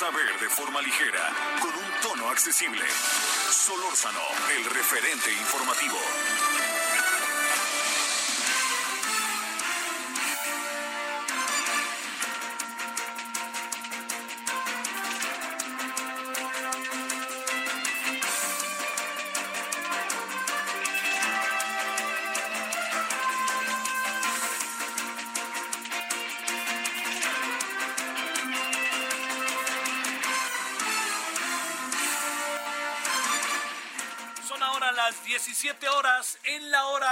saber 0.00 0.40
de 0.40 0.48
forma 0.48 0.80
ligera, 0.80 1.28
con 1.60 1.68
un 1.68 2.00
tono 2.00 2.30
accesible. 2.30 2.82
Solórzano, 3.50 4.22
el 4.56 4.64
referente 4.64 5.30
informativo. 5.30 6.59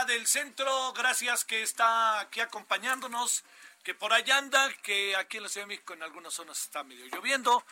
Del 0.08 0.26
centro. 0.26 0.92
Gracias 0.94 1.44
que 1.44 1.62
está 1.62 2.18
aquí 2.18 2.40
acompañándonos, 2.40 3.44
que 3.84 3.94
por 3.94 4.12
allá 4.12 4.38
anda, 4.38 4.72
que 4.82 5.14
aquí 5.14 5.36
en 5.36 5.44
la 5.44 5.48
Ciudad 5.48 5.66
de 5.66 5.74
México 5.74 5.92
en 5.92 6.02
algunas 6.02 6.34
zonas 6.34 6.60
está 6.60 6.82
medio 6.82 7.06
lloviendo. 7.06 7.64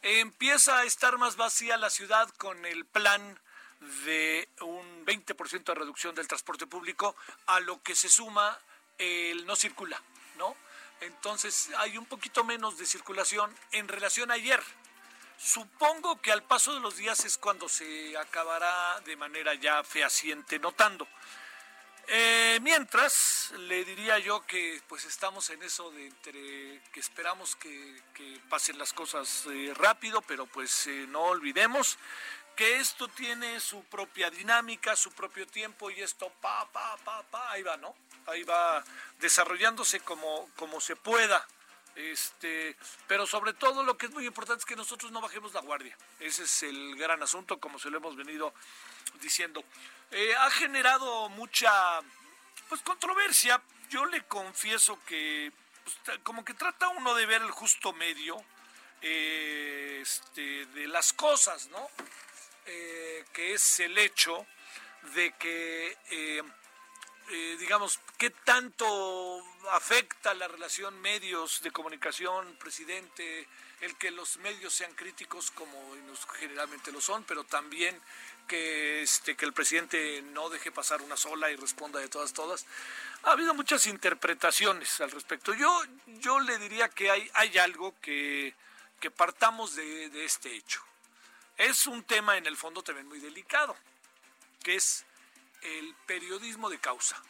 Empieza 0.00 0.78
a 0.78 0.84
estar 0.84 1.18
más 1.18 1.36
vacía 1.36 1.76
la 1.76 1.90
ciudad 1.90 2.30
con 2.38 2.64
el 2.64 2.86
plan 2.86 3.38
de 4.04 4.48
un 4.60 5.04
20% 5.04 5.64
de 5.64 5.74
reducción 5.74 6.14
del 6.14 6.28
transporte 6.28 6.66
público, 6.66 7.16
a 7.46 7.60
lo 7.60 7.82
que 7.82 7.94
se 7.94 8.08
suma 8.08 8.58
el 8.96 9.44
no 9.44 9.56
circula, 9.56 10.00
¿no? 10.38 10.56
Entonces 11.00 11.70
hay 11.78 11.98
un 11.98 12.06
poquito 12.06 12.44
menos 12.44 12.78
de 12.78 12.86
circulación 12.86 13.54
en 13.72 13.88
relación 13.88 14.30
a 14.30 14.34
ayer. 14.34 14.62
Supongo 15.38 16.20
que 16.20 16.30
al 16.30 16.44
paso 16.44 16.72
de 16.72 16.80
los 16.80 16.96
días 16.96 17.24
es 17.24 17.36
cuando 17.36 17.68
se 17.68 18.16
acabará 18.16 19.00
de 19.00 19.16
manera 19.16 19.54
ya 19.54 19.82
fehaciente 19.82 20.58
notando. 20.58 21.08
Eh, 22.12 22.58
mientras, 22.62 23.52
le 23.56 23.84
diría 23.84 24.18
yo 24.18 24.44
que 24.44 24.82
pues 24.88 25.04
estamos 25.04 25.48
en 25.50 25.62
eso 25.62 25.92
de 25.92 26.08
entre 26.08 26.82
que 26.92 26.98
esperamos 26.98 27.54
que, 27.54 28.02
que 28.14 28.40
pasen 28.48 28.78
las 28.78 28.92
cosas 28.92 29.44
eh, 29.48 29.72
rápido, 29.76 30.20
pero 30.22 30.44
pues 30.46 30.88
eh, 30.88 31.06
no 31.08 31.22
olvidemos 31.22 31.98
que 32.56 32.78
esto 32.78 33.06
tiene 33.06 33.60
su 33.60 33.84
propia 33.84 34.28
dinámica, 34.28 34.96
su 34.96 35.12
propio 35.12 35.46
tiempo 35.46 35.88
y 35.88 36.00
esto 36.00 36.32
pa, 36.40 36.68
pa, 36.72 36.96
pa, 37.04 37.22
pa, 37.22 37.52
ahí 37.52 37.62
va, 37.62 37.76
¿no? 37.76 37.94
Ahí 38.26 38.42
va 38.42 38.82
desarrollándose 39.20 40.00
como, 40.00 40.50
como 40.56 40.80
se 40.80 40.96
pueda. 40.96 41.46
Este, 41.96 42.76
pero 43.06 43.26
sobre 43.26 43.52
todo 43.52 43.82
lo 43.82 43.96
que 43.98 44.06
es 44.06 44.12
muy 44.12 44.26
importante 44.26 44.60
es 44.60 44.64
que 44.64 44.76
nosotros 44.76 45.10
no 45.12 45.20
bajemos 45.20 45.52
la 45.52 45.60
guardia. 45.60 45.96
Ese 46.18 46.44
es 46.44 46.62
el 46.62 46.96
gran 46.96 47.22
asunto, 47.22 47.58
como 47.58 47.78
se 47.78 47.90
lo 47.90 47.98
hemos 47.98 48.16
venido 48.16 48.54
diciendo. 49.20 49.64
Eh, 50.10 50.34
ha 50.36 50.50
generado 50.50 51.28
mucha 51.30 52.00
pues 52.68 52.80
controversia. 52.82 53.60
Yo 53.88 54.06
le 54.06 54.22
confieso 54.24 54.98
que 55.04 55.52
pues, 55.84 56.20
como 56.22 56.44
que 56.44 56.54
trata 56.54 56.88
uno 56.88 57.14
de 57.14 57.26
ver 57.26 57.42
el 57.42 57.50
justo 57.50 57.92
medio 57.92 58.42
eh, 59.02 59.98
este, 60.00 60.66
de 60.66 60.86
las 60.86 61.12
cosas, 61.12 61.68
¿no? 61.68 61.90
Eh, 62.66 63.24
que 63.32 63.54
es 63.54 63.80
el 63.80 63.98
hecho 63.98 64.46
de 65.14 65.32
que 65.32 65.96
eh, 67.30 67.56
digamos, 67.58 68.00
qué 68.18 68.30
tanto 68.30 68.86
afecta 69.70 70.34
la 70.34 70.48
relación 70.48 71.00
medios 71.00 71.62
de 71.62 71.70
comunicación, 71.70 72.56
presidente, 72.58 73.46
el 73.80 73.96
que 73.96 74.10
los 74.10 74.36
medios 74.38 74.74
sean 74.74 74.92
críticos 74.94 75.50
como 75.52 75.78
generalmente 76.38 76.92
lo 76.92 77.00
son, 77.00 77.24
pero 77.24 77.44
también 77.44 77.98
que 78.46 79.02
este 79.02 79.36
que 79.36 79.44
el 79.44 79.52
presidente 79.52 80.22
no 80.22 80.50
deje 80.50 80.72
pasar 80.72 81.02
una 81.02 81.16
sola 81.16 81.50
y 81.50 81.56
responda 81.56 82.00
de 82.00 82.08
todas 82.08 82.32
todas. 82.32 82.66
Ha 83.22 83.32
habido 83.32 83.54
muchas 83.54 83.86
interpretaciones 83.86 85.00
al 85.00 85.12
respecto. 85.12 85.54
Yo 85.54 85.82
yo 86.06 86.40
le 86.40 86.58
diría 86.58 86.88
que 86.88 87.10
hay 87.10 87.30
hay 87.34 87.58
algo 87.58 87.94
que 88.00 88.54
que 88.98 89.10
partamos 89.10 89.76
de, 89.76 90.10
de 90.10 90.24
este 90.24 90.54
hecho. 90.54 90.82
Es 91.56 91.86
un 91.86 92.02
tema 92.02 92.36
en 92.36 92.46
el 92.46 92.56
fondo 92.56 92.82
también 92.82 93.06
muy 93.06 93.20
delicado, 93.20 93.76
que 94.62 94.74
es 94.74 95.04
el 95.62 95.94
periodismo 96.06 96.70
de 96.70 96.78
causa. 96.78 97.20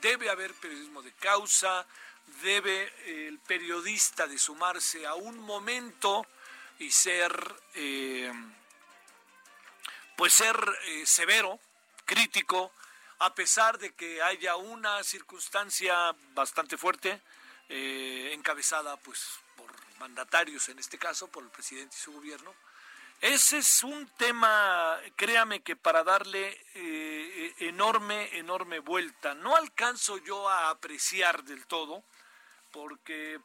Debe 0.00 0.30
haber 0.30 0.54
periodismo 0.54 1.02
de 1.02 1.12
causa, 1.12 1.86
debe 2.42 2.82
eh, 2.82 3.28
el 3.28 3.38
periodista 3.40 4.26
de 4.26 4.38
sumarse 4.38 5.06
a 5.06 5.14
un 5.14 5.38
momento 5.38 6.26
y 6.78 6.90
ser, 6.90 7.32
eh, 7.74 8.32
pues 10.16 10.32
ser 10.32 10.56
eh, 10.86 11.04
severo, 11.06 11.60
crítico, 12.04 12.72
a 13.18 13.34
pesar 13.34 13.78
de 13.78 13.92
que 13.94 14.22
haya 14.22 14.56
una 14.56 15.02
circunstancia 15.04 16.14
bastante 16.32 16.78
fuerte, 16.78 17.20
encabezada 17.72 18.96
pues 18.96 19.38
por 19.54 19.70
mandatarios 20.00 20.68
en 20.70 20.78
este 20.80 20.98
caso, 20.98 21.28
por 21.28 21.44
el 21.44 21.50
presidente 21.50 21.94
y 21.96 22.00
su 22.00 22.12
gobierno, 22.12 22.52
ese 23.20 23.58
es 23.58 23.82
un 23.82 24.06
tema, 24.16 24.98
créame 25.14 25.62
que 25.62 25.76
para 25.76 26.02
darle 26.02 26.58
eh, 26.74 27.54
enorme, 27.58 28.38
enorme 28.38 28.78
vuelta. 28.78 29.34
No 29.34 29.54
alcanzo 29.56 30.16
yo 30.18 30.48
a 30.48 30.70
apreciar 30.70 31.44
del 31.44 31.66
todo, 31.66 32.02
porque 32.72 33.38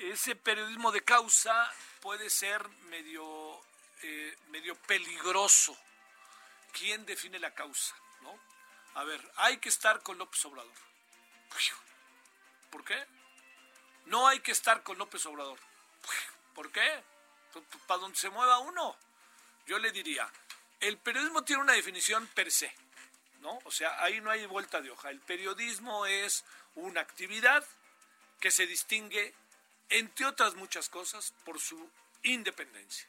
ese 0.00 0.34
periodismo 0.34 0.90
de 0.90 1.04
causa 1.04 1.72
puede 2.00 2.30
ser 2.30 2.68
medio, 2.90 3.60
eh, 4.02 4.36
medio 4.48 4.74
peligroso. 4.74 5.76
¿Quién 6.72 7.06
define 7.06 7.38
la 7.38 7.54
causa? 7.54 7.94
¿no? 8.22 8.36
A 8.94 9.04
ver, 9.04 9.20
hay 9.36 9.58
que 9.58 9.68
estar 9.68 10.02
con 10.02 10.18
López 10.18 10.44
Obrador. 10.46 10.74
¿Por 12.70 12.84
qué? 12.84 13.06
No 14.06 14.26
hay 14.26 14.40
que 14.40 14.52
estar 14.52 14.82
con 14.82 14.98
López 14.98 15.24
Obrador. 15.26 15.58
¿Por 16.54 16.72
qué? 16.72 17.04
Para 17.86 18.00
donde 18.00 18.18
se 18.18 18.30
mueva 18.30 18.58
uno. 18.58 18.96
Yo 19.66 19.78
le 19.78 19.90
diría, 19.90 20.30
el 20.80 20.98
periodismo 20.98 21.44
tiene 21.44 21.62
una 21.62 21.72
definición 21.72 22.26
per 22.28 22.50
se, 22.50 22.72
¿no? 23.40 23.58
O 23.64 23.70
sea, 23.70 24.02
ahí 24.02 24.20
no 24.20 24.30
hay 24.30 24.46
vuelta 24.46 24.80
de 24.80 24.90
hoja. 24.90 25.10
El 25.10 25.20
periodismo 25.20 26.06
es 26.06 26.44
una 26.74 27.00
actividad 27.00 27.64
que 28.40 28.50
se 28.50 28.66
distingue, 28.66 29.34
entre 29.88 30.26
otras 30.26 30.54
muchas 30.54 30.88
cosas, 30.88 31.32
por 31.44 31.60
su 31.60 31.90
independencia. 32.22 33.06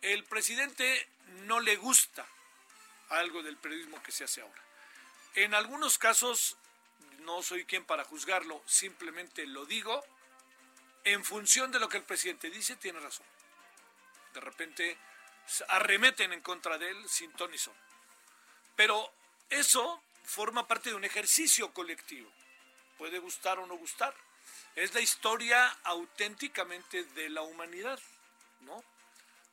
El 0.00 0.24
presidente 0.24 1.08
no 1.46 1.60
le 1.60 1.76
gusta 1.76 2.26
algo 3.10 3.42
del 3.42 3.56
periodismo 3.56 4.02
que 4.02 4.12
se 4.12 4.24
hace 4.24 4.40
ahora. 4.40 4.62
En 5.34 5.54
algunos 5.54 5.98
casos, 5.98 6.56
no 7.20 7.42
soy 7.42 7.64
quien 7.64 7.84
para 7.84 8.04
juzgarlo, 8.04 8.62
simplemente 8.66 9.46
lo 9.46 9.66
digo, 9.66 10.04
en 11.04 11.24
función 11.24 11.70
de 11.70 11.78
lo 11.78 11.88
que 11.88 11.98
el 11.98 12.02
presidente 12.02 12.50
dice, 12.50 12.76
tiene 12.76 13.00
razón. 13.00 13.26
De 14.32 14.40
repente 14.40 14.98
arremeten 15.68 16.32
en 16.32 16.40
contra 16.40 16.78
de 16.78 16.90
él 16.90 17.08
sin 17.08 17.30
ton. 17.32 17.50
Pero 18.76 19.12
eso 19.50 20.02
forma 20.24 20.66
parte 20.66 20.90
de 20.90 20.96
un 20.96 21.04
ejercicio 21.04 21.72
colectivo. 21.72 22.30
Puede 22.98 23.18
gustar 23.18 23.58
o 23.58 23.66
no 23.66 23.76
gustar. 23.76 24.14
Es 24.74 24.94
la 24.94 25.00
historia 25.00 25.68
auténticamente 25.84 27.04
de 27.04 27.28
la 27.28 27.42
humanidad, 27.42 28.00
¿no? 28.62 28.82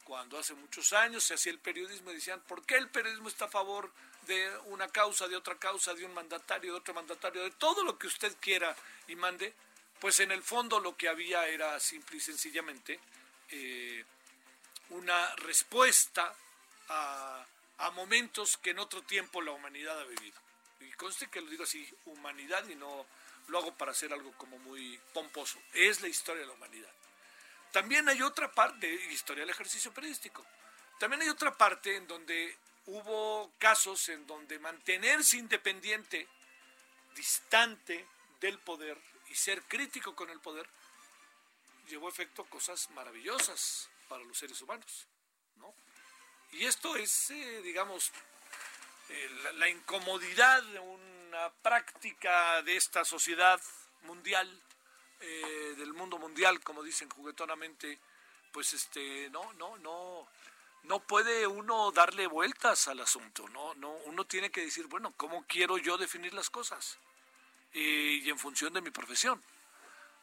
Cuando 0.04 0.40
hace 0.40 0.56
muchos 0.56 0.94
años 0.94 1.24
se 1.24 1.36
hacía 1.36 1.52
el 1.52 1.60
periodismo 1.60 2.12
decían, 2.12 2.42
¿por 2.42 2.66
qué 2.66 2.76
el 2.76 2.90
periodismo 2.90 3.28
está 3.28 3.46
a 3.46 3.50
favor 3.50 3.92
de 4.26 4.58
una 4.66 4.88
causa, 4.88 5.28
de 5.28 5.36
otra 5.36 5.58
causa, 5.58 5.94
de 5.94 6.06
un 6.06 6.14
mandatario, 6.14 6.74
de 6.74 6.80
otro 6.80 6.94
mandatario, 6.94 7.44
de 7.44 7.52
todo 7.52 7.84
lo 7.84 7.98
que 8.00 8.08
usted 8.08 8.36
quiera 8.40 8.76
y 9.08 9.16
mande? 9.16 9.54
Pues 10.02 10.20
en 10.20 10.32
el 10.32 10.42
fondo 10.42 10.80
lo 10.80 10.98
que 10.98 11.08
había 11.08 11.48
era 11.48 11.80
simple 11.80 12.18
y 12.18 12.20
sencillamente 12.20 13.00
eh, 13.52 14.04
una 14.90 15.36
respuesta 15.36 16.36
a, 16.90 17.46
a 17.78 17.92
momentos 17.92 18.58
que 18.58 18.72
en 18.72 18.80
otro 18.80 19.04
tiempo 19.04 19.44
la 19.44 19.52
humanidad 19.52 20.00
ha 20.02 20.06
vivido. 20.06 20.40
y 20.80 20.92
conste 20.94 21.28
que 21.28 21.40
lo 21.40 21.52
digo 21.52 21.66
así, 21.66 21.88
humanidad 22.06 22.68
y 22.68 22.74
no 22.74 23.06
lo 23.50 23.60
hago 23.60 23.78
para 23.78 23.92
hacer 23.92 24.12
algo 24.12 24.32
como 24.38 24.58
muy 24.58 25.00
pomposo, 25.14 25.60
es 25.74 26.02
la 26.02 26.08
historia 26.08 26.42
de 26.42 26.48
la 26.48 26.54
humanidad. 26.54 26.92
También 27.72 28.10
hay 28.10 28.24
otra 28.24 28.52
parte, 28.52 28.92
historia 29.12 29.42
del 29.42 29.52
ejercicio 29.52 29.94
periodístico, 29.94 30.44
también 31.00 31.22
hay 31.22 31.30
otra 31.30 31.56
parte 31.56 31.96
en 31.96 32.08
donde 32.08 32.58
hubo 32.88 33.52
casos 33.60 34.10
en 34.10 34.26
donde 34.26 34.58
mantenerse 34.58 35.38
independiente, 35.38 36.28
distante 37.16 38.04
del 38.40 38.58
poder 38.58 38.98
y 39.32 39.36
ser 39.36 39.64
crítico 39.64 40.14
con 40.14 40.30
el 40.30 40.40
poder, 40.42 40.68
llevó 41.88 42.10
efecto 42.10 42.44
cosas 42.46 42.90
maravillosas 42.92 43.90
para 44.10 44.24
los 44.26 44.38
seres 44.38 44.62
humanos. 44.62 45.08
¿no? 45.56 45.74
Y 46.52 46.66
esto 46.66 46.98
es, 46.98 47.32
eh, 47.32 47.62
digamos, 47.62 48.12
eh, 49.08 49.30
la, 49.56 49.70
incomodidad 49.70 50.62
de 50.64 50.80
una 50.80 51.50
práctica 51.62 52.62
de 52.64 52.76
esta 52.76 53.06
sociedad 53.06 53.62
mundial, 54.02 54.50
eh, 55.22 55.76
del 55.78 55.94
mundo 55.94 56.18
mundial, 56.18 56.62
como 56.62 56.84
dicen 56.84 57.10
juguetonamente, 57.10 58.00
pues 58.52 58.74
este, 58.74 59.30
no, 59.30 59.54
no, 59.54 59.78
no, 59.78 60.28
no 60.84 61.00
puede 61.00 61.48
uno 61.48 61.92
darle 61.92 62.28
vueltas 62.28 62.90
al 62.90 63.00
asunto, 63.00 63.48
no, 63.50 63.76
no, 63.76 63.92
uno 63.92 64.26
tiene 64.26 64.52
que 64.52 64.66
decir, 64.66 64.88
bueno, 64.88 65.14
¿cómo 65.16 65.46
quiero 65.48 65.78
yo 65.78 65.98
definir 65.98 66.34
las 66.34 66.50
cosas? 66.50 67.00
Y 67.74 68.30
en 68.30 68.38
función 68.38 68.74
de 68.74 68.82
mi 68.82 68.92
profesión. 68.92 69.42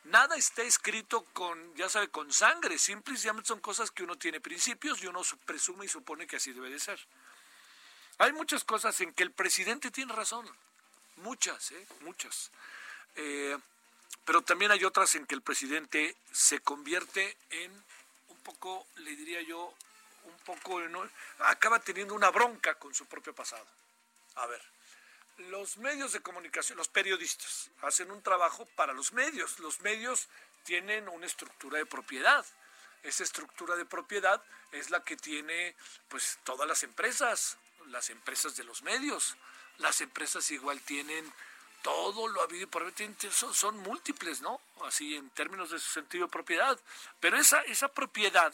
Nada 0.05 0.37
está 0.37 0.63
escrito 0.63 1.25
con, 1.33 1.75
ya 1.75 1.89
sabe, 1.89 2.09
con 2.09 2.33
sangre, 2.33 2.79
simplemente 2.79 3.49
son 3.49 3.61
cosas 3.61 3.91
que 3.91 4.03
uno 4.03 4.17
tiene 4.17 4.41
principios 4.41 5.03
y 5.03 5.07
uno 5.07 5.23
presume 5.45 5.85
y 5.85 5.89
supone 5.89 6.27
que 6.27 6.37
así 6.37 6.53
debe 6.53 6.71
de 6.71 6.79
ser. 6.79 6.99
Hay 8.19 8.33
muchas 8.33 8.65
cosas 8.65 8.99
en 9.01 9.13
que 9.13 9.23
el 9.23 9.33
presidente 9.33 9.91
tiene 9.91 10.13
razón, 10.15 10.49
muchas, 11.17 11.73
¿eh? 11.73 11.87
muchas. 12.01 12.51
Eh, 13.17 13.57
pero 14.25 14.43
también 14.43 14.71
hay 14.71 14.85
otras 14.85 15.15
en 15.15 15.27
que 15.27 15.35
el 15.35 15.43
presidente 15.43 16.17
se 16.33 16.61
convierte 16.61 17.37
en 17.51 17.71
un 18.29 18.39
poco, 18.39 18.87
le 18.97 19.15
diría 19.15 19.43
yo, 19.43 19.75
un 20.25 20.39
poco, 20.45 20.81
acaba 21.41 21.81
teniendo 21.81 22.15
una 22.15 22.31
bronca 22.31 22.75
con 22.77 22.95
su 22.95 23.07
propio 23.07 23.35
pasado. 23.35 23.67
A 24.37 24.47
ver, 24.47 24.63
los 25.39 25.79
medios 25.79 26.13
de 26.13 26.21
comunicación, 26.21 26.79
los 26.79 26.89
periodistas, 26.89 27.71
hacen 27.83 28.11
un 28.11 28.23
trabajo 28.23 28.67
para 28.77 28.93
los 28.93 29.13
medios. 29.13 29.59
Los 29.61 29.81
medios 29.81 30.29
tienen 30.65 31.09
una 31.09 31.27
estructura 31.27 31.79
de 31.79 31.87
propiedad. 31.87 32.45
Esa 33.03 33.23
estructura 33.23 33.77
de 33.77 33.85
propiedad 33.85 34.43
es 34.73 34.91
la 34.91 35.05
que 35.05 35.17
tiene 35.17 35.77
pues 36.09 36.39
todas 36.45 36.69
las 36.69 36.83
empresas, 36.83 37.57
las 37.87 38.11
empresas 38.11 38.57
de 38.57 38.65
los 38.65 38.83
medios. 38.83 39.37
Las 39.79 40.01
empresas 40.01 40.51
igual 40.51 40.81
tienen 40.83 41.33
todo 41.83 42.27
lo 42.27 42.43
habido 42.43 42.65
y 42.65 42.67
por 42.67 42.83
haber, 42.83 42.95
son, 43.31 43.55
son 43.55 43.79
múltiples, 43.79 44.41
¿no? 44.41 44.61
Así 44.85 45.15
en 45.15 45.31
términos 45.31 45.71
de 45.71 45.79
su 45.79 45.89
sentido 45.91 46.27
de 46.27 46.33
propiedad. 46.33 46.79
Pero 47.21 47.37
esa, 47.37 47.61
esa 47.63 47.89
propiedad 47.89 48.53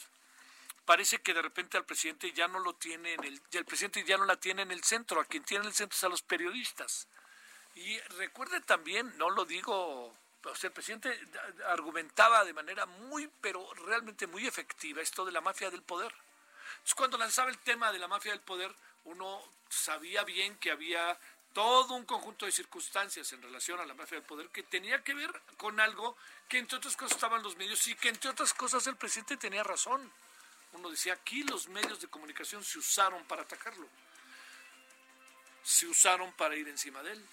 parece 0.85 1.19
que 1.21 1.35
de 1.35 1.43
repente 1.43 1.77
al 1.77 1.85
presidente 1.85 2.33
ya 2.33 2.49
no 2.49 2.59
lo 2.59 2.75
tiene 2.75 3.15
en 3.15 3.25
el, 3.25 3.41
el 3.53 3.65
presidente 3.65 4.05
ya 4.05 4.17
no 4.17 4.25
la 4.25 4.37
tiene 4.37 4.63
en 4.63 4.71
el 4.71 4.85
centro, 4.85 5.21
a 5.21 5.25
quien 5.25 5.45
tiene 5.45 5.65
en 5.65 5.69
el 5.69 5.75
centro 5.75 5.97
es 5.97 6.05
a 6.05 6.09
los 6.09 6.23
periodistas. 6.23 7.09
Y 7.75 7.99
recuerde 8.19 8.61
también, 8.61 9.17
no 9.19 9.31
lo 9.31 9.45
digo, 9.45 10.15
el 10.63 10.71
presidente 10.73 11.19
argumentaba 11.69 12.45
de 12.45 12.53
manera 12.53 12.87
muy, 12.87 13.29
pero 13.41 13.73
realmente 13.87 14.27
muy 14.27 14.47
efectiva 14.47 15.03
esto 15.03 15.25
de 15.25 15.33
la 15.33 15.41
mafia 15.41 15.71
del 15.71 15.83
poder. 15.83 16.13
Entonces, 16.73 16.95
cuando 16.95 17.19
lanzaba 17.19 17.51
el 17.51 17.59
tema 17.59 17.93
de 17.93 17.99
la 17.99 18.09
mafia 18.09 18.33
del 18.33 18.41
poder, 18.41 18.75
uno 19.05 19.43
sabía 19.69 20.23
bien 20.23 20.57
que 20.59 20.71
había 20.71 21.19
todo 21.53 21.95
un 21.95 22.05
conjunto 22.05 22.47
de 22.47 22.53
circunstancias 22.53 23.33
en 23.33 23.41
relación 23.41 23.81
a 23.81 23.87
la 23.87 23.95
mafia 23.95 24.19
del 24.19 24.27
poder 24.27 24.49
que 24.49 24.65
tenía 24.65 25.03
que 25.03 25.15
ver 25.15 25.31
con 25.57 25.79
algo 25.79 26.17
que 26.49 26.59
entre 26.59 26.79
otras 26.79 26.97
cosas 26.97 27.15
estaban 27.15 27.43
los 27.43 27.57
medios 27.57 27.87
y 27.87 27.95
que 27.95 28.09
entre 28.09 28.31
otras 28.31 28.53
cosas 28.53 28.87
el 28.89 28.97
presidente 28.97 29.37
tenía 29.37 29.63
razón 29.63 30.13
uno 30.75 30.91
decía, 30.91 31.15
aquí 31.15 31.43
los 31.45 31.69
medios 31.69 32.01
de 32.01 32.09
comunicación 32.09 32.63
se 32.65 32.79
usaron 32.79 33.25
para 33.25 33.43
atacarlo, 33.43 33.89
se 35.63 35.87
usaron 35.87 36.33
para 36.33 36.57
ir 36.57 36.69
encima 36.69 37.03
de 37.03 37.13
él, 37.13 37.27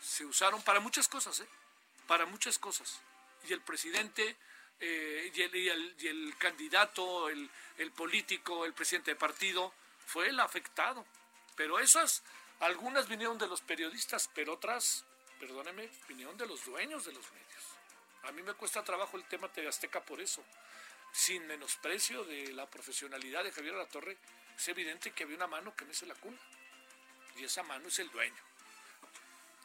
se 0.00 0.24
usaron 0.24 0.62
para 0.62 0.80
muchas 0.80 1.08
cosas, 1.08 1.40
¿eh? 1.40 1.48
para 2.06 2.24
muchas 2.24 2.58
cosas. 2.58 3.00
Y 3.48 3.52
el 3.52 3.60
presidente 3.60 4.36
eh, 4.80 5.32
y, 5.34 6.06
el, 6.06 6.34
candidato, 6.38 7.28
el, 7.28 7.50
el 7.78 7.90
político, 7.92 8.64
el 8.64 8.72
presidente 8.72 9.10
de 9.10 9.16
partido, 9.16 9.72
fue 10.06 10.28
el 10.28 10.38
afectado. 10.40 11.04
Pero 11.56 11.78
esas, 11.78 12.22
algunas 12.60 13.08
vinieron 13.08 13.38
de 13.38 13.46
los 13.46 13.60
periodistas, 13.60 14.30
pero 14.34 14.54
otras, 14.54 15.04
perdóneme, 15.40 15.90
vinieron 16.08 16.36
de 16.36 16.46
los 16.46 16.64
dueños 16.64 17.04
de 17.04 17.12
los 17.12 17.30
medios. 17.32 17.64
A 18.22 18.32
mí 18.32 18.42
me 18.42 18.54
cuesta 18.54 18.82
trabajo 18.82 19.16
el 19.16 19.24
tema 19.24 19.48
de 19.48 19.68
Azteca 19.68 20.00
por 20.00 20.20
eso 20.20 20.42
sin 21.14 21.46
menosprecio 21.46 22.24
de 22.24 22.52
la 22.52 22.68
profesionalidad 22.68 23.44
de 23.44 23.52
Javier 23.52 23.74
La 23.74 23.86
Torre, 23.86 24.18
es 24.56 24.68
evidente 24.68 25.12
que 25.12 25.22
había 25.22 25.36
una 25.36 25.46
mano 25.46 25.74
que 25.76 25.84
es 25.84 26.02
la 26.02 26.14
cuna. 26.16 26.38
Y 27.36 27.44
esa 27.44 27.62
mano 27.62 27.86
es 27.86 28.00
el 28.00 28.10
dueño. 28.10 28.42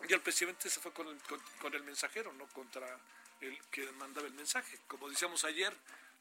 Y 0.08 0.14
el 0.14 0.22
presidente 0.22 0.70
se 0.70 0.80
fue 0.80 0.94
con 0.94 1.08
el, 1.08 1.84
mensajero, 1.84 2.32
no 2.34 2.48
contra 2.50 3.00
el 3.42 3.60
que 3.72 3.92
mandaba 3.94 4.28
el 4.28 4.34
mensaje. 4.34 4.78
Como 4.88 5.10
decíamos 5.10 5.44
ayer, 5.44 5.76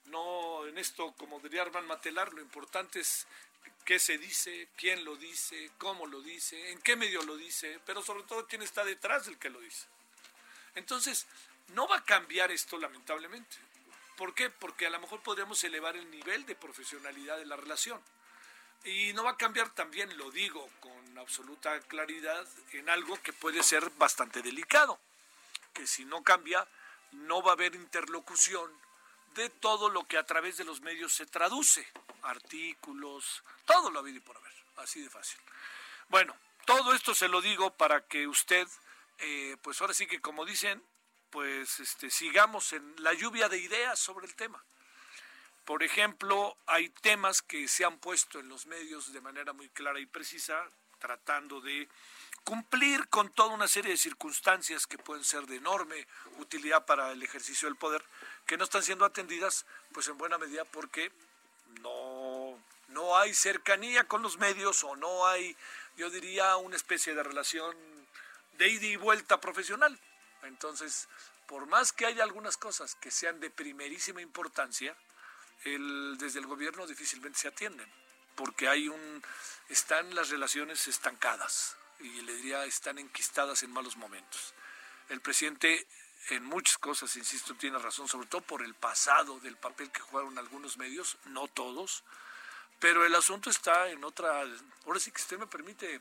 no 0.07 0.67
en 0.67 0.79
esto, 0.79 1.13
como 1.19 1.39
diría 1.41 1.63
Armand 1.63 1.87
Matelar, 1.87 2.33
lo 2.33 2.41
importante 2.41 3.01
es 3.01 3.27
qué 3.85 3.99
se 3.99 4.17
dice, 4.17 4.69
quién 4.77 5.05
lo 5.05 5.17
dice, 5.17 5.71
cómo 5.77 6.07
lo 6.07 6.23
dice, 6.23 6.71
en 6.71 6.81
qué 6.81 6.97
medio 6.97 7.23
lo 7.23 7.37
dice, 7.37 7.81
pero 7.85 8.03
sobre 8.03 8.23
todo 8.23 8.47
quién 8.47 8.63
está 8.63 8.83
detrás 8.83 9.27
del 9.27 9.39
que 9.39 9.51
lo 9.51 9.61
dice. 9.61 9.87
Entonces, 10.75 11.27
no 11.69 11.87
va 11.87 11.99
a 11.99 12.05
cambiar 12.05 12.51
esto 12.51 12.79
lamentablemente. 12.79 13.69
¿Por 14.19 14.35
qué? 14.35 14.51
Porque 14.51 14.89
a 14.89 14.91
lo 14.91 14.99
mejor 14.99 15.23
podríamos 15.23 15.63
elevar 15.63 15.97
el 15.97 16.11
nivel 16.11 16.45
de 16.45 16.57
profesionalidad 16.57 17.39
de 17.39 17.47
la 17.47 17.55
relación. 17.55 18.03
Y 18.85 19.13
no 19.13 19.23
va 19.23 19.31
a 19.31 19.37
cambiar 19.37 19.71
también, 19.71 20.19
lo 20.19 20.33
digo 20.33 20.69
con 20.81 21.19
absoluta 21.19 21.79
claridad, 21.83 22.45
en 22.73 22.91
algo 22.91 23.17
que 23.23 23.33
puede 23.33 23.63
ser 23.63 23.89
bastante 23.91 24.43
delicado, 24.43 24.99
que 25.73 25.87
si 25.87 26.05
no 26.05 26.25
cambia, 26.25 26.67
no 27.13 27.43
va 27.43 27.53
a 27.53 27.55
haber 27.55 27.77
interlocución 27.77 28.73
de 29.35 29.51
todo 29.51 29.89
lo 29.89 30.03
que 30.09 30.19
a 30.19 30.27
través 30.27 30.57
de 30.57 30.65
los 30.65 30.81
medios 30.81 31.15
se 31.15 31.27
traduce, 31.27 31.87
artículos, 32.23 33.45
todo 33.67 33.89
lo 33.89 34.01
ha 34.01 34.03
habido 34.03 34.19
y 34.19 34.21
por 34.21 34.37
haber, 34.37 34.53
así 34.79 35.01
de 35.01 35.11
fácil. 35.11 35.39
Bueno, 36.09 36.35
todo 36.67 36.93
esto 36.93 37.15
se 37.15 37.29
lo 37.29 37.41
digo 37.41 37.73
para 37.77 38.05
que 38.09 38.27
usted, 38.27 38.67
eh, 39.19 39.57
pues 39.63 39.81
ahora 39.81 39.95
sí 39.95 40.09
que 40.09 40.21
como 40.21 40.45
dicen, 40.45 40.83
pues 41.31 41.81
este, 41.81 42.11
sigamos 42.11 42.73
en 42.73 42.95
la 43.03 43.13
lluvia 43.13 43.49
de 43.49 43.59
ideas 43.59 43.99
sobre 43.99 44.27
el 44.27 44.35
tema. 44.35 44.63
Por 45.65 45.83
ejemplo, 45.83 46.57
hay 46.67 46.89
temas 46.89 47.43
que 47.43 47.69
se 47.69 47.85
han 47.85 47.99
puesto 47.99 48.41
en 48.41 48.49
los 48.49 48.67
medios 48.67 49.13
de 49.13 49.21
manera 49.21 49.53
muy 49.53 49.69
clara 49.69 50.01
y 50.01 50.07
precisa, 50.07 50.65
tratando 50.99 51.61
de 51.61 51.89
cumplir 52.43 53.09
con 53.09 53.31
toda 53.31 53.55
una 53.55 53.69
serie 53.69 53.91
de 53.91 53.99
circunstancias 53.99 54.87
que 54.87 54.97
pueden 54.97 55.25
ser 55.25 55.47
de 55.47 55.57
enorme 55.57 56.07
utilidad 56.39 56.87
para 56.87 57.13
el 57.13 57.23
ejercicio 57.23 57.69
del 57.69 57.77
poder, 57.77 58.03
que 58.47 58.57
no 58.57 58.65
están 58.65 58.83
siendo 58.83 59.05
atendidas, 59.05 59.67
pues 59.93 60.09
en 60.09 60.17
buena 60.17 60.39
medida 60.39 60.65
porque 60.65 61.13
no, 61.83 62.59
no 62.89 63.19
hay 63.19 63.35
cercanía 63.35 64.05
con 64.05 64.23
los 64.23 64.39
medios 64.39 64.83
o 64.85 64.97
no 64.97 65.27
hay, 65.27 65.55
yo 65.97 66.09
diría, 66.09 66.57
una 66.57 66.77
especie 66.77 67.15
de 67.15 67.23
relación 67.23 67.77
de 68.57 68.69
ida 68.69 68.87
y 68.87 68.97
vuelta 68.97 69.41
profesional. 69.41 69.99
Entonces, 70.43 71.09
por 71.47 71.67
más 71.67 71.93
que 71.93 72.07
haya 72.07 72.23
algunas 72.23 72.57
cosas 72.57 72.95
que 72.97 73.11
sean 73.11 73.41
de 73.41 73.51
primerísima 73.51 74.21
importancia, 74.21 74.97
desde 75.65 76.39
el 76.39 76.47
gobierno 76.47 76.87
difícilmente 76.87 77.39
se 77.39 77.49
atienden, 77.49 77.91
porque 78.37 78.69
hay 78.69 78.89
un, 78.89 79.23
están 79.69 80.15
las 80.15 80.29
relaciones 80.31 80.87
estancadas 80.87 81.77
y 82.01 82.21
le 82.23 82.35
diría 82.37 82.65
están 82.65 82.99
enquistadas 82.99 83.63
en 83.63 83.73
malos 83.73 83.97
momentos. 83.97 84.55
El 85.09 85.21
presidente 85.21 85.87
en 86.31 86.45
muchas 86.45 86.79
cosas, 86.79 87.17
insisto, 87.17 87.55
tiene 87.55 87.79
razón, 87.79 88.07
sobre 88.07 88.29
todo 88.29 88.43
por 88.43 88.63
el 88.63 88.75
pasado 88.75 89.41
del 89.41 89.57
papel 89.57 89.91
que 89.91 90.01
jugaron 90.01 90.39
algunos 90.39 90.77
medios, 90.77 91.17
no 91.25 91.49
todos, 91.49 92.05
pero 92.79 93.05
el 93.05 93.15
asunto 93.15 93.51
está 93.51 93.89
en 93.89 94.05
otra, 94.05 94.45
ahora 94.85 95.01
sí 95.01 95.11
que 95.11 95.23
usted 95.23 95.39
me 95.39 95.47
permite, 95.47 96.01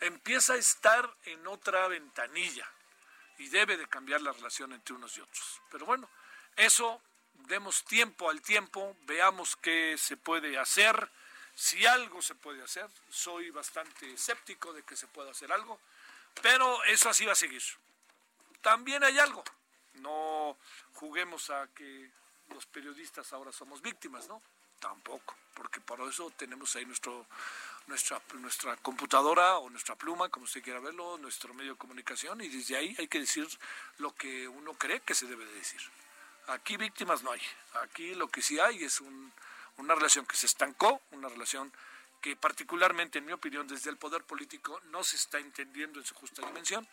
empieza 0.00 0.54
a 0.54 0.56
estar 0.56 1.12
en 1.24 1.46
otra 1.46 1.88
ventanilla 1.88 2.70
y 3.38 3.48
debe 3.48 3.76
de 3.76 3.86
cambiar 3.86 4.20
la 4.22 4.32
relación 4.32 4.72
entre 4.72 4.94
unos 4.94 5.16
y 5.16 5.20
otros. 5.20 5.60
Pero 5.70 5.86
bueno, 5.86 6.08
eso 6.56 7.00
demos 7.46 7.84
tiempo 7.84 8.30
al 8.30 8.40
tiempo, 8.40 8.96
veamos 9.02 9.56
qué 9.56 9.96
se 9.98 10.16
puede 10.16 10.58
hacer, 10.58 11.10
si 11.54 11.86
algo 11.86 12.22
se 12.22 12.34
puede 12.34 12.62
hacer. 12.62 12.88
Soy 13.08 13.50
bastante 13.50 14.12
escéptico 14.12 14.72
de 14.72 14.82
que 14.82 14.96
se 14.96 15.06
pueda 15.06 15.30
hacer 15.30 15.52
algo, 15.52 15.80
pero 16.42 16.82
eso 16.84 17.08
así 17.08 17.24
va 17.24 17.32
a 17.32 17.36
seguir. 17.36 17.62
También 18.62 19.04
hay 19.04 19.18
algo, 19.18 19.44
no 19.94 20.56
juguemos 20.94 21.50
a 21.50 21.68
que 21.74 22.10
los 22.48 22.66
periodistas 22.66 23.32
ahora 23.32 23.52
somos 23.52 23.82
víctimas, 23.82 24.28
¿no? 24.28 24.42
Tampoco, 24.80 25.34
porque 25.54 25.80
por 25.80 26.00
eso 26.08 26.30
tenemos 26.36 26.74
ahí 26.76 26.84
nuestro 26.84 27.26
nuestra, 27.86 28.20
nuestra 28.34 28.76
computadora 28.76 29.58
o 29.58 29.70
nuestra 29.70 29.96
pluma, 29.96 30.28
como 30.28 30.44
usted 30.44 30.62
quiera 30.62 30.80
verlo, 30.80 31.18
nuestro 31.18 31.54
medio 31.54 31.72
de 31.72 31.78
comunicación, 31.78 32.40
y 32.40 32.48
desde 32.48 32.76
ahí 32.76 32.94
hay 32.98 33.08
que 33.08 33.20
decir 33.20 33.46
lo 33.98 34.14
que 34.14 34.48
uno 34.48 34.74
cree 34.74 35.00
que 35.00 35.14
se 35.14 35.26
debe 35.26 35.44
de 35.44 35.52
decir. 35.52 35.80
Aquí 36.48 36.76
víctimas 36.76 37.22
no 37.22 37.32
hay. 37.32 37.42
Aquí 37.82 38.14
lo 38.14 38.28
que 38.28 38.42
sí 38.42 38.58
hay 38.58 38.84
es 38.84 39.00
una 39.00 39.94
relación 39.94 40.26
que 40.26 40.36
se 40.36 40.46
estancó, 40.46 41.00
una 41.12 41.28
relación 41.28 41.72
que 42.20 42.36
particularmente, 42.36 43.18
en 43.18 43.26
mi 43.26 43.32
opinión, 43.32 43.66
desde 43.68 43.90
el 43.90 43.96
poder 43.96 44.24
político 44.24 44.80
no 44.86 45.04
se 45.04 45.16
está 45.16 45.38
entendiendo 45.38 46.00
en 46.00 46.06
su 46.06 46.14
justa 46.14 46.44
dimensión, 46.44 46.86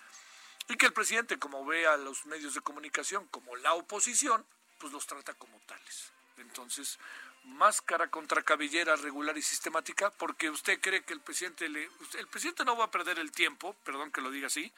y 0.69 0.77
que 0.77 0.85
el 0.85 0.93
presidente, 0.93 1.39
como 1.39 1.65
ve 1.65 1.87
a 1.87 1.97
los 1.97 2.25
medios 2.25 2.53
de 2.53 2.61
comunicación 2.61 3.27
como 3.27 3.55
la 3.57 3.73
oposición, 3.73 4.45
pues 4.79 4.93
los 4.93 5.05
trata 5.07 5.33
como 5.33 5.59
tales. 5.61 6.11
Entonces, 6.37 6.99
máscara 7.45 8.09
contra 8.09 8.43
cabellera 8.43 8.95
regular 8.95 9.37
y 9.37 9.41
sistemática, 9.41 10.09
porque 10.11 10.49
usted 10.49 10.79
cree 10.79 11.03
que 11.03 11.13
el 11.13 11.21
presidente 11.21 11.69
le, 11.69 11.89
el 12.17 12.27
presidente 12.27 12.65
no 12.65 12.77
va 12.77 12.85
a 12.85 12.91
perder 12.91 13.19
el 13.19 13.31
tiempo, 13.31 13.75
perdón 13.83 14.11
que 14.11 14.21
lo 14.21 14.31
diga 14.31 14.47
así, 14.47 14.71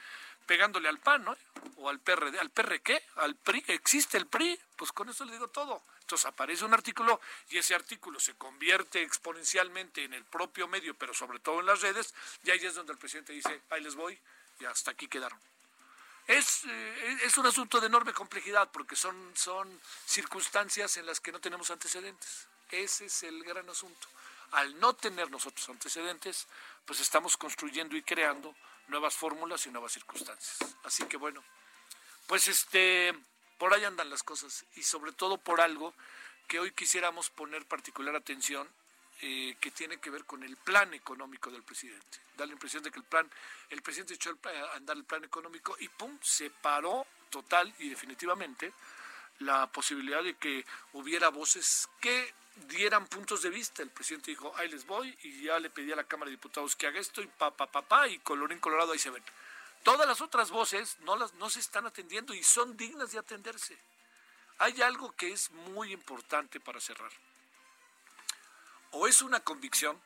pegándole 0.46 0.90
al 0.90 1.00
PAN, 1.00 1.26
¿no? 1.26 1.38
O 1.78 1.90
al 1.90 2.00
PRD, 2.00 2.40
al 2.40 2.50
PR 2.50 2.80
qué, 2.82 3.04
al 3.16 3.36
PRI, 3.36 3.64
existe 3.68 4.18
el 4.18 4.28
PRI, 4.28 4.60
pues 4.76 4.92
con 4.92 5.10
eso 5.10 5.26
le 5.26 5.34
digo 5.34 5.48
todo. 5.48 5.84
Entonces 6.02 6.26
aparece 6.28 6.66
un 6.66 6.74
artículo 6.74 7.20
y 7.50 7.58
ese 7.58 7.74
artículo 7.74 8.20
se 8.20 8.36
convierte 8.36 9.02
exponencialmente 9.02 10.04
en 10.04 10.14
el 10.14 10.24
propio 10.24 10.68
medio, 10.68 10.94
pero 10.94 11.14
sobre 11.14 11.40
todo 11.40 11.60
en 11.60 11.66
las 11.66 11.82
redes, 11.82 12.14
y 12.44 12.52
ahí 12.52 12.64
es 12.64 12.76
donde 12.76 12.94
el 12.94 13.00
presidente 13.00 13.34
dice, 13.34 13.62
ahí 13.72 13.82
les 13.82 13.96
voy, 13.96 14.20
y 14.60 14.66
hasta 14.66 14.92
aquí 14.92 15.08
quedaron. 15.08 15.40
Es, 16.28 16.64
eh, 16.66 17.18
es 17.24 17.38
un 17.38 17.46
asunto 17.46 17.80
de 17.80 17.88
enorme 17.88 18.14
complejidad 18.14 18.70
porque 18.72 18.96
son, 18.96 19.16
son 19.36 19.80
circunstancias 20.06 20.98
en 20.98 21.06
las 21.06 21.20
que 21.20 21.32
no 21.32 21.40
tenemos 21.40 21.70
antecedentes. 21.70 22.48
Ese 22.72 23.06
es 23.06 23.24
el 23.24 23.44
gran 23.44 23.70
asunto. 23.70 24.08
Al 24.52 24.80
no 24.80 24.94
tener 24.94 25.30
nosotros 25.32 25.68
antecedentes, 25.70 26.48
pues 26.86 27.00
estamos 27.00 27.38
construyendo 27.38 27.96
y 27.96 28.04
creando 28.04 28.56
nuevas 28.88 29.16
fórmulas 29.16 29.66
y 29.66 29.72
nuevas 29.72 29.92
circunstancias. 29.92 30.76
Así 30.84 31.06
que 31.06 31.18
bueno, 31.18 31.44
pues 32.28 32.48
este, 32.48 33.14
por 33.58 33.74
ahí 33.74 33.84
andan 33.84 34.10
las 34.10 34.24
cosas 34.24 34.66
y 34.76 34.84
sobre 34.84 35.12
todo 35.12 35.38
por 35.38 35.62
algo 35.62 35.94
que 36.48 36.60
hoy 36.60 36.72
quisiéramos 36.72 37.30
poner 37.30 37.66
particular 37.66 38.16
atención 38.16 38.68
eh, 39.22 39.56
que 39.60 39.72
tiene 39.72 39.98
que 39.98 40.10
ver 40.10 40.26
con 40.26 40.44
el 40.44 40.58
plan 40.58 40.94
económico 40.94 41.50
del 41.50 41.64
presidente. 41.64 42.20
Da 42.36 42.46
la 42.46 42.52
impresión 42.52 42.84
de 42.84 42.92
que 42.92 43.00
el 43.00 43.06
plan, 43.06 43.30
el 43.70 43.82
presidente 43.82 44.14
echó 44.14 44.38
a 44.44 44.76
andar 44.76 44.98
el 44.98 45.06
plan 45.06 45.24
económico 45.24 45.76
y 45.80 45.88
pum, 45.88 46.20
se 46.22 46.50
paró 46.50 47.08
total 47.30 47.74
y 47.80 47.90
definitivamente 47.90 48.74
la 49.40 49.68
posibilidad 49.68 50.24
de 50.24 50.36
que 50.36 50.66
hubiera 50.94 51.30
voces 51.30 51.88
que 52.00 52.34
dieran 52.56 53.08
puntos 53.08 53.42
de 53.42 53.50
vista. 53.50 53.82
El 53.82 53.90
presidente 53.90 54.32
dijo, 54.32 54.54
ahí 54.58 54.70
les 54.70 54.86
voy, 54.86 55.18
y 55.24 55.44
ya 55.44 55.60
le 55.60 55.70
pedí 55.70 55.92
a 55.92 55.96
la 55.96 56.04
Cámara 56.04 56.30
de 56.30 56.38
Diputados 56.38 56.76
que 56.76 56.88
haga 56.88 57.00
esto, 57.00 57.22
y 57.22 57.28
papá, 57.28 57.68
papá, 57.68 58.08
y 58.08 58.20
colorín 58.20 58.60
colorado, 58.60 58.94
ahí 58.94 59.00
se 59.00 59.10
ven. 59.10 59.24
Todas 59.84 60.08
las 60.08 60.22
otras 60.22 60.50
voces 60.50 60.98
no, 61.02 61.16
las, 61.16 61.34
no 61.36 61.50
se 61.50 61.60
están 61.60 61.86
atendiendo 61.86 62.34
y 62.34 62.44
son 62.44 62.76
dignas 62.76 63.12
de 63.12 63.20
atenderse. 63.20 63.78
Hay 64.58 64.82
algo 64.82 65.12
que 65.12 65.32
es 65.32 65.52
muy 65.52 65.92
importante 65.92 66.60
para 66.60 66.80
cerrar. 66.80 67.12
O 68.92 69.08
es 69.08 69.22
una 69.22 69.42
convicción, 69.42 70.02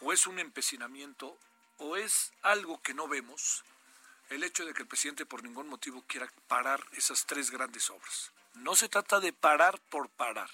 o 0.00 0.12
es 0.12 0.26
un 0.26 0.38
empecinamiento, 0.38 1.38
o 1.78 1.96
es 1.96 2.32
algo 2.42 2.80
que 2.82 2.94
no 2.94 3.06
vemos, 3.06 3.62
el 4.30 4.42
hecho 4.42 4.64
de 4.64 4.72
que 4.72 4.82
el 4.82 4.88
presidente 4.88 5.26
por 5.26 5.42
ningún 5.42 5.68
motivo 5.68 6.02
quiera 6.06 6.28
parar 6.48 6.82
esas 6.92 7.26
tres 7.26 7.50
grandes 7.50 7.90
obras. 7.90 8.32
No 8.54 8.74
se 8.74 8.88
trata 8.88 9.20
de 9.20 9.32
parar 9.32 9.78
por 9.90 10.08
parar 10.08 10.50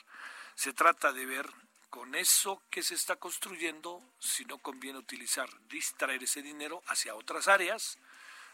se 0.59 0.73
trata 0.73 1.13
de 1.13 1.25
ver 1.25 1.49
con 1.89 2.17
eso 2.17 2.61
que 2.69 2.83
se 2.83 2.97
está 2.97 3.15
construyendo 3.15 4.03
si 4.19 4.45
no 4.45 4.59
conviene 4.59 4.99
utilizar, 4.99 5.49
distraer 5.69 6.25
ese 6.25 6.43
dinero 6.43 6.83
hacia 6.89 7.15
otras 7.15 7.47
áreas 7.47 7.97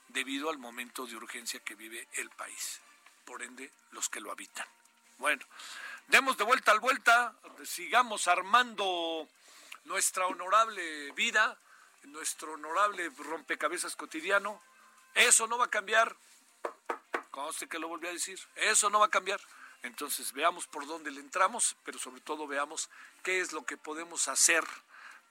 debido 0.09 0.51
al 0.51 0.59
momento 0.59 1.07
de 1.07 1.17
urgencia 1.17 1.61
que 1.61 1.75
vive 1.75 2.07
el 2.13 2.29
país, 2.29 2.83
por 3.25 3.43
ende 3.43 3.73
los 3.93 4.11
que 4.11 4.21
lo 4.21 4.31
habitan. 4.31 4.67
Bueno, 5.17 5.47
demos 6.09 6.37
de 6.37 6.45
vuelta 6.45 6.73
al 6.73 6.81
vuelta, 6.81 7.35
sigamos 7.65 8.29
armando 8.29 9.27
nuestra 9.85 10.27
honorable 10.27 11.11
vida, 11.13 11.59
nuestro 12.03 12.53
honorable 12.53 13.11
rompecabezas 13.17 13.97
cotidiano. 13.97 14.61
Eso 15.15 15.47
no 15.47 15.57
va 15.57 15.65
a 15.65 15.71
cambiar. 15.71 16.15
Conste 17.31 17.67
que 17.67 17.79
lo 17.79 17.89
volví 17.89 18.09
a 18.09 18.13
decir. 18.13 18.39
Eso 18.57 18.91
no 18.91 19.01
va 19.01 19.07
a 19.07 19.11
cambiar. 19.11 19.41
Entonces 19.85 20.33
veamos 20.33 20.67
por 20.67 20.87
dónde 20.87 21.11
le 21.11 21.21
entramos, 21.21 21.77
pero 21.85 21.99
sobre 21.99 22.23
todo 22.23 22.47
veamos 22.47 22.89
qué 23.23 23.41
es 23.41 23.53
lo 23.53 23.67
que 23.67 23.77
podemos 23.77 24.29
hacer 24.29 24.65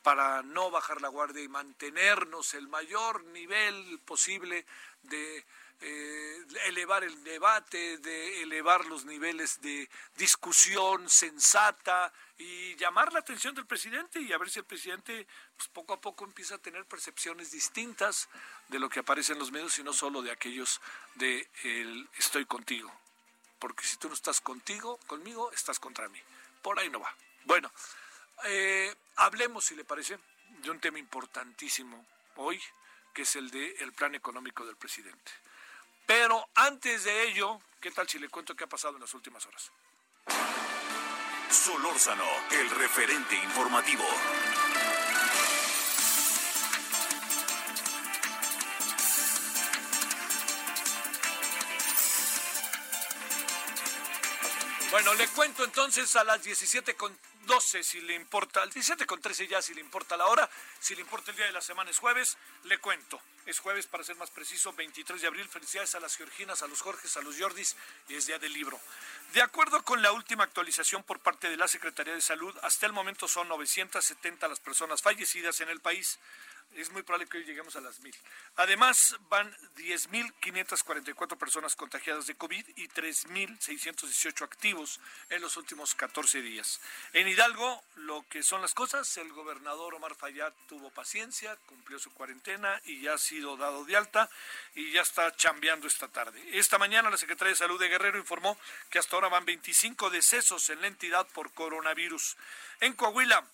para 0.03 0.43
no 0.43 0.69
bajar 0.69 1.01
la 1.01 1.07
guardia 1.07 1.41
y 1.41 1.48
mantenernos 1.48 2.53
el 2.53 2.67
mayor 2.67 3.24
nivel 3.25 4.00
posible 4.05 4.63
de 5.01 5.43
eh, 5.81 6.45
elevar 6.67 7.03
el 7.03 7.24
debate, 7.24 7.98
de 7.98 8.43
elevar 8.43 8.86
los 8.86 9.05
niveles 9.05 9.60
de 9.62 9.89
discusión 10.17 11.10
sensata 11.10 12.13
y 12.38 12.75
llamar 12.75 13.12
la 13.12 13.19
atención 13.19 13.55
del 13.55 13.65
presidente 13.65 14.22
y 14.22 14.33
a 14.33 14.38
ver 14.38 14.51
si 14.51 14.60
el 14.60 14.65
presidente 14.65 15.25
pues, 15.57 15.67
poco 15.69 15.93
a 15.93 16.00
poco 16.00 16.25
empieza 16.25 16.55
a 16.55 16.60
tener 16.60 16.86
percepciones 16.86 17.51
distintas 17.51 18.29
de 18.67 18.77
lo 18.77 18.88
que 18.88 19.00
aparece 19.00 19.33
en 19.33 19.39
los 19.39 19.51
medios 19.51 19.79
y 19.79 19.83
no 19.83 19.93
solo 19.93 20.22
de 20.22 20.31
aquellos 20.31 20.79
de 21.15 21.50
el 21.63 22.07
estoy 22.17 22.45
contigo 22.45 22.93
porque 23.63 23.86
si 23.86 23.96
tú 23.96 24.10
no 24.10 24.13
estás 24.13 24.41
contigo, 24.41 25.00
conmigo, 25.08 25.50
estás 25.53 25.79
contra 25.79 26.10
mí. 26.10 26.20
Por 26.62 26.77
ahí 26.77 26.89
no 26.89 27.00
va. 27.00 27.15
Bueno, 27.46 27.72
eh, 28.43 28.93
hablemos, 29.15 29.63
si 29.63 29.74
le 29.74 29.86
parece, 29.86 30.20
de 30.62 30.70
un 30.70 30.82
tema 30.82 31.00
importantísimo 31.00 32.05
hoy, 32.36 32.62
que 33.13 33.22
es 33.22 33.38
el 33.38 33.50
de 33.51 33.72
el 33.79 33.93
plan 33.93 34.15
económico 34.15 34.65
del 34.65 34.75
presidente. 34.75 35.32
Pero 36.05 36.46
antes 36.55 37.05
de 37.05 37.24
ello, 37.24 37.62
¿qué 37.79 37.89
tal 37.91 38.05
si 38.10 38.20
le 38.20 38.27
cuento 38.27 38.53
qué 38.53 38.65
ha 38.65 38.67
pasado 38.67 38.96
en 38.96 39.01
las 39.01 39.13
últimas 39.13 39.46
horas? 39.46 39.72
Solórzano, 41.50 42.27
el 42.51 42.70
referente 42.70 43.36
informativo. 43.38 44.03
Bueno, 54.93 55.15
le 55.15 55.27
cuento 55.29 55.63
entonces 55.63 56.15
a 56.17 56.23
las 56.23 56.43
17 56.43 56.93
con 56.93 57.17
12 57.47 57.83
si 57.83 58.00
le 58.01 58.13
importa, 58.13 58.62
al 58.62 58.69
17 58.69 59.07
con 59.07 59.19
13 59.19 59.47
ya 59.47 59.59
si 59.59 59.73
le 59.73 59.81
importa 59.81 60.15
la 60.15 60.27
hora, 60.27 60.47
si 60.79 60.93
le 60.93 61.01
importa 61.01 61.31
el 61.31 61.38
día 61.38 61.47
de 61.47 61.51
la 61.51 61.62
semana 61.62 61.89
es 61.89 61.97
jueves, 61.97 62.38
le 62.65 62.77
cuento. 62.77 63.19
Es 63.47 63.59
jueves, 63.59 63.88
para 63.88 64.03
ser 64.03 64.15
más 64.17 64.29
preciso, 64.29 64.71
23 64.71 65.19
de 65.19 65.27
abril. 65.27 65.50
Felicidades 65.50 65.95
a 65.95 66.00
las 66.00 66.15
Georginas, 66.15 66.62
a 66.62 66.67
los 66.67 66.79
Jorges, 66.79 67.17
a 67.17 67.23
los 67.23 67.39
Jordis 67.39 67.75
y 68.07 68.13
es 68.13 68.27
día 68.27 68.38
del 68.38 68.53
libro. 68.53 68.79
De 69.33 69.41
acuerdo 69.41 69.83
con 69.83 70.03
la 70.03 70.12
última 70.12 70.43
actualización 70.43 71.01
por 71.01 71.19
parte 71.19 71.50
de 71.50 71.57
la 71.57 71.67
Secretaría 71.67 72.13
de 72.13 72.21
Salud, 72.21 72.55
hasta 72.62 72.85
el 72.85 72.93
momento 72.93 73.27
son 73.27 73.47
970 73.47 74.47
las 74.47 74.59
personas 74.59 75.01
fallecidas 75.01 75.59
en 75.62 75.69
el 75.69 75.79
país 75.79 76.19
es 76.75 76.91
muy 76.91 77.03
probable 77.03 77.27
que 77.27 77.38
hoy 77.38 77.46
lleguemos 77.46 77.75
a 77.75 77.82
las 77.82 78.00
mil. 78.00 78.15
Además, 78.55 79.15
van 79.29 79.55
10.544 79.77 81.38
personas 81.38 81.75
contagiadas 81.75 82.27
de 82.27 82.36
COVID 82.36 82.65
y 82.75 82.88
3.618 82.88 84.43
activos 84.43 85.00
en 85.29 85.41
los 85.41 85.58
últimos 85.58 85.96
14 85.96 86.41
días. 86.41 86.82
En 87.13 87.27
Hidalgo, 87.27 87.84
lo 87.96 88.25
que 88.29 88.43
son 88.43 88.62
las 88.62 88.74
cosas, 88.74 89.17
el 89.17 89.32
gobernador 89.34 89.93
Omar 89.93 90.15
Fayad 90.15 90.53
tuvo 90.67 90.89
paciencia, 90.89 91.55
cumplió 91.67 92.00
su 92.00 92.12
cuarentena 92.13 92.82
y 92.86 93.01
ya 93.01 93.13
ha 93.13 93.17
sido 93.17 93.58
dado 93.58 93.86
de 93.86 93.96
alta 93.96 94.29
y 94.75 94.91
ya 94.91 95.01
está 95.01 95.36
chambeando 95.36 95.88
esta 95.88 96.08
tarde. 96.08 96.41
Esta 96.58 96.77
mañana 96.77 97.10
la 97.10 97.17
Secretaría 97.17 97.51
de 97.51 97.58
Salud 97.58 97.79
de 97.79 97.89
Guerrero 97.89 98.17
informó 98.17 98.58
que 98.89 99.00
hasta 99.00 99.15
ahora 99.15 99.29
van 99.29 99.46
25 99.46 100.10
decesos 100.10 100.70
en 100.70 100.82
la 100.82 100.88
entidad 100.88 101.27
por 101.27 101.53
coronavirus. 101.53 102.36
En 102.79 102.93
Coahuila 102.93 103.46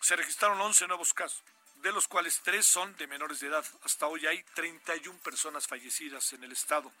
se 0.00 0.16
registraron 0.16 0.60
11 0.60 0.86
nuevos 0.86 1.12
casos 1.12 1.42
de 1.82 1.92
los 1.92 2.08
cuales 2.08 2.40
tres 2.42 2.66
son 2.66 2.96
de 2.96 3.06
menores 3.06 3.40
de 3.40 3.48
edad. 3.48 3.64
Hasta 3.82 4.06
hoy 4.06 4.26
hay 4.26 4.42
31 4.54 5.18
personas 5.20 5.66
fallecidas 5.66 6.32
en 6.32 6.44
el 6.44 6.52
estado. 6.52 6.92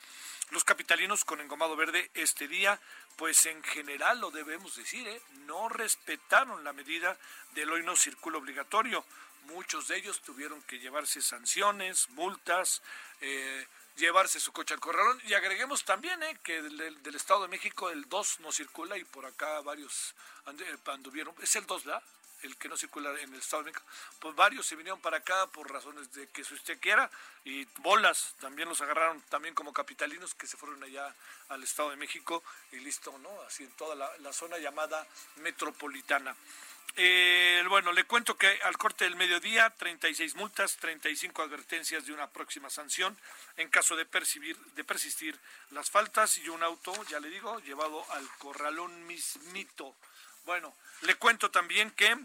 Los 0.50 0.64
capitalinos 0.64 1.24
con 1.24 1.40
engomado 1.40 1.76
verde 1.76 2.10
este 2.14 2.46
día, 2.48 2.80
pues 3.16 3.46
en 3.46 3.62
general 3.62 4.20
lo 4.20 4.30
debemos 4.30 4.76
decir, 4.76 5.06
¿eh? 5.08 5.20
no 5.46 5.68
respetaron 5.68 6.62
la 6.64 6.72
medida 6.72 7.18
del 7.54 7.70
hoy 7.70 7.82
no 7.82 7.96
circulo 7.96 8.38
obligatorio. 8.38 9.04
Muchos 9.46 9.88
de 9.88 9.96
ellos 9.96 10.20
tuvieron 10.20 10.62
que 10.62 10.78
llevarse 10.78 11.22
sanciones, 11.22 12.08
multas, 12.10 12.82
eh, 13.20 13.66
llevarse 13.96 14.40
su 14.40 14.52
coche 14.52 14.74
al 14.74 14.80
corralón. 14.80 15.20
Y 15.24 15.34
agreguemos 15.34 15.84
también 15.84 16.22
¿eh? 16.22 16.38
que 16.42 16.62
del, 16.62 17.14
Estado 17.14 17.42
de 17.42 17.48
México 17.48 17.90
el 17.90 18.08
2 18.08 18.40
no 18.40 18.52
circula 18.52 18.96
y 18.96 19.04
por 19.04 19.26
acá 19.26 19.60
varios 19.60 20.14
anduvieron. 20.86 21.34
Es 21.42 21.56
el 21.56 21.66
2, 21.66 21.84
¿verdad? 21.84 22.02
El 22.42 22.56
que 22.56 22.68
no 22.68 22.76
circula 22.76 23.10
en 23.20 23.32
el 23.32 23.40
Estado 23.40 23.64
de 23.64 23.70
México, 23.70 23.86
pues 24.20 24.34
varios 24.34 24.66
se 24.66 24.76
vinieron 24.76 25.00
para 25.00 25.18
acá 25.18 25.46
por 25.48 25.70
razones 25.70 26.12
de 26.12 26.28
que 26.28 26.44
si 26.44 26.54
usted 26.54 26.78
quiera, 26.80 27.10
y 27.44 27.64
bolas 27.78 28.34
también 28.40 28.68
los 28.68 28.80
agarraron 28.80 29.20
también 29.22 29.54
como 29.54 29.72
capitalinos 29.72 30.34
que 30.34 30.46
se 30.46 30.56
fueron 30.56 30.82
allá 30.82 31.14
al 31.48 31.62
Estado 31.62 31.90
de 31.90 31.96
México 31.96 32.42
y 32.72 32.76
listo, 32.80 33.16
¿no? 33.18 33.30
Así 33.42 33.64
en 33.64 33.70
toda 33.72 33.94
la, 33.94 34.32
zona 34.32 34.58
llamada 34.58 35.06
metropolitana. 35.36 36.36
Eh, 36.96 37.64
bueno, 37.68 37.92
le 37.92 38.04
cuento 38.04 38.36
que 38.36 38.60
al 38.62 38.76
corte 38.76 39.04
del 39.04 39.16
mediodía, 39.16 39.70
36 39.70 40.34
multas, 40.34 40.76
35 40.76 41.42
advertencias 41.42 42.06
de 42.06 42.12
una 42.12 42.28
próxima 42.30 42.70
sanción 42.70 43.16
en 43.56 43.68
caso 43.68 43.96
de, 43.96 44.04
percibir, 44.04 44.56
de 44.74 44.84
persistir 44.84 45.38
las 45.70 45.90
faltas 45.90 46.38
y 46.38 46.48
un 46.48 46.62
auto, 46.62 46.92
ya 47.04 47.20
le 47.20 47.28
digo, 47.28 47.60
llevado 47.60 48.04
al 48.12 48.28
corralón 48.38 49.06
mismito. 49.06 49.94
Bueno, 50.48 50.74
le 51.02 51.14
cuento 51.16 51.50
también 51.50 51.90
que 51.90 52.16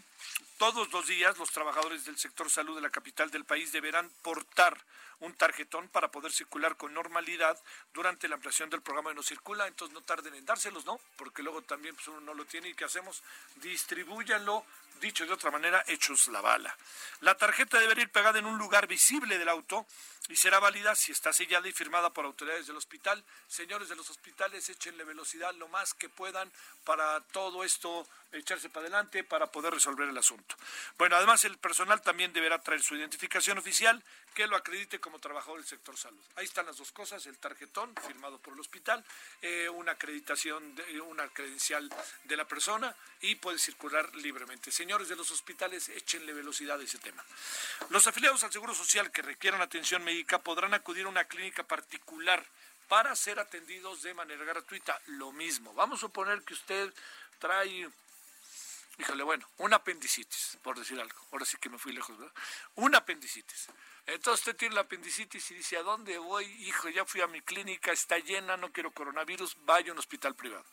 todos 0.58 0.90
los 0.94 1.06
días 1.08 1.38
los 1.38 1.52
trabajadores 1.52 2.06
del 2.06 2.18
sector 2.18 2.50
salud 2.50 2.74
de 2.74 2.80
la 2.80 2.90
capital 2.90 3.30
del 3.30 3.44
país 3.44 3.74
deberán 3.74 4.10
portar 4.22 4.78
un 5.24 5.34
tarjetón 5.34 5.88
para 5.88 6.12
poder 6.12 6.32
circular 6.32 6.76
con 6.76 6.94
normalidad 6.94 7.58
durante 7.94 8.28
la 8.28 8.36
ampliación 8.36 8.70
del 8.70 8.82
programa 8.82 9.10
de 9.10 9.16
No 9.16 9.24
Circula, 9.24 9.68
entonces 9.68 9.94
no 9.94 10.02
tarden 10.02 10.36
en 10.36 10.46
dárselos, 10.46 10.86
¿no? 10.86 11.00
Porque 11.16 11.42
luego 11.42 11.62
también 11.62 11.96
pues, 11.96 12.10
uno 12.10 12.20
no 12.20 12.34
lo 12.34 12.46
tiene 12.46 12.68
y 12.70 12.74
¿qué 12.74 12.84
hacemos? 12.84 13.24
Distribúyanlo, 13.56 14.66
dicho 15.00 15.26
de 15.26 15.32
otra 15.32 15.50
manera, 15.50 15.82
hechos 15.88 16.28
la 16.28 16.42
bala. 16.42 16.76
La 17.22 17.36
tarjeta 17.36 17.80
debe 17.80 18.02
ir 18.02 18.10
pegada 18.10 18.40
en 18.40 18.46
un 18.46 18.58
lugar 18.58 18.86
visible 18.86 19.38
del 19.38 19.48
auto 19.48 19.86
y 20.28 20.36
será 20.36 20.60
válida 20.60 20.94
si 20.94 21.14
está 21.14 21.32
sellada 21.32 21.70
y 21.70 21.72
firmada 21.72 22.10
por 22.12 22.26
autoridades 22.26 22.68
del 22.68 22.76
hospital. 22.76 23.24
Señores 23.48 23.88
de 23.88 23.96
los 23.96 24.10
hospitales, 24.10 24.68
échenle 24.68 25.06
velocidad 25.06 25.54
lo 25.56 25.70
más 25.70 25.94
que 25.94 26.10
puedan 26.10 26.52
para 26.84 27.22
todo 27.32 27.64
esto 27.64 28.06
echarse 28.34 28.70
para 28.70 28.88
adelante 28.88 29.24
para 29.24 29.52
poder 29.52 29.74
resolver 29.74 30.10
el 30.10 30.18
asunto. 30.18 30.56
Bueno, 30.98 31.16
además 31.16 31.44
el 31.46 31.58
personal 31.58 32.02
también 32.02 32.34
deberá 32.34 32.62
traer 32.62 32.82
su 32.82 32.96
identificación 32.96 33.58
oficial 33.58 34.04
que 34.34 34.48
lo 34.48 34.56
acredite 34.56 35.00
como 35.00 35.20
trabajador 35.20 35.60
del 35.60 35.68
sector 35.68 35.98
salud. 35.98 36.24
Ahí 36.36 36.46
están 36.46 36.66
las 36.66 36.78
dos 36.78 36.92
cosas, 36.92 37.26
el 37.28 37.38
tarjetón 37.38 37.94
firmado 38.08 38.40
por 38.40 38.54
el 38.54 38.60
hospital, 38.60 39.04
eh, 39.42 39.70
una 39.70 39.94
acreditación, 39.94 40.76
de, 40.76 41.02
una 41.02 41.28
credencial 41.30 41.90
de 42.24 42.38
la 42.38 42.46
persona 42.46 42.96
y 43.22 43.36
puede 43.36 43.60
circular 43.60 44.14
libremente. 44.16 44.72
Señores 44.72 45.08
de 45.08 45.16
los 45.16 45.30
hospitales, 45.32 45.90
échenle 45.90 46.34
velocidad 46.34 46.80
a 46.80 46.84
ese 46.84 46.98
tema. 46.98 47.24
Los 47.90 48.08
afiliados 48.08 48.44
al 48.44 48.52
Seguro 48.52 48.74
Social 48.74 49.12
que 49.12 49.22
requieran 49.22 49.62
atención 49.62 50.04
médica 50.04 50.40
podrán 50.40 50.74
acudir 50.74 51.06
a 51.06 51.10
una 51.10 51.26
clínica 51.26 51.64
particular 51.64 52.44
para 52.88 53.16
ser 53.16 53.40
atendidos 53.40 54.02
de 54.02 54.14
manera 54.14 54.44
gratuita. 54.46 55.00
Lo 55.08 55.32
mismo. 55.32 55.74
Vamos 55.74 56.00
a 56.00 56.02
suponer 56.02 56.44
que 56.44 56.54
usted 56.54 56.94
trae 57.40 57.90
Híjole, 59.00 59.24
bueno, 59.24 59.48
un 59.58 59.74
apendicitis, 59.74 60.58
por 60.62 60.78
decir 60.78 61.00
algo. 61.00 61.20
Ahora 61.32 61.46
sí 61.46 61.58
que 61.58 61.70
me 61.70 61.80
fui 61.80 61.94
lejos, 61.94 62.18
¿verdad? 62.18 62.34
Un 62.76 62.94
apendicitis. 62.94 63.68
Entonces 64.06 64.42
usted 64.42 64.56
tiene 64.56 64.76
la 64.76 64.82
apendicitis 64.82 65.50
y 65.52 65.56
dice, 65.56 65.78
¿a 65.78 65.84
dónde 65.84 66.18
voy? 66.20 66.46
Hijo, 66.68 66.90
ya 66.90 67.04
fui 67.04 67.22
a 67.22 67.28
mi 67.28 67.42
clínica, 67.42 67.92
está 67.92 68.20
llena, 68.20 68.56
no 68.56 68.72
quiero 68.72 68.92
coronavirus, 68.92 69.56
vaya 69.66 69.90
a 69.90 69.94
un 69.94 70.00
hospital 70.00 70.36
privado. 70.36 70.66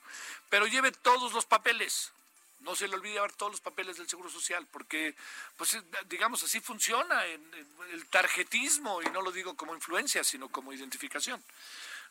Pero 0.50 0.66
lleve 0.66 0.92
todos 0.92 1.32
los 1.32 1.46
papeles. 1.46 2.12
No 2.60 2.76
se 2.76 2.88
le 2.88 2.96
olvide 2.96 3.14
llevar 3.14 3.32
todos 3.32 3.52
los 3.52 3.60
papeles 3.62 3.96
del 3.96 4.06
Seguro 4.06 4.28
Social, 4.28 4.66
porque, 4.70 5.16
pues, 5.56 5.78
digamos, 6.08 6.42
así 6.42 6.60
funciona 6.60 7.24
el 7.24 8.06
tarjetismo, 8.10 9.00
y 9.00 9.06
no 9.06 9.22
lo 9.22 9.32
digo 9.32 9.56
como 9.56 9.74
influencia, 9.74 10.22
sino 10.22 10.50
como 10.50 10.70
identificación. 10.74 11.42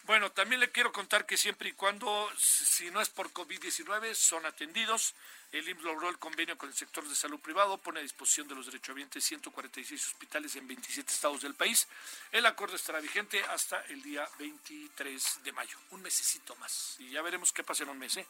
Bueno, 0.04 0.32
también 0.32 0.60
le 0.60 0.72
quiero 0.72 0.92
contar 0.92 1.26
que 1.26 1.38
siempre 1.38 1.70
y 1.70 1.74
cuando, 1.74 2.30
si 2.38 2.90
no 2.90 3.00
es 3.00 3.10
por 3.10 3.32
COVID-19, 3.32 4.14
son 4.16 4.46
atendidos. 4.46 5.14
El 5.52 5.68
IMSS 5.68 5.84
logró 5.84 6.10
el 6.10 6.20
convenio 6.20 6.58
con 6.58 6.70
el 6.70 6.76
sector 6.76 7.08
de 7.08 7.16
salud 7.16 7.40
privado, 7.40 7.78
pone 7.80 8.00
a 8.00 8.04
disposición 8.04 8.48
de 8.48 8.54
los 8.54 8.68
derechohabientes 8.68 9.24
146 9.24 10.06
hospitales 10.06 10.56
en 10.56 10.68
27 10.68 11.12
estados 11.12 11.42
del 11.42 11.56
país. 11.56 11.88
El 12.32 12.46
acuerdo 12.46 12.76
estará 12.76 13.00
vigente 13.00 13.44
hasta 13.46 13.82
el 13.90 14.02
día 14.04 14.28
23 14.38 15.44
de 15.44 15.52
mayo, 15.52 15.78
un 15.90 16.04
mesecito 16.04 16.56
más. 16.58 16.98
Y 17.00 17.10
ya 17.10 17.24
veremos 17.24 17.52
qué 17.52 17.64
pasa 17.64 17.84
en 17.84 17.90
un 17.90 17.98
mes. 17.98 18.18
¿eh? 18.18 18.28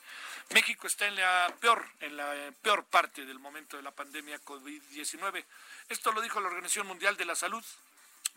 México 0.51 0.88
está 0.88 1.07
en 1.07 1.15
la 1.15 1.53
peor, 1.59 1.85
en 1.99 2.15
la 2.15 2.53
peor 2.61 2.85
parte 2.85 3.25
del 3.25 3.39
momento 3.39 3.75
de 3.75 3.83
la 3.83 3.91
pandemia 3.91 4.41
COVID-19. 4.43 5.43
Esto 5.89 6.13
lo 6.13 6.21
dijo 6.21 6.39
la 6.39 6.47
Organización 6.47 6.88
Mundial 6.88 7.17
de 7.17 7.25
la 7.25 7.35
Salud 7.35 7.63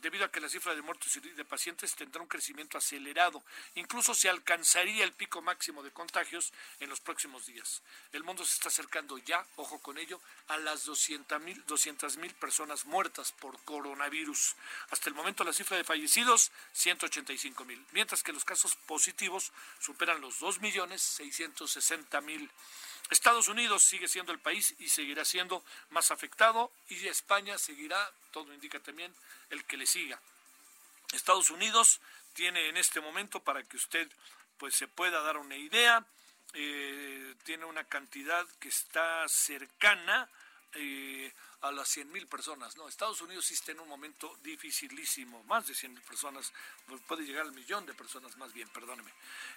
debido 0.03 0.25
a 0.25 0.31
que 0.31 0.41
la 0.41 0.49
cifra 0.49 0.75
de 0.75 0.83
muertos 0.83 1.17
y 1.17 1.21
de 1.21 1.45
pacientes 1.45 1.95
tendrá 1.95 2.21
un 2.21 2.29
crecimiento 2.29 2.77
acelerado. 2.77 3.43
Incluso 3.77 4.15
se 4.15 4.29
alcanzaría 4.29 5.05
el 5.05 5.13
pico 5.13 5.41
máximo 5.41 5.83
de 5.83 5.93
contagios 5.93 6.53
en 6.81 6.91
los 6.91 7.01
próximos 7.01 7.47
días. 7.47 7.83
El 8.13 8.25
mundo 8.25 8.45
se 8.45 8.55
está 8.55 8.69
acercando 8.69 9.17
ya, 9.19 9.47
ojo 9.57 9.79
con 9.79 9.99
ello, 9.99 10.21
a 10.49 10.59
las 10.59 10.85
200 10.85 11.41
mil 12.19 12.35
personas 12.35 12.85
muertas 12.85 13.33
por 13.33 13.59
coronavirus. 13.63 14.57
Hasta 14.91 15.09
el 15.09 15.15
momento 15.15 15.45
la 15.45 15.53
cifra 15.53 15.77
de 15.77 15.85
fallecidos, 15.85 16.51
185 16.73 17.65
mil, 17.65 17.85
mientras 17.93 18.23
que 18.23 18.33
los 18.33 18.45
casos 18.45 18.75
positivos 18.75 19.53
superan 19.79 20.21
los 20.21 20.41
2 20.41 20.61
millones 20.61 21.01
660 21.01 22.21
mil. 22.23 22.51
Estados 23.13 23.49
Unidos 23.49 23.83
sigue 23.83 24.09
siendo 24.09 24.33
el 24.33 24.39
país 24.39 24.75
y 24.79 24.89
seguirá 24.89 25.25
siendo 25.25 25.65
más 25.91 26.11
afectado 26.11 26.73
y 26.89 27.07
España 27.07 27.59
seguirá, 27.59 28.11
todo 28.31 28.53
indica 28.53 28.81
también, 28.81 29.15
el 29.51 29.65
que 29.65 29.77
le 29.77 29.87
siga. 29.87 30.21
Estados 31.13 31.51
Unidos 31.51 32.01
tiene 32.33 32.69
en 32.69 32.77
este 32.77 33.01
momento, 33.01 33.41
para 33.41 33.63
que 33.63 33.77
usted 33.77 34.11
pues 34.59 34.75
se 34.75 34.89
pueda 34.89 35.21
dar 35.21 35.37
una 35.37 35.57
idea, 35.57 36.05
eh, 36.55 37.35
tiene 37.45 37.65
una 37.65 37.85
cantidad 37.85 38.47
que 38.61 38.69
está 38.69 39.29
cercana 39.29 40.29
eh, 40.75 41.33
a 41.63 41.73
las 41.73 41.89
100 41.89 42.13
mil 42.13 42.27
personas. 42.27 42.77
No, 42.77 42.89
Estados 42.89 43.21
Unidos 43.21 43.47
sí 43.47 43.55
está 43.55 43.73
en 43.73 43.81
un 43.81 43.89
momento 43.89 44.37
dificilísimo, 44.43 45.43
más 45.45 45.67
de 45.67 45.75
100 45.75 45.95
mil 45.95 46.03
personas, 46.03 46.53
pues, 46.87 47.01
puede 47.03 47.25
llegar 47.25 47.47
al 47.47 47.53
millón 47.53 47.87
de 47.87 47.95
personas 47.95 48.37
más 48.37 48.53
bien, 48.53 48.69
perdóneme. 48.69 49.11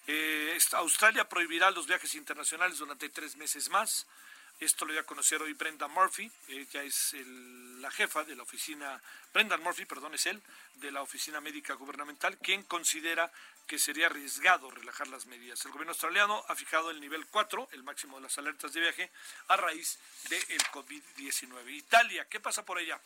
Eh, 0.08 0.58
Australia 0.74 1.28
prohibirá 1.28 1.72
los 1.72 1.88
viajes 1.88 2.16
internacionales 2.16 2.78
durante 2.78 3.10
tres 3.10 3.36
meses 3.36 3.70
más. 3.70 4.06
Esto 4.60 4.86
lo 4.86 4.94
dio 4.94 5.02
a 5.02 5.06
conocer 5.06 5.42
hoy 5.42 5.54
Brenda 5.54 5.88
Murphy, 5.90 6.32
ella 6.48 6.82
es 6.84 7.14
la 7.80 7.92
jefa 7.92 8.24
de 8.24 8.36
la 8.36 8.44
oficina, 8.44 9.02
Brenda 9.34 9.58
Murphy, 9.58 9.84
perdón, 9.84 10.14
es 10.14 10.26
él, 10.28 10.42
de 10.76 10.92
la 10.92 11.02
Oficina 11.02 11.42
Médica 11.42 11.74
Gubernamental, 11.74 12.38
quien 12.38 12.64
considera 12.64 13.30
que 13.68 13.78
sería 13.80 14.06
arriesgado 14.06 14.72
relajar 14.72 15.08
las 15.08 15.26
medidas. 15.26 15.66
El 15.66 15.72
gobierno 15.72 15.92
australiano 15.92 16.44
ha 16.48 16.56
fijado 16.56 16.90
el 16.90 17.02
nivel 17.02 17.26
4, 17.28 17.70
el 17.74 17.84
máximo 17.84 18.16
de 18.16 18.24
las 18.24 18.38
alertas 18.38 18.72
de 18.74 18.80
viaje, 18.80 19.12
a 19.50 19.58
raíz 19.58 20.00
del 20.30 20.64
COVID-19. 20.72 21.72
Italia, 21.72 22.26
¿qué 22.30 22.40
pasa 22.40 22.64
por 22.64 22.78
allá? 22.78 23.00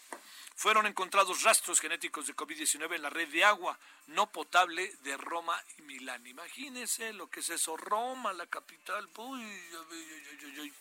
Fueron 0.55 0.85
encontrados 0.85 1.41
rastros 1.43 1.79
genéticos 1.79 2.27
de 2.27 2.35
COVID-19 2.35 2.95
en 2.95 3.01
la 3.01 3.09
red 3.09 3.29
de 3.29 3.43
agua 3.43 3.79
no 4.07 4.31
potable 4.31 4.93
de 5.03 5.17
Roma 5.17 5.59
y 5.77 5.81
Milán. 5.83 6.27
Imagínense 6.27 7.13
lo 7.13 7.29
que 7.29 7.39
es 7.39 7.49
eso, 7.49 7.77
Roma, 7.77 8.33
la 8.33 8.45
capital. 8.47 9.07
Uy, 9.15 9.41
uy, 9.41 10.59
uy 10.59 10.73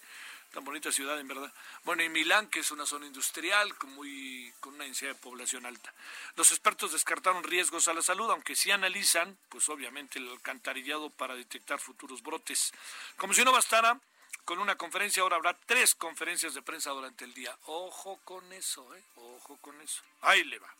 tan 0.52 0.64
bonita 0.64 0.90
ciudad 0.90 1.18
en 1.20 1.28
verdad. 1.28 1.52
Bueno, 1.84 2.02
y 2.02 2.08
Milán, 2.08 2.48
que 2.48 2.60
es 2.60 2.70
una 2.70 2.86
zona 2.86 3.06
industrial 3.06 3.74
con, 3.76 3.94
muy, 3.94 4.52
con 4.60 4.74
una 4.74 4.84
densidad 4.84 5.12
de 5.12 5.18
población 5.20 5.66
alta. 5.66 5.92
Los 6.36 6.50
expertos 6.50 6.92
descartaron 6.92 7.44
riesgos 7.44 7.88
a 7.88 7.94
la 7.94 8.02
salud, 8.02 8.30
aunque 8.30 8.56
sí 8.56 8.70
analizan, 8.70 9.36
pues 9.48 9.68
obviamente, 9.68 10.18
el 10.18 10.28
alcantarillado 10.28 11.10
para 11.10 11.34
detectar 11.34 11.78
futuros 11.80 12.22
brotes. 12.22 12.72
Como 13.16 13.34
si 13.34 13.44
no 13.44 13.52
bastara, 13.52 14.00
con 14.44 14.58
una 14.58 14.76
conferencia, 14.76 15.22
ahora 15.22 15.36
habrá 15.36 15.54
tres 15.66 15.94
conferencias 15.94 16.54
de 16.54 16.62
prensa 16.62 16.90
durante 16.90 17.24
el 17.24 17.34
día. 17.34 17.54
Ojo 17.66 18.18
con 18.24 18.50
eso, 18.52 18.94
¿eh? 18.94 19.02
Ojo 19.16 19.58
con 19.60 19.78
eso. 19.82 20.02
Ahí 20.22 20.42
le 20.44 20.58
va. 20.58 20.74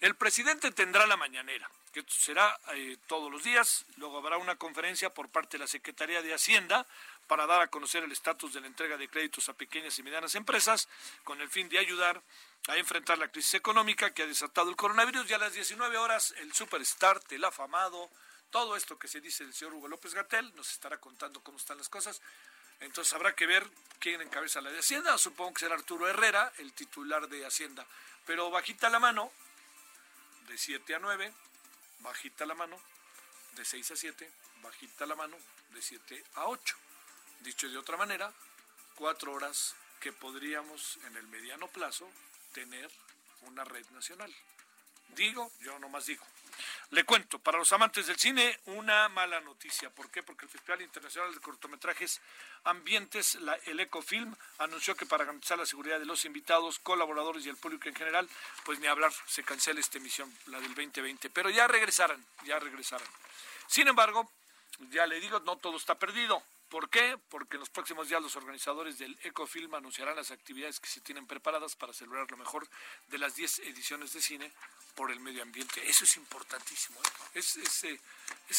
El 0.00 0.14
presidente 0.14 0.70
tendrá 0.70 1.06
la 1.06 1.16
mañanera, 1.16 1.68
que 1.92 2.04
será 2.08 2.58
eh, 2.74 2.96
todos 3.08 3.32
los 3.32 3.42
días. 3.42 3.84
Luego 3.96 4.18
habrá 4.18 4.36
una 4.36 4.56
conferencia 4.56 5.12
por 5.12 5.28
parte 5.28 5.56
de 5.56 5.64
la 5.64 5.66
Secretaría 5.66 6.22
de 6.22 6.32
Hacienda 6.32 6.86
para 7.26 7.46
dar 7.46 7.60
a 7.60 7.66
conocer 7.66 8.04
el 8.04 8.12
estatus 8.12 8.54
de 8.54 8.60
la 8.60 8.68
entrega 8.68 8.96
de 8.96 9.08
créditos 9.08 9.48
a 9.48 9.54
pequeñas 9.54 9.98
y 9.98 10.02
medianas 10.02 10.34
empresas 10.34 10.88
con 11.24 11.40
el 11.40 11.48
fin 11.50 11.68
de 11.68 11.78
ayudar 11.78 12.22
a 12.68 12.76
enfrentar 12.76 13.18
la 13.18 13.28
crisis 13.28 13.54
económica 13.54 14.14
que 14.14 14.22
ha 14.22 14.26
desatado 14.26 14.70
el 14.70 14.76
coronavirus 14.76 15.28
y 15.28 15.34
a 15.34 15.38
las 15.38 15.52
19 15.52 15.96
horas 15.98 16.32
el 16.38 16.52
superstar, 16.52 17.20
el 17.30 17.44
afamado, 17.44 18.08
todo 18.50 18.76
esto 18.76 18.98
que 18.98 19.08
se 19.08 19.20
dice 19.20 19.44
del 19.44 19.52
señor 19.52 19.74
Hugo 19.74 19.88
López 19.88 20.14
Gatel 20.14 20.54
nos 20.56 20.72
estará 20.72 20.98
contando 20.98 21.42
cómo 21.42 21.58
están 21.58 21.76
las 21.76 21.88
cosas. 21.88 22.22
Entonces 22.80 23.12
habrá 23.12 23.34
que 23.34 23.46
ver 23.46 23.66
quién 23.98 24.20
encabeza 24.22 24.60
la 24.60 24.70
de 24.70 24.78
Hacienda. 24.78 25.18
Supongo 25.18 25.54
que 25.54 25.60
será 25.60 25.74
Arturo 25.74 26.08
Herrera, 26.08 26.52
el 26.58 26.72
titular 26.72 27.28
de 27.28 27.44
Hacienda. 27.44 27.84
Pero 28.24 28.50
bajita 28.50 28.88
la 28.88 29.00
mano, 29.00 29.30
de 30.48 30.58
7 30.58 30.94
a 30.94 30.98
9, 30.98 31.32
bajita 32.00 32.46
la 32.46 32.54
mano, 32.54 32.78
de 33.56 33.64
6 33.64 33.90
a 33.90 33.96
7, 33.96 34.30
bajita 34.62 35.06
la 35.06 35.14
mano, 35.14 35.36
de 35.70 35.82
7 35.82 36.24
a 36.34 36.46
8. 36.46 36.76
Dicho 37.40 37.68
de 37.68 37.78
otra 37.78 37.96
manera, 37.96 38.32
cuatro 38.96 39.32
horas 39.32 39.76
que 40.00 40.12
podríamos 40.12 40.98
en 41.06 41.16
el 41.16 41.28
mediano 41.28 41.68
plazo 41.68 42.10
tener 42.52 42.90
una 43.42 43.64
red 43.64 43.86
nacional. 43.90 44.34
Digo, 45.14 45.52
yo 45.60 45.78
nomás 45.78 46.06
digo. 46.06 46.24
Le 46.90 47.04
cuento, 47.04 47.38
para 47.38 47.58
los 47.58 47.72
amantes 47.72 48.06
del 48.06 48.18
cine, 48.18 48.58
una 48.66 49.08
mala 49.08 49.40
noticia. 49.40 49.90
¿Por 49.90 50.10
qué? 50.10 50.22
Porque 50.22 50.46
el 50.46 50.50
Festival 50.50 50.82
Internacional 50.82 51.34
de 51.34 51.40
Cortometrajes 51.40 52.20
Ambientes, 52.64 53.36
la, 53.36 53.54
el 53.66 53.80
Ecofilm, 53.80 54.34
anunció 54.58 54.96
que 54.96 55.06
para 55.06 55.24
garantizar 55.24 55.58
la 55.58 55.66
seguridad 55.66 55.98
de 55.98 56.06
los 56.06 56.24
invitados, 56.24 56.78
colaboradores 56.78 57.44
y 57.46 57.48
el 57.48 57.56
público 57.56 57.88
en 57.88 57.94
general, 57.94 58.28
pues 58.64 58.78
ni 58.80 58.86
hablar, 58.86 59.12
se 59.26 59.42
cancela 59.42 59.80
esta 59.80 59.98
emisión, 59.98 60.32
la 60.46 60.60
del 60.60 60.74
2020. 60.74 61.30
Pero 61.30 61.50
ya 61.50 61.66
regresarán, 61.66 62.24
ya 62.44 62.58
regresarán. 62.58 63.08
Sin 63.66 63.88
embargo, 63.88 64.30
ya 64.90 65.06
le 65.06 65.20
digo, 65.20 65.40
no 65.40 65.56
todo 65.56 65.76
está 65.76 65.98
perdido. 65.98 66.42
¿Por 66.68 66.90
qué? 66.90 67.18
Porque 67.30 67.56
en 67.56 67.60
los 67.60 67.70
próximos 67.70 68.08
días 68.08 68.20
los 68.20 68.36
organizadores 68.36 68.98
del 68.98 69.18
Ecofilm 69.22 69.74
anunciarán 69.74 70.16
las 70.16 70.30
actividades 70.30 70.80
que 70.80 70.88
se 70.88 71.00
tienen 71.00 71.26
preparadas 71.26 71.76
para 71.76 71.94
celebrar 71.94 72.30
lo 72.30 72.36
mejor 72.36 72.68
de 73.08 73.18
las 73.18 73.34
10 73.36 73.60
ediciones 73.60 74.12
de 74.12 74.20
cine 74.20 74.52
por 74.94 75.10
el 75.10 75.20
medio 75.20 75.42
ambiente. 75.42 75.88
Eso 75.88 76.04
es 76.04 76.16
importantísimo. 76.16 77.00
¿eh? 77.00 77.38
Es, 77.38 77.84
eh, 77.84 77.98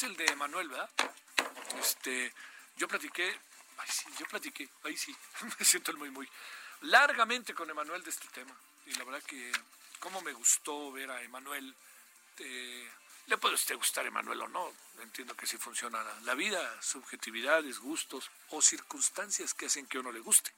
el 0.02 0.16
de 0.16 0.36
Manuel, 0.36 0.70
¿verdad? 0.70 0.90
Este, 1.80 2.34
yo 2.78 2.88
platiqué, 2.88 3.28
ay 3.78 3.90
sí, 3.92 4.06
yo 4.18 4.26
platiqué, 4.26 4.68
ahí 4.84 4.98
sí, 4.98 5.16
me 5.60 5.66
siento 5.66 5.92
el 5.92 5.98
muy, 5.98 6.10
muy 6.10 6.28
largamente 6.82 7.54
con 7.54 7.70
Emanuel 7.70 8.04
de 8.04 8.10
este 8.10 8.28
tema. 8.30 8.56
Y 8.88 8.94
la 8.96 9.04
verdad 9.04 9.22
que, 9.24 9.52
cómo 10.00 10.22
me 10.22 10.34
gustó 10.34 10.92
ver 10.92 11.12
a 11.12 11.22
Emanuel. 11.22 11.76
Eh, 12.40 12.90
le 13.30 13.38
puede 13.38 13.56
usted 13.56 13.76
gustar 13.76 14.06
Emanuel 14.06 14.42
o 14.42 14.48
no, 14.48 14.74
entiendo 15.02 15.36
que 15.36 15.46
sí 15.46 15.58
funciona 15.58 16.04
la 16.24 16.34
vida, 16.34 16.60
subjetividades, 16.82 17.80
gustos 17.80 18.30
o 18.50 18.62
circunstancias 18.62 19.54
que 19.54 19.68
hacen 19.68 19.86
que 19.86 20.00
uno 20.00 20.12
le 20.12 20.20
guste, 20.20 20.52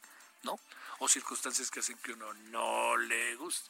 ¿no? 0.43 0.57
O 0.99 1.09
circunstancias 1.09 1.69
que 1.69 1.81
hacen 1.81 1.97
que 1.97 2.13
uno 2.13 2.33
no 2.33 2.95
le 2.95 3.35
guste. 3.35 3.69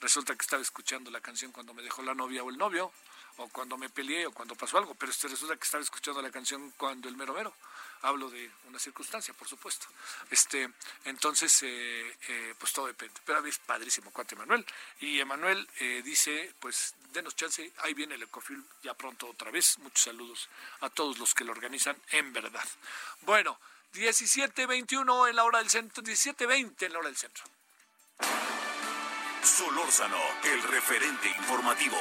Resulta 0.00 0.34
que 0.34 0.42
estaba 0.42 0.62
escuchando 0.62 1.10
la 1.10 1.20
canción 1.20 1.52
cuando 1.52 1.74
me 1.74 1.82
dejó 1.82 2.02
la 2.02 2.14
novia 2.14 2.42
o 2.42 2.50
el 2.50 2.58
novio, 2.58 2.92
o 3.36 3.48
cuando 3.48 3.76
me 3.76 3.88
peleé 3.88 4.26
o 4.26 4.32
cuando 4.32 4.56
pasó 4.56 4.78
algo, 4.78 4.94
pero 4.94 5.12
este 5.12 5.28
resulta 5.28 5.56
que 5.56 5.64
estaba 5.64 5.82
escuchando 5.82 6.20
la 6.20 6.30
canción 6.30 6.72
cuando 6.76 7.08
el 7.08 7.16
mero 7.16 7.34
mero. 7.34 7.54
Hablo 8.02 8.30
de 8.30 8.50
una 8.64 8.78
circunstancia, 8.78 9.34
por 9.34 9.46
supuesto. 9.46 9.86
Este, 10.30 10.70
entonces, 11.04 11.62
eh, 11.62 12.16
eh, 12.28 12.54
pues 12.58 12.72
todo 12.72 12.86
depende. 12.86 13.20
Pero 13.24 13.44
es 13.44 13.58
padrísimo, 13.58 14.10
cuate 14.10 14.34
Emanuel. 14.34 14.64
Y 15.00 15.20
Emanuel 15.20 15.68
eh, 15.80 16.00
dice, 16.02 16.54
pues 16.60 16.94
denos 17.12 17.36
chance, 17.36 17.72
ahí 17.78 17.92
viene 17.92 18.14
el 18.14 18.22
Ecofilm 18.22 18.64
ya 18.82 18.94
pronto 18.94 19.28
otra 19.28 19.50
vez. 19.50 19.78
Muchos 19.78 20.02
saludos 20.02 20.48
a 20.80 20.90
todos 20.90 21.18
los 21.18 21.34
que 21.34 21.44
lo 21.44 21.52
organizan, 21.52 21.96
en 22.12 22.32
verdad. 22.32 22.66
Bueno, 23.22 23.58
17.21 23.94 25.28
en 25.28 25.36
la 25.36 25.44
hora 25.44 25.58
del 25.58 25.68
centro, 25.68 26.02
17.20 26.02 26.86
en 26.86 26.92
la 26.92 26.98
hora 27.00 27.08
del 27.08 27.16
centro. 27.16 27.44
Solórzano, 29.42 30.20
el 30.44 30.62
referente 30.62 31.28
informativo. 31.28 31.98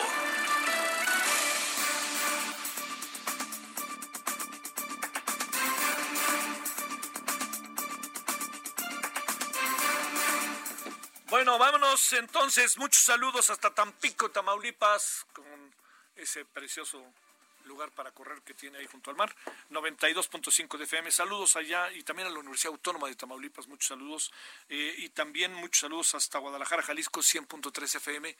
Vámonos 12.09 12.13
entonces. 12.13 12.77
Muchos 12.77 13.03
saludos 13.03 13.49
hasta 13.49 13.73
Tampico, 13.73 14.29
Tamaulipas, 14.29 15.25
con 15.33 15.73
ese 16.15 16.45
precioso 16.45 17.03
lugar 17.65 17.91
para 17.91 18.11
correr 18.11 18.41
que 18.41 18.53
tiene 18.53 18.79
ahí 18.79 18.87
junto 18.87 19.09
al 19.09 19.17
mar. 19.17 19.35
92.5 19.69 20.77
de 20.77 20.83
FM. 20.85 21.11
Saludos 21.11 21.55
allá 21.55 21.91
y 21.91 22.03
también 22.03 22.27
a 22.27 22.31
la 22.31 22.39
Universidad 22.39 22.73
Autónoma 22.73 23.07
de 23.07 23.15
Tamaulipas. 23.15 23.67
Muchos 23.67 23.87
saludos. 23.87 24.31
Eh, 24.69 24.95
y 24.97 25.09
también 25.09 25.53
muchos 25.53 25.81
saludos 25.81 26.15
hasta 26.15 26.39
Guadalajara, 26.39 26.83
Jalisco, 26.83 27.21
100.3 27.21 27.95
FM. 27.95 28.35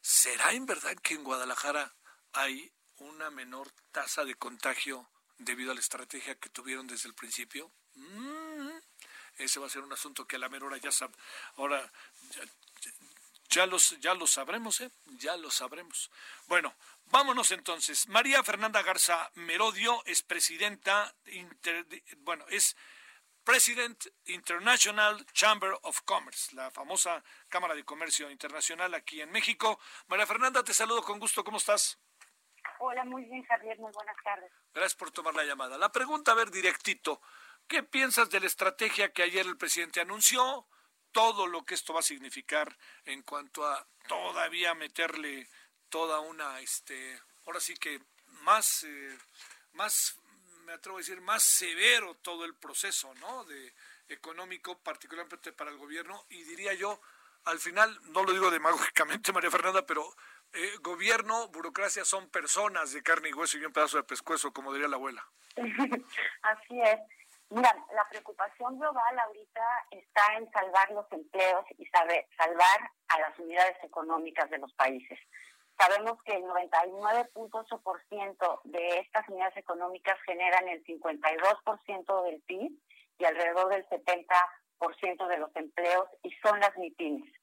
¿Será 0.00 0.52
en 0.52 0.66
verdad 0.66 0.96
que 0.96 1.14
en 1.14 1.24
Guadalajara 1.24 1.92
hay 2.32 2.72
una 2.98 3.30
menor 3.30 3.70
tasa 3.92 4.24
de 4.24 4.34
contagio 4.34 5.08
debido 5.38 5.72
a 5.72 5.74
la 5.74 5.80
estrategia 5.80 6.34
que 6.36 6.48
tuvieron 6.48 6.86
desde 6.86 7.08
el 7.08 7.14
principio? 7.14 7.70
Mm, 7.94 8.70
ese 9.38 9.60
va 9.60 9.66
a 9.66 9.70
ser 9.70 9.82
un 9.82 9.92
asunto 9.92 10.26
que 10.26 10.36
a 10.36 10.38
la 10.38 10.48
menor 10.48 10.68
hora 10.68 10.78
ya 10.78 10.90
sab 10.90 11.10
ahora 11.56 11.90
ya, 12.30 12.42
ya, 13.52 13.66
los 13.66 13.98
ya 14.00 14.14
lo 14.14 14.26
sabremos, 14.26 14.80
¿eh? 14.80 14.90
Ya 15.18 15.36
lo 15.36 15.50
sabremos. 15.50 16.10
Bueno, 16.46 16.74
vámonos 17.06 17.52
entonces. 17.52 18.08
María 18.08 18.42
Fernanda 18.42 18.82
Garza 18.82 19.30
Merodio 19.34 20.02
es 20.06 20.22
presidenta, 20.22 21.14
inter, 21.26 21.86
bueno, 22.18 22.44
es 22.48 22.76
President 23.44 24.06
International 24.26 25.26
Chamber 25.32 25.72
of 25.82 26.00
Commerce, 26.02 26.54
la 26.54 26.70
famosa 26.70 27.22
Cámara 27.48 27.74
de 27.74 27.84
Comercio 27.84 28.30
Internacional 28.30 28.94
aquí 28.94 29.20
en 29.20 29.30
México. 29.30 29.78
María 30.06 30.26
Fernanda, 30.26 30.62
te 30.62 30.72
saludo 30.72 31.02
con 31.02 31.18
gusto. 31.18 31.44
¿Cómo 31.44 31.58
estás? 31.58 31.98
Hola, 32.78 33.04
muy 33.04 33.24
bien, 33.24 33.42
Javier. 33.44 33.78
Muy 33.78 33.92
buenas 33.92 34.16
tardes. 34.24 34.50
Gracias 34.72 34.94
por 34.94 35.10
tomar 35.10 35.34
la 35.34 35.44
llamada. 35.44 35.76
La 35.76 35.92
pregunta, 35.92 36.32
a 36.32 36.34
ver, 36.34 36.50
directito. 36.50 37.20
¿Qué 37.66 37.82
piensas 37.82 38.30
de 38.30 38.40
la 38.40 38.46
estrategia 38.46 39.12
que 39.12 39.22
ayer 39.22 39.46
el 39.46 39.56
presidente 39.56 40.00
anunció? 40.00 40.66
Todo 41.12 41.46
lo 41.46 41.64
que 41.64 41.74
esto 41.74 41.92
va 41.92 42.00
a 42.00 42.02
significar 42.02 42.76
en 43.04 43.22
cuanto 43.22 43.66
a 43.66 43.86
todavía 44.08 44.74
meterle 44.74 45.48
toda 45.88 46.20
una, 46.20 46.60
este, 46.60 47.20
ahora 47.46 47.60
sí 47.60 47.74
que 47.74 48.00
más, 48.42 48.84
eh, 48.84 49.18
más, 49.72 50.18
me 50.64 50.72
atrevo 50.72 50.96
a 50.96 51.00
decir, 51.00 51.20
más 51.20 51.42
severo 51.42 52.14
todo 52.16 52.44
el 52.44 52.54
proceso, 52.54 53.12
¿no? 53.16 53.44
De 53.44 53.74
económico, 54.08 54.78
particularmente 54.78 55.52
para 55.52 55.70
el 55.70 55.76
gobierno, 55.76 56.24
y 56.30 56.42
diría 56.44 56.74
yo, 56.74 57.00
al 57.44 57.58
final, 57.58 57.98
no 58.12 58.22
lo 58.24 58.32
digo 58.32 58.50
demagógicamente, 58.50 59.32
María 59.32 59.50
Fernanda, 59.50 59.84
pero 59.86 60.14
eh, 60.52 60.76
gobierno, 60.80 61.48
burocracia 61.48 62.04
son 62.04 62.28
personas 62.28 62.92
de 62.92 63.02
carne 63.02 63.30
y 63.30 63.32
hueso 63.32 63.58
y 63.58 63.64
un 63.64 63.72
pedazo 63.72 63.96
de 63.96 64.04
pescuezo, 64.04 64.52
como 64.52 64.72
diría 64.72 64.88
la 64.88 64.96
abuela. 64.96 65.26
Así 66.42 66.80
es. 66.80 67.00
Mira, 67.54 67.70
la 67.94 68.08
preocupación 68.08 68.78
global 68.78 69.18
ahorita 69.18 69.60
está 69.90 70.22
en 70.38 70.50
salvar 70.52 70.90
los 70.92 71.04
empleos 71.12 71.66
y 71.76 71.84
saber, 71.84 72.26
salvar 72.34 72.90
a 73.08 73.20
las 73.20 73.38
unidades 73.38 73.76
económicas 73.82 74.48
de 74.48 74.56
los 74.56 74.72
países. 74.72 75.18
Sabemos 75.78 76.16
que 76.24 76.34
el 76.34 76.44
99.8% 76.44 78.60
de 78.64 79.00
estas 79.00 79.28
unidades 79.28 79.58
económicas 79.58 80.18
generan 80.24 80.66
el 80.66 80.82
52% 80.82 82.24
del 82.24 82.40
PIB 82.40 82.72
y 83.18 83.24
alrededor 83.26 83.68
del 83.68 83.86
70% 83.86 85.26
de 85.26 85.36
los 85.36 85.54
empleos 85.54 86.08
y 86.22 86.30
son 86.42 86.58
las 86.58 86.74
MIPIMES. 86.78 87.34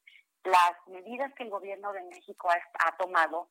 Las 0.42 0.72
medidas 0.88 1.32
que 1.34 1.44
el 1.44 1.50
gobierno 1.50 1.92
de 1.92 2.02
México 2.02 2.50
ha, 2.50 2.60
ha 2.84 2.96
tomado 2.96 3.48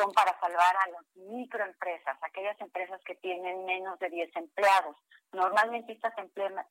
son 0.00 0.12
para 0.12 0.38
salvar 0.40 0.76
a 0.76 0.90
las 0.90 1.04
microempresas, 1.14 2.16
aquellas 2.22 2.58
empresas 2.60 3.00
que 3.04 3.14
tienen 3.16 3.64
menos 3.66 3.98
de 3.98 4.08
10 4.08 4.34
empleados. 4.36 4.96
Normalmente 5.32 5.92
estas 5.92 6.14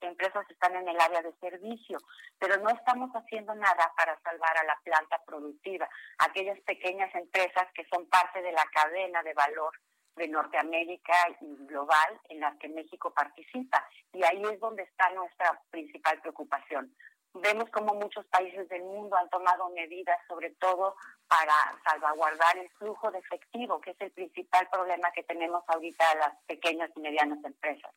empresas 0.01 0.45
están 0.49 0.75
en 0.75 0.87
el 0.87 0.99
área 0.99 1.21
de 1.21 1.33
servicio, 1.39 1.97
pero 2.39 2.57
no 2.57 2.69
estamos 2.69 3.11
haciendo 3.13 3.53
nada 3.55 3.93
para 3.95 4.19
salvar 4.21 4.57
a 4.57 4.63
la 4.65 4.77
planta 4.83 5.21
productiva, 5.25 5.87
aquellas 6.17 6.59
pequeñas 6.61 7.13
empresas 7.15 7.67
que 7.73 7.85
son 7.85 8.09
parte 8.09 8.41
de 8.41 8.51
la 8.51 8.65
cadena 8.73 9.23
de 9.23 9.33
valor 9.33 9.71
de 10.15 10.27
Norteamérica 10.27 11.13
y 11.39 11.55
global 11.67 12.19
en 12.27 12.41
las 12.41 12.57
que 12.57 12.67
México 12.67 13.13
participa. 13.13 13.87
Y 14.11 14.23
ahí 14.23 14.43
es 14.51 14.59
donde 14.59 14.83
está 14.83 15.09
nuestra 15.11 15.61
principal 15.69 16.19
preocupación. 16.19 16.93
Vemos 17.33 17.69
como 17.69 17.93
muchos 17.93 18.25
países 18.27 18.67
del 18.69 18.83
mundo 18.83 19.15
han 19.15 19.29
tomado 19.29 19.69
medidas, 19.69 20.17
sobre 20.27 20.49
todo 20.55 20.95
para 21.27 21.53
salvaguardar 21.83 22.57
el 22.57 22.69
flujo 22.71 23.11
de 23.11 23.19
efectivo, 23.19 23.79
que 23.81 23.91
es 23.91 24.01
el 24.01 24.11
principal 24.11 24.67
problema 24.71 25.11
que 25.11 25.23
tenemos 25.23 25.63
ahorita 25.67 26.15
las 26.15 26.35
pequeñas 26.47 26.89
y 26.95 26.99
medianas 27.01 27.43
empresas. 27.43 27.93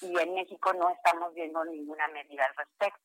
Y 0.00 0.18
en 0.18 0.34
México 0.34 0.72
no 0.72 0.90
estamos 0.90 1.32
viendo 1.34 1.64
ninguna 1.64 2.08
medida 2.08 2.44
al 2.44 2.56
respecto. 2.56 3.00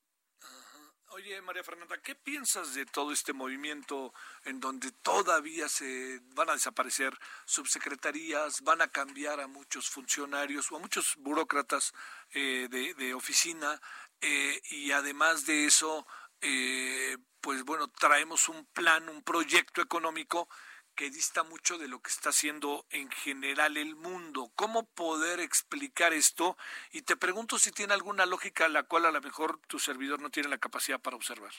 Oye, 1.11 1.41
María 1.41 1.63
Fernanda, 1.63 1.97
¿qué 2.03 2.13
piensas 2.13 2.75
de 2.75 2.85
todo 2.85 3.11
este 3.11 3.33
movimiento 3.33 4.13
en 4.45 4.59
donde 4.59 4.91
todavía 4.91 5.67
se 5.67 6.19
van 6.35 6.51
a 6.51 6.53
desaparecer 6.53 7.17
subsecretarías, 7.45 8.61
van 8.61 8.81
a 8.81 8.89
cambiar 8.89 9.39
a 9.39 9.47
muchos 9.47 9.89
funcionarios 9.89 10.71
o 10.71 10.75
a 10.75 10.79
muchos 10.79 11.15
burócratas 11.17 11.93
eh, 12.31 12.67
de, 12.69 12.93
de, 12.93 13.15
oficina 13.15 13.81
eh, 14.21 14.61
y 14.69 14.91
además 14.91 15.45
de 15.45 15.65
eso, 15.65 16.05
eh, 16.41 17.17
pues 17.41 17.63
bueno, 17.63 17.87
traemos 17.87 18.49
un 18.49 18.65
plan, 18.67 19.09
un 19.09 19.23
proyecto 19.23 19.81
económico 19.81 20.49
que 20.95 21.09
dista 21.09 21.43
mucho 21.43 21.77
de 21.77 21.87
lo 21.87 22.01
que 22.01 22.09
está 22.09 22.29
haciendo 22.29 22.85
en 22.89 23.09
general 23.09 23.77
el 23.77 23.95
mundo. 23.95 24.51
¿Cómo 24.55 24.85
poder 24.85 25.39
explicar 25.39 26.13
esto? 26.13 26.57
Y 26.91 27.03
te 27.03 27.15
pregunto 27.15 27.57
si 27.57 27.71
tiene 27.71 27.93
alguna 27.93 28.25
lógica 28.25 28.67
la 28.67 28.83
cual 28.83 29.05
a 29.05 29.11
lo 29.11 29.21
mejor 29.21 29.61
tu 29.67 29.79
servidor 29.79 30.21
no 30.21 30.29
tiene 30.29 30.49
la 30.49 30.57
capacidad 30.57 30.99
para 30.99 31.15
observar. 31.15 31.53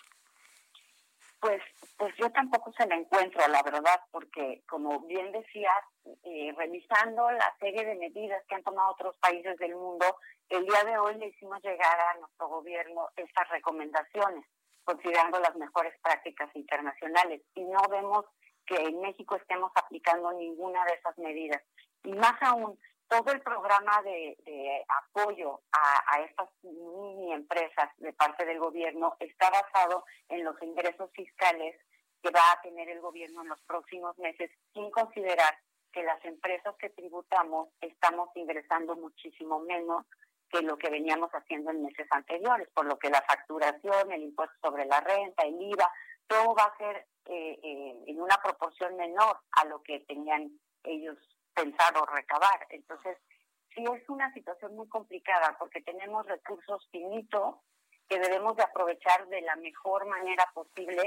Pues, 1.40 1.62
pues 1.96 2.14
yo 2.18 2.31
tampoco 2.33 2.70
se 2.76 2.87
la 2.87 2.96
encuentro, 2.96 3.40
la 3.48 3.62
verdad, 3.62 4.00
porque 4.11 4.62
como 4.68 5.00
bien 5.00 5.33
decías, 5.33 5.83
eh, 6.22 6.53
revisando 6.55 7.31
la 7.31 7.57
serie 7.59 7.85
de 7.85 7.94
medidas 7.94 8.44
que 8.46 8.57
han 8.57 8.62
tomado 8.62 8.92
otros 8.92 9.16
países 9.16 9.57
del 9.57 9.74
mundo, 9.74 10.05
el 10.50 10.66
día 10.66 10.85
de 10.85 10.98
hoy 10.98 11.14
le 11.14 11.29
hicimos 11.29 11.62
llegar 11.62 11.98
a 11.98 12.18
nuestro 12.18 12.48
gobierno 12.48 13.09
estas 13.16 13.48
recomendaciones, 13.48 14.44
considerando 14.85 15.40
las 15.40 15.57
mejores 15.57 15.94
prácticas 16.03 16.55
internacionales, 16.55 17.40
y 17.55 17.64
no 17.64 17.81
vemos 17.88 18.26
que 18.66 18.76
en 18.76 19.00
México 19.00 19.37
estemos 19.37 19.72
aplicando 19.74 20.33
ninguna 20.33 20.85
de 20.85 20.92
esas 20.92 21.16
medidas. 21.16 21.62
Y 22.05 22.12
más 22.12 22.40
aún, 22.42 22.79
todo 23.11 23.33
el 23.33 23.40
programa 23.42 24.01
de, 24.03 24.37
apoyo 24.88 25.61
a, 25.73 26.20
estas 26.20 26.49
mini 26.62 27.33
empresas 27.33 27.90
de 27.99 28.12
parte 28.12 28.46
del 28.46 28.61
gobierno 28.61 29.16
está 29.18 29.51
basado 29.51 30.05
en 30.29 30.44
los 30.44 30.55
ingresos 30.62 31.11
fiscales 31.12 31.75
que 32.23 32.31
va 32.31 32.53
a 32.53 32.61
tener 32.62 32.88
el 32.88 33.01
gobierno 33.01 33.42
en 33.42 33.49
los 33.49 33.61
próximos 33.62 34.16
meses, 34.18 34.51
sin 34.73 34.90
considerar 34.92 35.59
que 35.92 36.05
las 36.05 36.25
empresas 36.25 36.77
que 36.79 36.90
tributamos 36.90 37.70
estamos 37.81 38.29
ingresando 38.37 38.94
muchísimo 38.94 39.59
menos 39.59 40.07
que 40.49 40.62
lo 40.62 40.79
que 40.79 40.90
veníamos 40.90 41.31
haciendo 41.33 41.73
en 41.73 41.83
meses 41.83 42.07
anteriores, 42.11 42.68
por 42.75 42.87
lo 42.87 42.96
que 42.96 43.11
la 43.11 43.23
facturación, 43.23 44.12
el 44.12 44.23
impuesto 44.23 44.55
sobre 44.62 44.85
la 44.85 45.01
renta, 45.01 45.42
el 45.42 45.61
IVA, 45.61 45.90
todo 46.29 46.55
va 46.55 46.64
a 46.64 46.77
ser 46.77 47.07
eh, 47.25 47.59
eh, 47.61 48.05
en 48.07 48.20
una 48.20 48.37
proporción 48.37 48.96
menor 48.96 49.40
a 49.51 49.64
lo 49.64 49.83
que 49.83 50.01
tenían 50.01 50.53
ellos 50.85 51.18
pensado 51.55 52.05
recabar. 52.07 52.67
Entonces, 52.71 53.19
sí 53.75 53.85
es 53.85 54.09
una 54.09 54.33
situación 54.33 54.77
muy 54.77 54.89
complicada 54.89 55.57
porque 55.59 55.83
tenemos 55.83 56.27
recursos 56.27 56.89
finitos 56.91 57.57
que 58.09 58.19
debemos 58.19 58.57
de 58.57 58.65
aprovechar 58.65 59.29
de 59.29 59.41
la 59.43 59.57
mejor 59.57 60.07
manera 60.07 60.45
posible 60.53 61.03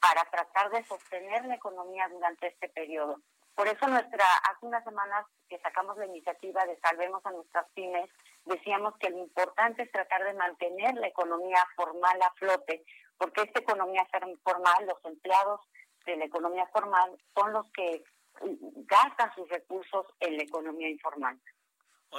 para 0.00 0.24
tratar 0.30 0.70
de 0.70 0.84
sostener 0.84 1.44
la 1.44 1.54
economía 1.54 2.08
durante 2.08 2.48
este 2.48 2.68
periodo. 2.68 3.20
Por 3.54 3.68
eso 3.68 3.86
nuestra 3.86 4.24
hace 4.50 4.66
unas 4.66 4.82
semanas 4.82 5.26
que 5.48 5.58
sacamos 5.60 5.96
la 5.98 6.06
iniciativa 6.06 6.64
de 6.64 6.78
Salvemos 6.80 7.24
a 7.26 7.30
nuestras 7.30 7.66
pymes, 7.74 8.10
decíamos 8.44 8.96
que 8.98 9.10
lo 9.10 9.18
importante 9.18 9.82
es 9.82 9.92
tratar 9.92 10.24
de 10.24 10.32
mantener 10.32 10.94
la 10.94 11.06
economía 11.06 11.64
formal 11.76 12.20
a 12.22 12.32
flote, 12.32 12.82
porque 13.18 13.42
esta 13.42 13.60
economía 13.60 14.06
formal, 14.42 14.86
los 14.86 15.04
empleados 15.04 15.60
de 16.06 16.16
la 16.16 16.24
economía 16.24 16.66
formal 16.72 17.16
son 17.36 17.52
los 17.52 17.70
que 17.72 18.02
gastan 18.40 19.34
sus 19.34 19.48
recursos 19.48 20.06
en 20.20 20.36
la 20.36 20.42
economía 20.42 20.88
informal. 20.88 21.40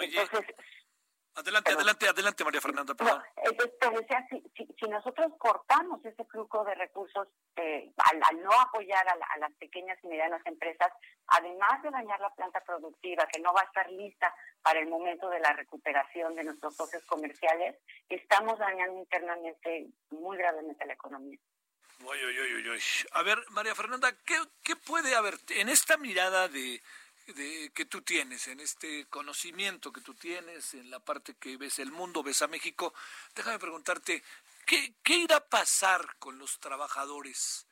Entonces, 0.02 0.56
Adelante, 1.36 1.72
adelante, 1.72 2.08
adelante, 2.08 2.44
María 2.44 2.62
Fernanda. 2.62 2.94
Perdón. 2.94 3.24
si, 4.80 4.88
nosotros 4.88 5.34
cortamos 5.40 6.06
ese 6.06 6.24
flujo 6.26 6.64
de 6.64 6.76
recursos 6.76 7.28
eh, 7.56 7.92
al, 7.98 8.44
no 8.44 8.52
apoyar 8.52 9.04
a, 9.08 9.38
las 9.40 9.52
pequeñas 9.54 9.98
y 10.04 10.08
medianas 10.10 10.46
empresas, 10.46 10.92
además 11.26 11.82
de 11.82 11.90
dañar 11.90 12.20
la 12.20 12.30
planta 12.36 12.62
productiva, 12.64 13.28
que 13.34 13.42
no 13.42 13.52
va 13.52 13.62
a 13.62 13.66
estar 13.66 13.90
lista 13.92 14.34
para 14.62 14.80
el 14.80 14.88
momento 14.88 15.28
de 15.30 15.40
la 15.40 15.54
recuperación 15.54 16.36
de 16.36 16.44
nuestros 16.44 16.76
socios 16.76 17.04
comerciales, 17.06 17.78
estamos 18.10 18.60
dañando 18.60 19.00
internamente 19.00 19.88
muy 20.12 20.38
gravemente 20.38 20.86
la 20.86 20.94
economía. 20.94 21.40
A 23.12 23.24
ver, 23.24 23.44
María 23.52 23.76
Fernanda, 23.76 24.16
¿qué, 24.26 24.40
¿qué 24.64 24.76
puede 24.76 25.16
haber 25.16 25.40
en 25.50 25.70
esta 25.70 25.98
mirada 25.98 26.48
de 26.48 26.82
de, 27.28 27.72
que 27.74 27.86
tú 27.86 28.02
tienes, 28.02 28.48
en 28.48 28.60
este 28.60 29.06
conocimiento 29.06 29.94
que 29.94 30.02
tú 30.02 30.14
tienes, 30.14 30.74
en 30.74 30.90
la 30.90 31.00
parte 31.00 31.36
que 31.36 31.58
ves 31.58 31.80
el 31.80 31.92
mundo, 31.92 32.24
ves 32.24 32.42
a 32.42 32.48
México, 32.48 32.94
déjame 33.36 33.60
preguntarte, 33.60 34.24
¿qué, 34.66 34.94
qué 35.04 35.16
irá 35.16 35.38
a 35.38 35.46
pasar 35.46 36.16
con 36.20 36.38
los 36.38 36.60
trabajadores 36.60 37.66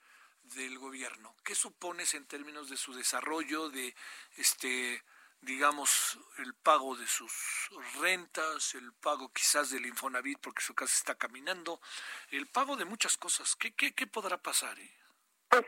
del 0.56 0.78
gobierno? 0.78 1.36
¿Qué 1.44 1.56
supones 1.56 2.14
en 2.14 2.26
términos 2.26 2.70
de 2.70 2.78
su 2.78 2.94
desarrollo, 2.94 3.70
de 3.70 3.94
este 4.38 5.04
digamos, 5.42 6.20
el 6.38 6.54
pago 6.56 6.96
de 6.96 7.08
sus 7.08 7.70
rentas, 8.00 8.76
el 8.76 8.94
pago 8.94 9.32
quizás 9.34 9.72
del 9.72 9.86
Infonavit 9.86 10.40
porque 10.40 10.62
su 10.62 10.74
casa 10.74 10.94
está 10.96 11.16
caminando, 11.16 11.82
el 12.30 12.48
pago 12.48 12.76
de 12.76 12.86
muchas 12.86 13.18
cosas. 13.18 13.56
¿Qué, 13.56 13.74
qué, 13.74 13.94
qué 13.94 14.08
podrá 14.08 14.38
pasar? 14.38 14.78
Eh? 14.80 14.92
Pues 15.50 15.66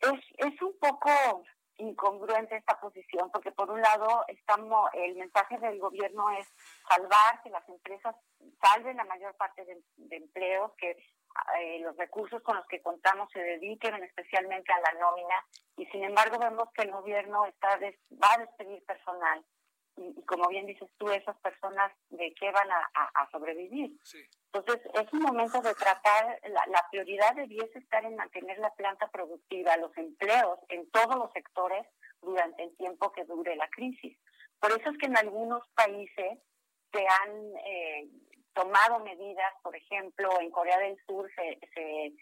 es, 0.00 0.20
es 0.38 0.62
un 0.62 0.78
poco 0.78 1.44
incongruente 1.76 2.56
esta 2.56 2.78
posición, 2.80 3.30
porque 3.30 3.52
por 3.52 3.70
un 3.70 3.80
lado 3.80 4.24
estamos, 4.28 4.90
el 4.94 5.14
mensaje 5.16 5.58
del 5.58 5.78
gobierno 5.78 6.30
es 6.30 6.46
salvar, 6.88 7.42
que 7.42 7.50
las 7.50 7.68
empresas 7.68 8.14
salven 8.60 8.96
la 8.96 9.04
mayor 9.04 9.34
parte 9.36 9.64
de, 9.64 10.16
empleos, 10.16 10.72
que 10.78 10.96
eh, 11.58 11.80
los 11.80 11.96
recursos 11.96 12.42
con 12.42 12.56
los 12.56 12.66
que 12.66 12.82
contamos 12.82 13.30
se 13.32 13.40
dediquen 13.40 13.94
especialmente 14.02 14.72
a 14.72 14.80
la 14.80 15.00
nómina, 15.00 15.34
y 15.76 15.86
sin 15.86 16.04
embargo 16.04 16.38
vemos 16.38 16.68
que 16.74 16.82
el 16.82 16.92
gobierno 16.92 17.46
está 17.46 17.78
va 17.78 18.34
a 18.34 18.38
despedir 18.38 18.84
personal 18.84 19.44
y, 19.96 20.22
como 20.22 20.48
bien 20.48 20.66
dices 20.66 20.88
tú, 20.98 21.10
esas 21.10 21.36
personas 21.38 21.92
de 22.10 22.34
qué 22.34 22.50
van 22.50 22.68
a, 22.70 23.30
sobrevivir. 23.30 23.98
Entonces, 24.52 24.82
es 24.94 25.12
un 25.12 25.22
momento 25.22 25.60
de 25.60 25.74
tratar, 25.74 26.38
la, 26.44 26.66
la, 26.66 26.86
prioridad 26.90 27.34
debiese 27.34 27.78
estar 27.78 28.04
en 28.04 28.16
mantener 28.16 28.58
la 28.58 28.74
planta 28.74 29.08
productiva, 29.08 29.76
los 29.76 29.96
empleos 29.96 30.58
en 30.68 30.90
todos 30.90 31.16
los 31.16 31.32
sectores 31.32 31.86
durante 32.20 32.64
el 32.64 32.76
tiempo 32.76 33.12
que 33.12 33.24
dure 33.24 33.56
la 33.56 33.68
crisis. 33.68 34.18
Por 34.60 34.70
eso 34.72 34.90
es 34.90 34.98
que 34.98 35.06
en 35.06 35.16
algunos 35.16 35.66
países 35.74 36.38
se 36.92 37.06
han 37.06 37.56
eh, 37.64 38.08
tomado 38.54 39.00
medidas, 39.00 39.52
por 39.62 39.74
ejemplo, 39.76 40.40
en 40.40 40.50
Corea 40.50 40.78
del 40.78 40.98
Sur 41.06 41.30
se, 41.34 41.58
se 41.74 42.12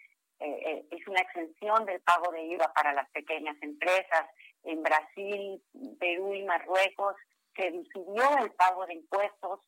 eh, 0.41 0.59
eh, 0.65 0.85
es 0.89 1.07
una 1.07 1.21
exención 1.21 1.85
del 1.85 2.01
pago 2.01 2.31
de 2.31 2.41
IVA 2.41 2.73
para 2.73 2.93
las 2.93 3.07
pequeñas 3.11 3.55
empresas. 3.61 4.25
En 4.63 4.81
Brasil, 4.81 5.61
Perú 5.99 6.33
y 6.33 6.43
Marruecos 6.43 7.15
se 7.55 7.69
decidió 7.69 8.37
el 8.39 8.51
pago 8.53 8.87
de 8.87 8.95
impuestos 8.95 9.59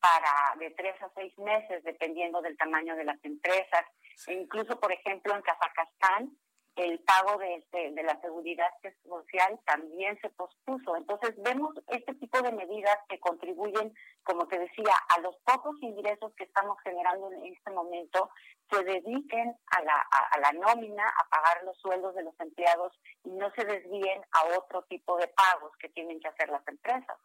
para 0.00 0.56
de 0.58 0.70
tres 0.70 1.00
a 1.02 1.10
seis 1.14 1.36
meses, 1.38 1.84
dependiendo 1.84 2.40
del 2.40 2.56
tamaño 2.56 2.96
de 2.96 3.04
las 3.04 3.22
empresas. 3.24 3.84
E 4.26 4.32
incluso, 4.32 4.80
por 4.80 4.90
ejemplo, 4.90 5.34
en 5.34 5.42
Kazajstán, 5.42 6.36
el 6.76 6.98
pago 7.00 7.38
de, 7.38 7.64
de, 7.72 8.02
la 8.02 8.18
seguridad 8.20 8.70
social 9.06 9.60
también 9.66 10.18
se 10.20 10.30
pospuso. 10.30 10.96
Entonces, 10.96 11.34
vemos 11.42 11.74
este 11.88 12.14
tipo 12.14 12.40
de 12.40 12.52
medidas 12.52 12.98
que 13.08 13.20
contribuyen, 13.20 13.94
como 14.22 14.48
te 14.48 14.58
decía, 14.58 14.94
a 15.08 15.20
los 15.20 15.36
pocos 15.44 15.76
ingresos 15.82 16.32
que 16.34 16.44
estamos 16.44 16.78
generando 16.82 17.30
en 17.32 17.46
este 17.52 17.70
momento, 17.70 18.30
se 18.70 18.82
dediquen 18.84 19.54
a 19.66 19.82
la, 19.82 19.94
a 20.10 20.38
la 20.40 20.52
nómina, 20.52 21.06
a 21.06 21.28
pagar 21.28 21.62
los 21.64 21.78
sueldos 21.78 22.14
de 22.14 22.22
los 22.22 22.38
empleados 22.40 22.98
y 23.24 23.30
no 23.30 23.52
se 23.52 23.64
desvíen 23.64 24.22
a 24.32 24.58
otro 24.58 24.82
tipo 24.84 25.18
de 25.18 25.28
pagos 25.28 25.72
que 25.78 25.90
tienen 25.90 26.20
que 26.20 26.28
hacer 26.28 26.48
las 26.48 26.66
empresas. 26.66 27.18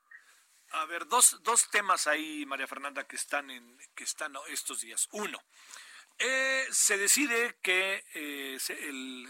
A 0.71 0.86
ver, 0.86 1.07
dos, 1.07 1.41
dos 1.43 1.69
temas 1.69 2.07
ahí, 2.07 2.45
María 2.45 2.67
Fernanda, 2.67 3.05
que 3.05 3.15
están, 3.15 3.49
en, 3.49 3.77
que 3.95 4.03
están 4.03 4.33
estos 4.49 4.81
días. 4.81 5.07
Uno, 5.13 5.39
eh, 6.19 6.67
se 6.71 6.97
decide 6.97 7.58
que 7.62 8.03
eh, 8.13 8.58
el, 8.69 9.30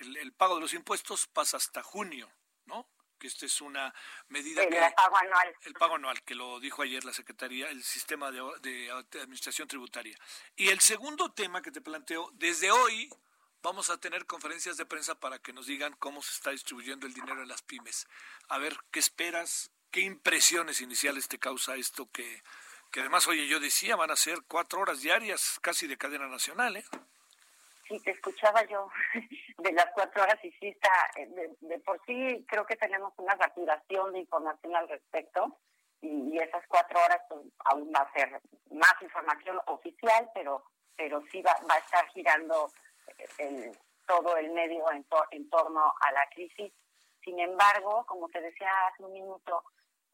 el, 0.00 0.32
pago 0.32 0.56
de 0.56 0.60
los 0.60 0.74
impuestos 0.74 1.26
pasa 1.26 1.56
hasta 1.56 1.82
junio, 1.82 2.30
¿no? 2.66 2.88
Que 3.18 3.26
esta 3.26 3.46
es 3.46 3.60
una 3.60 3.94
medida 4.28 4.62
el, 4.62 4.74
El 4.74 4.92
pago 4.94 5.16
anual. 5.16 5.56
El 5.62 5.72
pago 5.74 5.94
anual, 5.94 6.22
que 6.22 6.34
lo 6.34 6.60
dijo 6.60 6.82
ayer 6.82 7.04
la 7.04 7.14
Secretaría, 7.14 7.70
el 7.70 7.82
Sistema 7.82 8.30
de, 8.30 8.42
de 8.60 8.90
Administración 8.90 9.66
Tributaria. 9.68 10.18
Y 10.54 10.68
el 10.68 10.80
segundo 10.80 11.32
tema 11.32 11.62
que 11.62 11.70
te 11.70 11.80
planteo, 11.80 12.30
desde 12.34 12.70
hoy 12.70 13.10
vamos 13.62 13.88
a 13.90 13.98
tener 13.98 14.26
conferencias 14.26 14.76
de 14.76 14.86
prensa 14.86 15.18
para 15.18 15.38
que 15.38 15.52
nos 15.52 15.66
digan 15.66 15.94
cómo 15.94 16.22
se 16.22 16.32
está 16.32 16.50
distribuyendo 16.50 17.06
el 17.06 17.14
dinero 17.14 17.42
en 17.42 17.48
las 17.48 17.62
pymes. 17.62 18.06
A 18.48 18.58
ver, 18.58 18.76
¿qué 18.90 19.00
esperas? 19.00 19.70
¿Qué 19.90 20.02
impresiones 20.02 20.80
iniciales 20.82 21.28
te 21.28 21.38
causa 21.38 21.76
esto 21.76 22.10
que, 22.10 22.42
que 22.90 23.00
además, 23.00 23.26
oye, 23.28 23.46
yo 23.46 23.60
decía, 23.60 23.96
van 23.96 24.10
a 24.10 24.16
ser 24.16 24.38
cuatro 24.48 24.80
horas 24.80 25.02
diarias 25.02 25.58
casi 25.62 25.86
de 25.86 25.96
cadena 25.96 26.28
nacional, 26.28 26.76
¿eh? 26.76 26.84
Sí, 27.88 28.00
te 28.00 28.10
escuchaba 28.10 28.64
yo 28.64 28.88
de 29.58 29.72
las 29.72 29.86
cuatro 29.94 30.22
horas 30.22 30.38
y 30.42 30.50
sí 30.52 30.68
está, 30.68 30.90
eh, 31.16 31.28
de, 31.60 31.78
por 31.80 32.00
sí 32.04 32.44
creo 32.48 32.66
que 32.66 32.76
tenemos 32.76 33.12
una 33.16 33.36
saturación 33.36 34.12
de 34.12 34.20
información 34.20 34.74
al 34.74 34.88
respecto 34.88 35.56
y, 36.00 36.38
esas 36.38 36.64
cuatro 36.68 36.98
horas 36.98 37.20
pues, 37.28 37.40
aún 37.64 37.90
va 37.94 38.00
a 38.00 38.12
ser 38.12 38.40
más 38.70 38.94
información 39.00 39.58
oficial, 39.66 40.28
pero 40.34 40.64
pero 40.96 41.22
sí 41.30 41.42
va, 41.42 41.54
va 41.70 41.74
a 41.74 41.78
estar 41.78 42.08
girando 42.08 42.70
eh, 43.18 43.28
el, 43.38 43.78
todo 44.06 44.36
el 44.36 44.50
medio 44.50 44.90
en, 44.92 45.04
en 45.30 45.48
torno 45.50 45.94
a 46.00 46.12
la 46.12 46.26
crisis. 46.34 46.72
Sin 47.22 47.38
embargo, 47.38 48.04
como 48.06 48.28
te 48.28 48.40
decía 48.40 48.70
hace 48.88 49.04
un 49.04 49.12
minuto, 49.12 49.62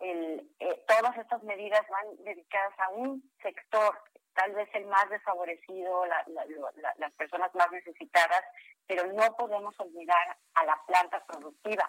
el, 0.02 0.50
eh, 0.58 0.84
todas 0.86 1.16
estas 1.16 1.42
medidas 1.44 1.82
van 1.88 2.24
dedicadas 2.24 2.78
a 2.80 2.90
un 2.90 3.22
sector, 3.40 3.96
tal 4.34 4.52
vez 4.52 4.68
el 4.74 4.86
más 4.86 5.08
desfavorecido, 5.10 6.04
las 6.06 7.12
personas 7.12 7.54
más 7.54 7.70
necesitadas, 7.70 8.42
pero 8.86 9.06
no 9.12 9.36
podemos 9.36 9.78
olvidar 9.78 10.36
a 10.54 10.64
la 10.64 10.78
planta 10.86 11.24
productiva. 11.24 11.88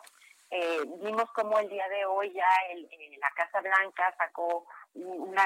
Eh, 0.51 0.81
vimos 1.01 1.25
como 1.33 1.57
el 1.57 1.67
día 1.69 1.87
de 1.89 2.05
hoy 2.05 2.31
ya 2.33 2.47
el, 2.69 2.85
eh, 2.85 3.17
la 3.19 3.31
Casa 3.31 3.59
Blanca 3.61 4.13
sacó 4.17 4.67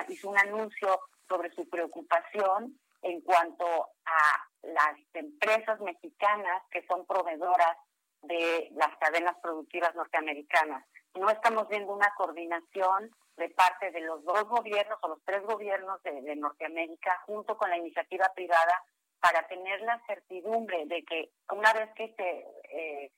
hizo 0.10 0.30
un 0.30 0.38
anuncio 0.38 1.00
sobre 1.30 1.50
su 1.52 1.70
preocupación 1.70 2.78
en 3.02 3.22
cuanto 3.22 3.92
a 4.06 4.48
las 4.64 4.98
empresas 5.14 5.80
mexicanas 5.80 6.64
que 6.70 6.86
son 6.88 7.06
proveedoras 7.06 7.78
de 8.24 8.70
las 8.74 8.98
cadenas 8.98 9.38
productivas 9.42 9.96
norteamericanas 9.96 10.84
no 11.16 11.30
estamos 11.30 11.68
viendo 11.68 11.94
una 11.94 12.14
coordinación 12.16 13.12
de 13.38 13.50
parte 13.50 13.92
de 13.92 14.02
los 14.02 14.24
dos 14.24 14.44
gobiernos 14.46 14.98
o 15.02 15.10
los 15.10 15.24
tres 15.24 15.44
gobiernos 15.44 16.02
de, 16.04 16.36
Norteamérica 16.36 17.22
junto 17.26 17.58
con 17.58 17.70
la 17.70 17.78
iniciativa 17.78 18.32
privada 18.36 18.84
para 19.20 19.48
tener 19.48 19.82
la 19.82 20.02
certidumbre 20.08 20.86
de 20.86 21.04
que 21.04 21.30
una 21.52 21.72
vez 21.74 21.90
que 21.96 22.14
se, 22.16 22.46
eh, 22.76 23.12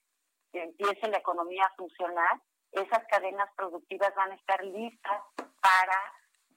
empiece 0.53 1.07
la 1.07 1.17
economía 1.17 1.65
a 1.65 1.75
funcionar, 1.75 2.39
esas 2.71 3.05
cadenas 3.07 3.49
productivas 3.55 4.13
van 4.15 4.31
a 4.31 4.35
estar 4.35 4.63
listas 4.63 5.21
para 5.35 6.13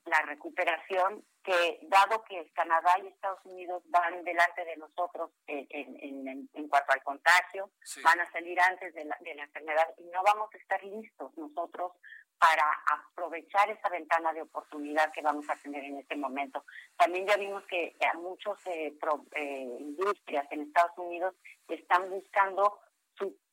la 0.06 0.22
recuperación 0.22 1.24
que 1.42 1.80
dado 1.82 2.22
que 2.24 2.50
Canadá 2.52 2.98
y 3.02 3.08
Estados 3.08 3.40
Unidos 3.44 3.82
van 3.86 4.22
delante 4.24 4.64
de 4.64 4.76
nosotros 4.76 5.30
en, 5.46 5.66
en, 5.70 6.48
en, 6.52 6.68
cuanto 6.68 6.92
al 6.92 7.02
contagio, 7.02 7.70
van 8.04 8.20
a 8.20 8.30
salir 8.30 8.58
antes 8.60 8.94
de 8.94 9.04
la, 9.04 9.16
de 9.20 9.34
la 9.34 9.44
enfermedad 9.44 9.88
y 9.98 10.04
no 10.04 10.22
vamos 10.22 10.54
a 10.54 10.58
estar 10.58 10.82
listos 10.84 11.36
nosotros 11.36 11.92
para 12.38 12.64
aprovechar 12.90 13.70
esa 13.70 13.88
ventana 13.88 14.32
de 14.32 14.42
oportunidad 14.42 15.12
que 15.12 15.22
vamos 15.22 15.48
a 15.48 15.56
tener 15.56 15.84
en 15.84 15.98
este 15.98 16.16
momento. 16.16 16.64
También 16.96 17.26
ya 17.26 17.36
vimos 17.36 17.64
que 17.66 17.94
a 18.12 18.16
muchos 18.18 18.58
eh, 18.66 18.92
eh, 19.36 19.76
industrias 19.78 20.46
en 20.50 20.62
Estados 20.62 20.98
Unidos 20.98 21.34
están 21.68 22.10
buscando 22.10 22.80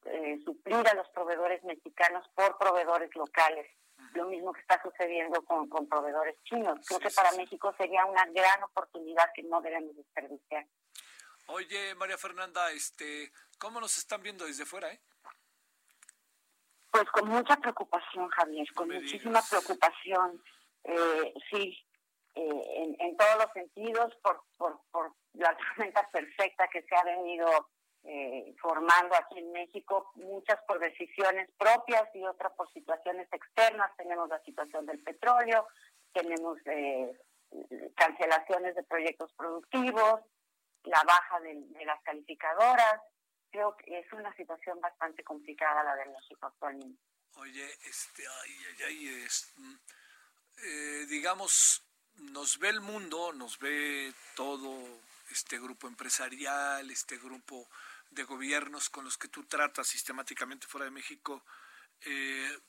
eh, 0.05 0.39
suplir 0.43 0.87
a 0.87 0.95
los 0.95 1.07
proveedores 1.09 1.63
mexicanos 1.63 2.27
por 2.33 2.57
proveedores 2.57 3.13
locales 3.15 3.67
lo 4.13 4.25
mismo 4.25 4.53
que 4.53 4.61
está 4.61 4.81
sucediendo 4.81 5.41
con, 5.43 5.69
con 5.69 5.87
proveedores 5.87 6.35
chinos. 6.43 6.79
Creo 6.87 6.99
que 6.99 7.09
para 7.09 7.31
México 7.33 7.73
sería 7.77 8.05
una 8.05 8.25
gran 8.25 8.63
oportunidad 8.63 9.31
que 9.33 9.43
no 9.43 9.61
debemos 9.61 9.95
desperdiciar. 9.95 10.65
Oye, 11.47 11.95
María 11.95 12.17
Fernanda, 12.17 12.71
este, 12.71 13.31
¿cómo 13.57 13.79
nos 13.79 13.97
están 13.97 14.21
viendo 14.21 14.45
desde 14.45 14.65
fuera, 14.65 14.91
eh? 14.91 15.01
Pues 16.91 17.05
con 17.11 17.27
mucha 17.27 17.55
preocupación, 17.57 18.27
Javier, 18.29 18.67
con 18.73 18.89
muchísima 18.89 19.41
preocupación. 19.47 20.41
Eh, 20.83 21.33
sí, 21.51 21.77
eh, 22.35 22.63
en, 22.75 22.95
en, 22.99 23.17
todos 23.17 23.37
los 23.37 23.51
sentidos, 23.53 24.15
por, 24.23 24.43
por, 24.57 24.79
por 24.91 25.13
la 25.33 25.55
tormenta 25.57 26.07
perfecta 26.11 26.67
que 26.67 26.81
se 26.83 26.95
ha 26.95 27.03
venido 27.03 27.69
eh, 28.11 28.55
formando 28.59 29.15
aquí 29.15 29.37
en 29.37 29.51
México, 29.51 30.11
muchas 30.15 30.59
por 30.63 30.79
decisiones 30.79 31.47
propias 31.59 32.09
y 32.15 32.25
otras 32.25 32.51
por 32.53 32.67
situaciones 32.73 33.31
externas. 33.31 33.95
Tenemos 33.97 34.27
la 34.27 34.41
situación 34.43 34.87
del 34.87 34.97
petróleo, 35.03 35.67
tenemos 36.11 36.57
eh, 36.65 37.15
cancelaciones 37.95 38.73
de 38.73 38.81
proyectos 38.81 39.31
productivos, 39.33 40.21
la 40.85 41.03
baja 41.05 41.39
de, 41.41 41.85
las 41.85 42.01
calificadoras. 42.01 42.99
Creo 43.51 43.77
que 43.77 43.99
es 43.99 44.11
una 44.11 44.35
situación 44.35 44.81
bastante 44.81 45.23
complicada 45.23 45.83
la 45.83 45.95
de 45.95 46.05
México 46.05 46.47
actualmente. 46.47 46.99
Oye, 47.35 47.65
este, 47.85 48.23
ay, 48.87 49.07
es, 49.23 49.53
eh, 50.63 51.05
digamos, 51.07 51.85
nos 52.15 52.57
ve 52.57 52.69
el 52.69 52.81
mundo, 52.81 53.33
nos 53.33 53.59
ve 53.59 54.11
todo 54.35 54.99
este 55.29 55.59
grupo 55.59 55.87
empresarial, 55.87 56.89
este 56.89 57.17
grupo 57.17 57.69
de 58.09 58.23
gobiernos 58.23 58.89
con 58.89 59.05
los 59.05 59.17
que 59.17 59.27
tú 59.27 59.43
tratas 59.45 59.87
sistemáticamente 59.87 60.67
fuera 60.67 60.85
de 60.85 60.91
México, 60.91 61.45
eh, 62.01 62.59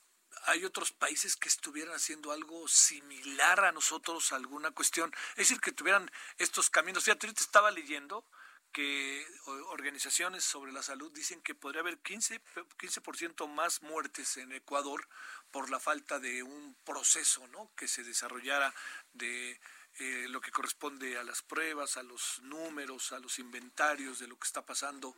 ¿hay 0.43 0.63
otros 0.63 0.91
países 0.91 1.35
que 1.35 1.49
estuvieran 1.49 1.95
haciendo 1.95 2.31
algo 2.31 2.67
similar 2.67 3.65
a 3.65 3.71
nosotros, 3.71 4.31
alguna 4.31 4.71
cuestión? 4.71 5.11
Es 5.31 5.49
decir, 5.49 5.59
que 5.59 5.71
tuvieran 5.71 6.09
estos 6.37 6.69
caminos. 6.69 7.03
Fíjate, 7.03 7.27
ahorita 7.27 7.43
estaba 7.43 7.71
leyendo 7.71 8.25
que 8.71 9.25
organizaciones 9.69 10.45
sobre 10.45 10.71
la 10.71 10.81
salud 10.81 11.11
dicen 11.13 11.41
que 11.41 11.55
podría 11.55 11.81
haber 11.81 12.01
15%, 12.01 12.41
15 12.77 13.47
más 13.47 13.81
muertes 13.81 14.37
en 14.37 14.53
Ecuador 14.53 15.07
por 15.51 15.69
la 15.69 15.79
falta 15.79 16.19
de 16.19 16.41
un 16.43 16.75
proceso 16.85 17.45
¿no? 17.49 17.71
que 17.75 17.87
se 17.87 18.03
desarrollara 18.03 18.73
de 19.13 19.59
eh, 19.99 20.27
lo 20.29 20.41
que 20.41 20.51
corresponde 20.51 21.17
a 21.17 21.23
las 21.23 21.41
pruebas, 21.41 21.97
a 21.97 22.03
los 22.03 22.41
números, 22.43 23.11
a 23.11 23.19
los 23.19 23.39
inventarios 23.39 24.19
de 24.19 24.27
lo 24.27 24.37
que 24.37 24.47
está 24.47 24.65
pasando. 24.65 25.15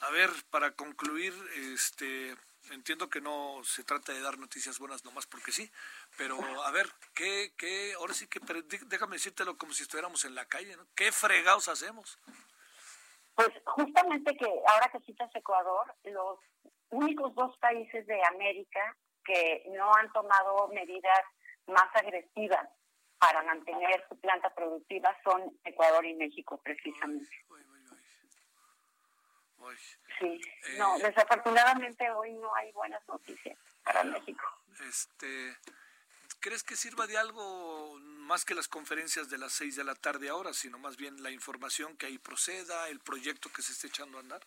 A 0.00 0.10
ver, 0.10 0.30
para 0.50 0.72
concluir, 0.72 1.32
este, 1.72 2.36
entiendo 2.70 3.08
que 3.08 3.20
no 3.20 3.60
se 3.64 3.84
trata 3.84 4.12
de 4.12 4.20
dar 4.20 4.38
noticias 4.38 4.78
buenas 4.78 5.04
nomás 5.04 5.26
porque 5.26 5.52
sí, 5.52 5.70
pero 6.16 6.38
a 6.64 6.70
ver, 6.70 6.86
¿qué, 7.14 7.52
qué, 7.56 7.94
ahora 7.94 8.14
sí 8.14 8.26
que, 8.26 8.40
déjame 8.86 9.16
decírtelo 9.16 9.56
como 9.56 9.72
si 9.72 9.82
estuviéramos 9.82 10.24
en 10.24 10.34
la 10.34 10.46
calle, 10.46 10.76
¿no? 10.76 10.86
¿Qué 10.94 11.12
fregados 11.12 11.68
hacemos? 11.68 12.18
Pues 13.34 13.50
justamente 13.64 14.36
que 14.36 14.46
ahora 14.68 14.90
que 14.90 15.00
citas 15.00 15.30
Ecuador, 15.34 15.94
los 16.04 16.38
únicos 16.90 17.34
dos 17.34 17.56
países 17.58 18.06
de 18.06 18.24
América 18.24 18.96
que 19.24 19.64
no 19.76 19.94
han 19.94 20.10
tomado 20.12 20.68
medidas 20.68 21.24
más 21.66 21.94
agresivas 21.94 22.68
para 23.18 23.42
mantener 23.42 24.04
su 24.08 24.18
planta 24.20 24.52
productiva 24.54 25.16
son 25.24 25.58
Ecuador 25.64 26.04
y 26.04 26.14
México 26.14 26.60
precisamente. 26.62 27.30
sí, 30.18 30.40
no, 30.78 30.96
eh, 30.96 31.02
desafortunadamente 31.02 32.10
hoy 32.10 32.32
no 32.34 32.54
hay 32.54 32.72
buenas 32.72 33.06
noticias 33.08 33.58
para 33.84 34.04
México. 34.04 34.44
Este, 34.88 35.56
¿Crees 36.40 36.62
que 36.62 36.76
sirva 36.76 37.06
de 37.06 37.16
algo 37.16 37.98
más 38.00 38.44
que 38.44 38.54
las 38.54 38.68
conferencias 38.68 39.30
de 39.30 39.38
las 39.38 39.52
seis 39.52 39.76
de 39.76 39.84
la 39.84 39.94
tarde 39.94 40.28
ahora, 40.28 40.52
sino 40.52 40.78
más 40.78 40.96
bien 40.96 41.22
la 41.22 41.30
información 41.30 41.96
que 41.96 42.06
ahí 42.06 42.18
proceda, 42.18 42.88
el 42.88 43.00
proyecto 43.00 43.50
que 43.50 43.62
se 43.62 43.72
esté 43.72 43.88
echando 43.88 44.18
a 44.18 44.20
andar? 44.20 44.40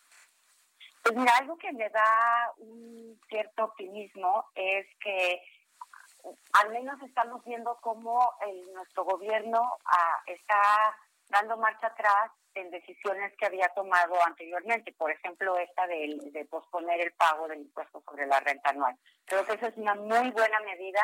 Pues 1.02 1.16
mira, 1.16 1.32
algo 1.38 1.56
que 1.58 1.72
me 1.72 1.88
da 1.88 2.52
un 2.58 3.20
cierto 3.28 3.64
optimismo 3.64 4.50
es 4.54 4.86
que 5.00 5.42
al 6.52 6.70
menos 6.70 7.00
estamos 7.02 7.44
viendo 7.44 7.76
cómo 7.80 8.34
el, 8.46 8.72
nuestro 8.72 9.04
gobierno 9.04 9.78
ah, 9.84 10.22
está 10.26 10.96
dando 11.28 11.56
marcha 11.56 11.88
atrás 11.88 12.30
en 12.54 12.70
decisiones 12.70 13.32
que 13.36 13.46
había 13.46 13.68
tomado 13.68 14.14
anteriormente, 14.24 14.92
por 14.92 15.10
ejemplo, 15.10 15.56
esta 15.58 15.86
de, 15.86 16.18
de 16.32 16.44
posponer 16.46 17.00
el 17.00 17.12
pago 17.12 17.46
del 17.48 17.60
impuesto 17.60 18.02
sobre 18.04 18.26
la 18.26 18.40
renta 18.40 18.70
anual. 18.70 18.96
Creo 19.24 19.44
que 19.46 19.54
esa 19.54 19.68
es 19.68 19.76
una 19.76 19.94
muy 19.94 20.30
buena 20.30 20.58
medida 20.60 21.00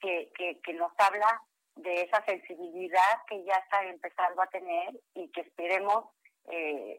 que, 0.00 0.32
que, 0.34 0.60
que 0.60 0.72
nos 0.72 0.92
habla 0.98 1.42
de 1.76 2.02
esa 2.02 2.24
sensibilidad 2.24 3.22
que 3.28 3.44
ya 3.44 3.54
está 3.56 3.84
empezando 3.84 4.42
a 4.42 4.46
tener 4.46 4.98
y 5.14 5.30
que 5.30 5.42
esperemos 5.42 6.06
eh, 6.50 6.98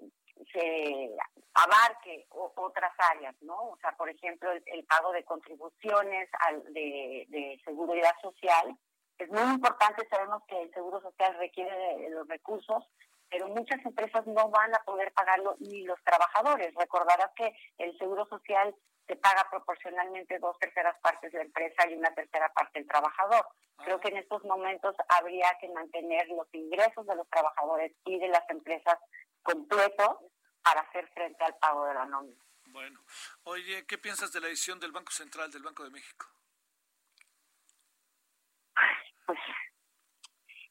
se 0.51 1.15
abarque 1.53 2.27
otras 2.29 2.91
áreas, 3.11 3.35
¿no? 3.41 3.55
O 3.55 3.77
sea, 3.81 3.91
por 3.97 4.09
ejemplo, 4.09 4.51
el, 4.51 4.85
pago 4.85 5.11
de 5.11 5.23
contribuciones 5.23 6.29
al, 6.39 6.63
de, 6.73 7.25
de, 7.29 7.61
seguridad 7.65 8.13
social. 8.21 8.75
Es 9.17 9.29
muy 9.29 9.53
importante, 9.53 10.07
sabemos 10.09 10.43
que 10.47 10.61
el 10.61 10.73
seguro 10.73 11.01
social 11.01 11.35
requiere 11.37 11.97
de, 11.97 12.09
los 12.09 12.27
recursos, 12.27 12.85
pero 13.29 13.47
muchas 13.49 13.83
empresas 13.85 14.25
no 14.27 14.49
van 14.49 14.73
a 14.73 14.83
poder 14.85 15.11
pagarlo 15.13 15.55
ni 15.59 15.83
los 15.83 16.01
trabajadores. 16.03 16.73
Recordarás 16.75 17.31
que 17.35 17.53
el 17.77 17.97
seguro 17.97 18.25
social 18.27 18.73
se 19.09 19.15
paga 19.15 19.49
proporcionalmente 19.49 20.37
dos 20.37 20.57
terceras 20.59 20.95
partes 21.01 21.31
de 21.31 21.39
la 21.39 21.45
empresa 21.45 21.89
y 21.89 21.95
una 21.95 22.13
tercera 22.13 22.47
parte 22.53 22.77
del 22.77 22.87
trabajador. 22.87 23.43
Creo 23.83 23.99
que 23.99 24.09
en 24.09 24.17
estos 24.17 24.43
momentos 24.43 24.95
habría 25.07 25.51
que 25.59 25.67
mantener 25.69 26.27
los 26.29 26.47
ingresos 26.53 27.07
de 27.07 27.15
los 27.15 27.27
trabajadores 27.29 27.91
y 28.05 28.19
de 28.19 28.27
las 28.27 28.47
empresas 28.49 28.99
completo 29.41 30.31
para 30.61 30.81
hacer 30.81 31.07
frente 31.13 31.43
al 31.43 31.55
pago 31.57 31.85
de 31.85 31.93
la 31.95 32.05
nómina. 32.05 32.43
Bueno, 32.67 33.03
oye, 33.45 33.87
¿qué 33.87 33.97
piensas 33.97 34.31
de 34.31 34.41
la 34.41 34.47
decisión 34.47 34.79
del 34.79 34.91
Banco 34.91 35.11
Central 35.11 35.51
del 35.51 35.63
Banco 35.63 35.83
de 35.83 35.89
México? 35.89 36.27
Pues 39.25 39.39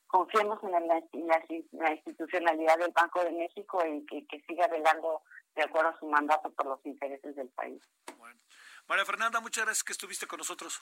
confiemos 0.07 0.63
en 0.63 1.27
la, 1.27 1.93
institucionalidad 1.93 2.79
del 2.79 2.93
Banco 2.93 3.25
de 3.25 3.33
México 3.33 3.85
y 3.85 4.05
que, 4.27 4.41
siga 4.47 4.69
velando 4.69 5.23
de 5.59 5.65
acuerdo 5.65 5.91
a 5.91 5.99
su 5.99 6.07
mandato 6.07 6.51
por 6.53 6.67
los 6.67 6.87
intereses 6.87 7.35
del 7.37 7.49
país. 7.49 7.83
Bueno. 8.17 8.41
María 8.87 9.05
Fernanda, 9.05 9.41
muchas 9.41 9.65
gracias 9.65 9.85
que 9.85 9.93
estuviste 9.93 10.27
con 10.27 10.39
nosotros. 10.39 10.81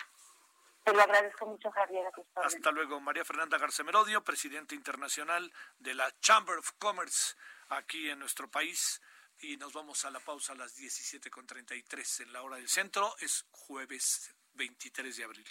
Te 0.84 0.92
lo 0.92 1.02
agradezco 1.02 1.46
mucho, 1.46 1.70
Javier. 1.72 2.06
Hasta 2.36 2.70
luego. 2.70 3.00
María 3.00 3.24
Fernanda 3.24 3.58
Garcemerodio, 3.58 4.22
presidenta 4.22 4.74
internacional 4.74 5.52
de 5.78 5.94
la 5.94 6.08
Chamber 6.20 6.58
of 6.58 6.70
Commerce 6.78 7.34
aquí 7.70 8.08
en 8.08 8.20
nuestro 8.20 8.48
país. 8.48 9.02
Y 9.40 9.56
nos 9.56 9.72
vamos 9.72 10.04
a 10.04 10.10
la 10.10 10.20
pausa 10.20 10.52
a 10.52 10.56
las 10.56 10.78
17.33 10.78 12.22
en 12.22 12.32
la 12.32 12.42
hora 12.42 12.56
del 12.56 12.68
centro. 12.68 13.16
Es 13.18 13.46
jueves 13.50 14.32
23 14.52 15.16
de 15.16 15.24
abril. 15.24 15.48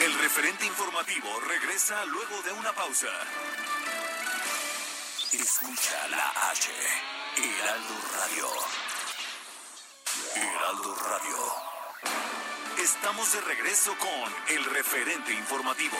El 0.00 0.18
referente 0.18 0.66
informativo 0.66 1.40
regresa 1.48 2.04
luego 2.04 2.42
de 2.42 2.52
una 2.52 2.72
pausa. 2.72 3.08
Escucha 5.32 6.08
la 6.08 6.50
H. 6.50 7.17
Heraldo 7.40 7.94
Radio. 8.18 8.48
Heraldo 10.34 10.94
Radio. 10.96 11.36
Estamos 12.82 13.32
de 13.32 13.40
regreso 13.42 13.94
con 13.98 14.56
el 14.56 14.64
referente 14.64 15.32
informativo. 15.34 15.96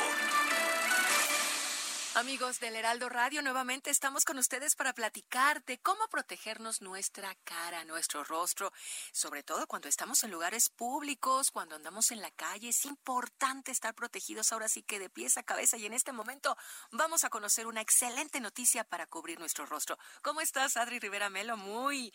Amigos 2.18 2.58
del 2.58 2.74
Heraldo 2.74 3.08
Radio, 3.08 3.42
nuevamente 3.42 3.90
estamos 3.90 4.24
con 4.24 4.38
ustedes 4.38 4.74
para 4.74 4.92
platicar 4.92 5.64
de 5.66 5.78
cómo 5.78 6.00
protegernos 6.10 6.82
nuestra 6.82 7.32
cara, 7.44 7.84
nuestro 7.84 8.24
rostro, 8.24 8.72
sobre 9.12 9.44
todo 9.44 9.68
cuando 9.68 9.88
estamos 9.88 10.24
en 10.24 10.32
lugares 10.32 10.68
públicos, 10.68 11.52
cuando 11.52 11.76
andamos 11.76 12.10
en 12.10 12.20
la 12.20 12.32
calle. 12.32 12.70
Es 12.70 12.86
importante 12.86 13.70
estar 13.70 13.94
protegidos 13.94 14.52
ahora 14.52 14.66
sí 14.66 14.82
que 14.82 14.98
de 14.98 15.08
pies 15.08 15.38
a 15.38 15.44
cabeza 15.44 15.76
y 15.76 15.86
en 15.86 15.92
este 15.92 16.10
momento 16.10 16.56
vamos 16.90 17.22
a 17.22 17.30
conocer 17.30 17.68
una 17.68 17.82
excelente 17.82 18.40
noticia 18.40 18.82
para 18.82 19.06
cubrir 19.06 19.38
nuestro 19.38 19.64
rostro. 19.64 19.96
¿Cómo 20.20 20.40
estás, 20.40 20.76
Adri 20.76 20.98
Rivera 20.98 21.30
Melo? 21.30 21.56
Muy 21.56 22.12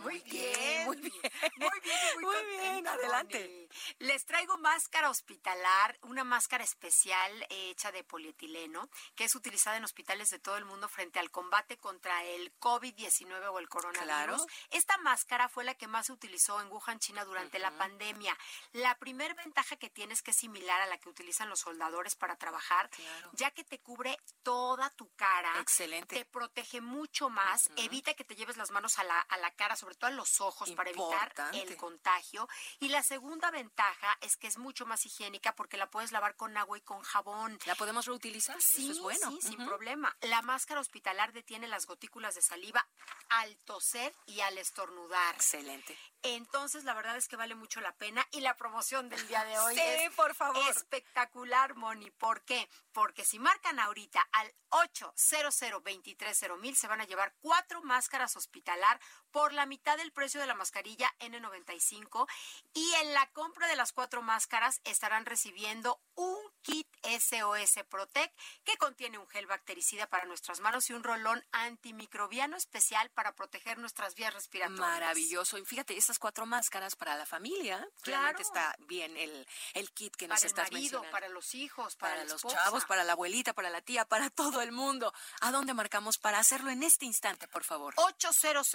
Muy 0.00 0.18
bien, 0.20 0.84
muy 0.86 0.96
bien. 0.96 1.12
Muy 1.58 1.80
bien, 1.80 1.98
muy, 2.14 2.24
Muy 2.24 2.44
bien, 2.58 2.86
adelante. 2.88 3.68
Les 4.00 4.24
traigo 4.26 4.58
máscara 4.58 5.08
hospitalar, 5.10 5.96
una 6.02 6.24
máscara 6.24 6.64
especial 6.64 7.46
hecha 7.50 7.92
de 7.92 8.02
polietileno, 8.02 8.88
que 9.14 9.24
es 9.24 9.34
utilizada 9.36 9.76
en 9.76 9.84
hospitales 9.84 10.28
de 10.30 10.40
todo 10.40 10.56
el 10.56 10.64
mundo 10.64 10.88
frente 10.88 11.20
al 11.20 11.30
combate 11.30 11.76
contra 11.78 12.24
el 12.24 12.52
COVID-19 12.58 13.48
o 13.52 13.58
el 13.60 13.68
coronavirus. 13.68 14.02
Claro. 14.06 14.46
Esta 14.70 14.98
máscara 14.98 15.48
fue 15.48 15.62
la 15.62 15.74
que 15.76 15.86
más 15.86 16.06
se 16.06 16.12
utilizó 16.12 16.60
en 16.60 16.68
Wuhan, 16.72 16.98
China, 16.98 17.24
durante 17.24 17.60
la 17.60 17.70
pandemia. 17.70 18.36
La 18.72 18.96
primer 18.98 19.34
ventaja 19.36 19.76
que 19.76 19.88
tiene 19.88 20.14
es 20.14 20.22
que 20.22 20.32
es 20.32 20.36
similar 20.36 20.80
a 20.82 20.86
la 20.86 20.98
que 20.98 21.08
utilizan 21.08 21.48
los 21.48 21.60
soldadores 21.60 22.16
para 22.16 22.34
trabajar, 22.36 22.90
Claro. 22.90 23.30
ya 23.34 23.50
que 23.52 23.62
te 23.62 23.78
cubre 23.78 24.18
toda 24.42 24.90
tu 24.90 25.08
cara. 25.14 25.60
Excelente. 25.60 26.16
Te 26.16 26.24
protege 26.24 26.80
mucho 26.80 27.28
más, 27.30 27.70
evita 27.76 28.14
que 28.14 28.24
te 28.24 28.34
lleves 28.34 28.56
las 28.56 28.70
manos 28.72 28.98
a 28.98 29.04
la, 29.04 29.20
a 29.20 29.38
la 29.38 29.50
cara, 29.52 29.71
sobre 29.76 29.94
todo 29.94 30.08
a 30.08 30.14
los 30.14 30.40
ojos, 30.40 30.70
para 30.72 30.90
evitar 30.90 31.32
el 31.52 31.76
contagio. 31.76 32.48
Y 32.80 32.88
la 32.88 33.02
segunda 33.02 33.50
ventaja 33.50 34.16
es 34.20 34.36
que 34.36 34.46
es 34.46 34.58
mucho 34.58 34.86
más 34.86 35.04
higiénica 35.06 35.54
porque 35.54 35.76
la 35.76 35.90
puedes 35.90 36.12
lavar 36.12 36.36
con 36.36 36.56
agua 36.56 36.78
y 36.78 36.82
con 36.82 37.00
jabón. 37.02 37.58
¿La 37.66 37.74
podemos 37.74 38.06
reutilizar? 38.06 38.60
Sí, 38.60 38.84
Eso 38.84 38.92
es 38.92 39.00
bueno. 39.00 39.30
sí, 39.30 39.40
sin 39.42 39.60
Ujú. 39.60 39.66
problema. 39.68 40.16
La 40.22 40.42
máscara 40.42 40.80
hospitalar 40.80 41.32
detiene 41.32 41.68
las 41.68 41.86
gotículas 41.86 42.34
de 42.34 42.42
saliva 42.42 42.86
al 43.28 43.56
toser 43.58 44.14
y 44.26 44.40
al 44.40 44.58
estornudar. 44.58 45.34
Excelente. 45.34 45.98
Entonces, 46.22 46.84
la 46.84 46.94
verdad 46.94 47.16
es 47.16 47.26
que 47.26 47.36
vale 47.36 47.54
mucho 47.54 47.80
la 47.80 47.92
pena. 47.96 48.26
Y 48.30 48.40
la 48.40 48.56
promoción 48.56 49.08
del 49.08 49.26
día 49.26 49.44
de 49.44 49.58
hoy 49.58 49.74
Sí, 49.74 49.80
es 49.82 50.14
por 50.14 50.34
favor. 50.34 50.62
espectacular, 50.70 51.74
Moni. 51.74 52.10
¿Por 52.12 52.42
qué? 52.44 52.68
Porque 52.92 53.24
si 53.24 53.38
marcan 53.38 53.78
ahorita 53.80 54.20
al 54.32 54.52
800 54.70 56.58
mil 56.60 56.76
se 56.76 56.86
van 56.88 57.00
a 57.00 57.04
llevar 57.04 57.34
cuatro 57.40 57.82
máscaras 57.82 58.36
hospitalar 58.36 59.00
por 59.30 59.51
la 59.52 59.66
mitad 59.66 59.96
del 59.96 60.12
precio 60.12 60.40
de 60.40 60.46
la 60.46 60.54
mascarilla 60.54 61.10
N95 61.20 62.26
y 62.74 62.92
en 63.02 63.14
la 63.14 63.26
compra 63.32 63.66
de 63.68 63.76
las 63.76 63.92
cuatro 63.92 64.22
máscaras 64.22 64.80
estarán 64.84 65.26
recibiendo 65.26 66.00
un 66.14 66.38
kit 66.62 66.86
SOS 67.02 67.84
Protect 67.88 68.38
que 68.64 68.76
contiene 68.76 69.18
un 69.18 69.28
gel 69.28 69.46
bactericida 69.46 70.06
para 70.06 70.24
nuestras 70.26 70.60
manos 70.60 70.88
y 70.90 70.92
un 70.92 71.02
rolón 71.02 71.44
antimicrobiano 71.52 72.56
especial 72.56 73.10
para 73.10 73.34
proteger 73.34 73.78
nuestras 73.78 74.14
vías 74.14 74.32
respiratorias. 74.34 74.80
Maravilloso. 74.80 75.58
Y 75.58 75.64
fíjate, 75.64 75.96
estas 75.96 76.18
cuatro 76.18 76.46
máscaras 76.46 76.96
para 76.96 77.16
la 77.16 77.26
familia. 77.26 77.78
Claro. 78.02 78.22
Realmente 78.22 78.42
está 78.42 78.74
bien 78.80 79.16
el, 79.16 79.46
el 79.74 79.90
kit 79.92 80.14
que 80.16 80.28
nos 80.28 80.36
Para 80.36 80.46
el 80.46 80.46
estás 80.46 80.72
marido, 80.72 81.00
mencionando. 81.00 81.10
para 81.12 81.28
los 81.28 81.54
hijos, 81.54 81.96
para, 81.96 82.14
para 82.14 82.24
los 82.28 82.42
chavos, 82.42 82.84
para 82.84 83.04
la 83.04 83.12
abuelita, 83.12 83.52
para 83.52 83.70
la 83.70 83.80
tía, 83.80 84.04
para 84.04 84.30
todo 84.52 84.62
el 84.62 84.72
mundo. 84.72 85.12
¿A 85.40 85.50
dónde 85.50 85.74
marcamos 85.74 86.18
para 86.18 86.38
hacerlo 86.38 86.70
en 86.70 86.82
este 86.82 87.04
instante, 87.06 87.48
por 87.48 87.64
favor? 87.64 87.94
800 87.96 88.68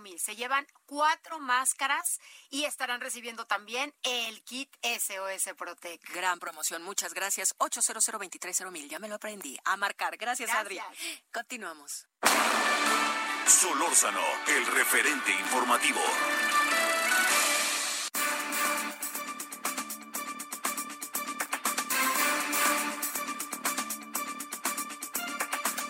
mil. 0.00 0.18
Se 0.20 0.36
llevan 0.36 0.66
cuatro 0.86 1.38
máscaras 1.38 2.20
y 2.50 2.64
estarán 2.64 3.00
recibiendo 3.00 3.46
también 3.46 3.94
el 4.02 4.42
kit 4.44 4.74
SOS 4.82 5.54
Protect. 5.56 6.04
Gran 6.10 6.38
promoción, 6.38 6.63
muchas 6.80 7.14
gracias. 7.14 7.54
800 7.58 8.70
mil, 8.70 8.88
ya 8.88 8.98
me 8.98 9.08
lo 9.08 9.16
aprendí. 9.16 9.58
A 9.64 9.76
marcar. 9.76 10.16
Gracias, 10.16 10.50
Adri. 10.50 10.76
Gracias. 10.76 11.22
Continuamos. 11.32 12.06
Solórzano, 13.46 14.22
el 14.48 14.66
referente 14.66 15.32
informativo. 15.32 16.00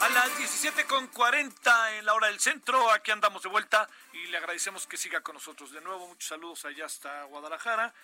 A 0.00 0.08
las 0.10 0.36
17 0.36 0.84
con 0.84 1.06
40 1.06 1.96
en 1.96 2.04
la 2.04 2.14
hora 2.14 2.26
del 2.26 2.38
centro, 2.38 2.90
aquí 2.90 3.10
andamos 3.10 3.42
de 3.42 3.48
vuelta 3.48 3.88
y 4.12 4.26
le 4.26 4.36
agradecemos 4.36 4.86
que 4.86 4.96
siga 4.96 5.22
con 5.22 5.34
nosotros. 5.34 5.72
De 5.72 5.80
nuevo, 5.80 6.06
muchos 6.08 6.28
saludos 6.28 6.64
allá 6.66 6.84
hasta 6.86 7.24
Guadalajara, 7.24 7.94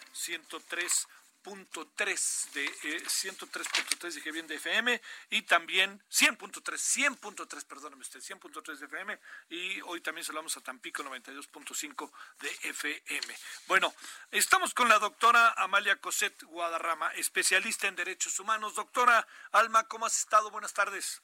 103.3 1.43 2.53
de 2.53 2.64
eh, 2.64 3.03
103.3 3.05 4.12
dije 4.12 4.32
bien 4.32 4.47
de 4.47 4.57
FM 4.57 5.01
y 5.30 5.43
también 5.43 6.03
100.3, 6.11 6.62
100.3, 6.62 7.64
perdóname 7.66 8.03
usted, 8.03 8.20
100.3 8.20 8.78
de 8.78 8.86
FM 8.86 9.18
y 9.49 9.80
hoy 9.82 10.01
también 10.01 10.24
saludamos 10.24 10.57
a 10.57 10.61
Tampico 10.61 11.03
92.5 11.03 12.11
de 12.41 12.49
FM. 12.70 13.36
Bueno, 13.66 13.93
estamos 14.30 14.74
con 14.74 14.88
la 14.88 14.99
doctora 14.99 15.55
Amalia 15.57 15.97
Coset 15.97 16.43
Guadarrama, 16.45 17.12
especialista 17.14 17.88
en 17.88 17.97
derechos 17.97 18.38
humanos. 18.38 18.74
Doctora 18.74 19.26
Alma, 19.53 19.86
¿cómo 19.88 20.07
has 20.07 20.18
estado? 20.18 20.51
Buenas 20.51 20.74
tardes. 20.74 21.22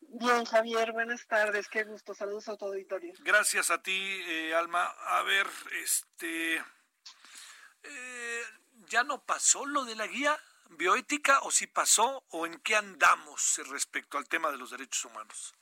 Bien, 0.00 0.44
Javier, 0.44 0.92
buenas 0.92 1.26
tardes, 1.26 1.68
qué 1.68 1.84
gusto, 1.84 2.14
saludos 2.14 2.48
a 2.48 2.56
tu 2.56 2.66
auditorio. 2.66 3.14
Gracias 3.20 3.70
a 3.70 3.82
ti, 3.82 4.22
eh, 4.26 4.54
Alma. 4.54 4.84
A 4.84 5.22
ver, 5.22 5.46
este, 5.82 6.62
eh, 7.84 8.41
¿ya 8.92 9.04
no 9.04 9.24
pasó 9.24 9.64
lo 9.64 9.86
de 9.86 9.96
la 9.96 10.06
guía 10.06 10.38
bioética 10.68 11.40
o 11.44 11.50
si 11.50 11.66
pasó 11.66 12.24
o 12.28 12.44
en 12.44 12.60
qué 12.60 12.76
andamos 12.76 13.58
respecto 13.70 14.18
al 14.18 14.28
tema 14.28 14.50
de 14.50 14.58
los 14.58 14.70
derechos 14.70 15.06
humanos? 15.06 15.54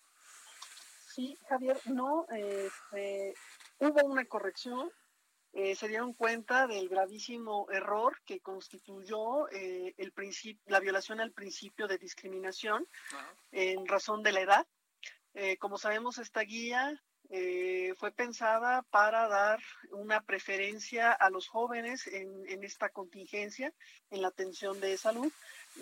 Sí, 1.07 1.39
Javier, 1.49 1.81
no, 1.85 2.27
este, 2.29 3.35
hubo 3.79 4.05
una 4.05 4.25
corrección, 4.25 4.91
eh, 5.53 5.77
se 5.77 5.87
dieron 5.87 6.13
cuenta 6.13 6.67
del 6.67 6.89
gravísimo 6.89 7.69
error 7.71 8.21
que 8.25 8.41
constituyó 8.41 9.49
eh, 9.51 9.95
el 9.97 10.13
la 10.67 10.81
violación 10.81 11.21
al 11.21 11.31
principio 11.31 11.87
de 11.87 11.99
discriminación 11.99 12.85
en 13.53 13.87
razón 13.87 14.25
de 14.25 14.33
la 14.33 14.41
edad. 14.41 14.67
Eh, 15.35 15.57
como 15.59 15.79
sabemos, 15.79 16.19
esta 16.19 16.41
guía 16.41 17.01
eh, 17.33 17.95
fue 17.97 18.11
pensada 18.11 18.83
para 18.91 19.29
dar 19.29 19.61
una 19.93 20.21
preferencia 20.21 21.13
a 21.13 21.31
los 21.31 21.47
jóvenes 21.47 22.07
en, 22.09 22.29
en 22.49 22.65
esta 22.65 22.89
contingencia, 22.89 23.73
en 24.11 24.23
la 24.23 24.29
atención 24.29 24.81
de 24.81 24.97
salud, 24.99 25.33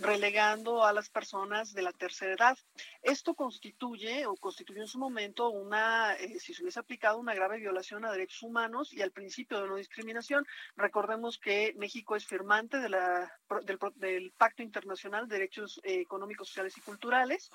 relegando 0.01 0.85
a 0.85 0.93
las 0.93 1.09
personas 1.09 1.73
de 1.73 1.83
la 1.83 1.93
tercera 1.93 2.35
edad. 2.35 2.59
Esto 3.03 3.35
constituye 3.35 4.27
o 4.27 4.37
constituyó 4.37 4.83
en 4.83 4.89
su 4.89 4.99
momento 4.99 5.49
una, 5.49 6.15
eh, 6.15 6.39
si 6.39 6.53
se 6.53 6.63
hubiese 6.63 6.81
aplicado, 6.81 7.19
una 7.19 7.35
grave 7.35 7.59
violación 7.59 8.05
a 8.05 8.13
derechos 8.13 8.43
humanos 8.43 8.93
y 8.93 9.03
al 9.03 9.13
principio 9.13 9.61
de 9.61 9.69
no 9.69 9.77
discriminación. 9.77 10.47
Recordemos 10.77 11.39
que 11.39 11.75
México 11.77 12.17
es 12.17 12.27
firmante 12.27 12.79
de 12.79 12.91
la, 12.91 13.33
del, 13.63 13.79
del 13.97 14.33
Pacto 14.33 14.63
Internacional 14.63 15.27
de 15.27 15.37
Derechos 15.37 15.81
eh, 15.83 16.01
Económicos, 16.01 16.49
Sociales 16.49 16.77
y 16.77 16.83
Culturales, 16.83 17.51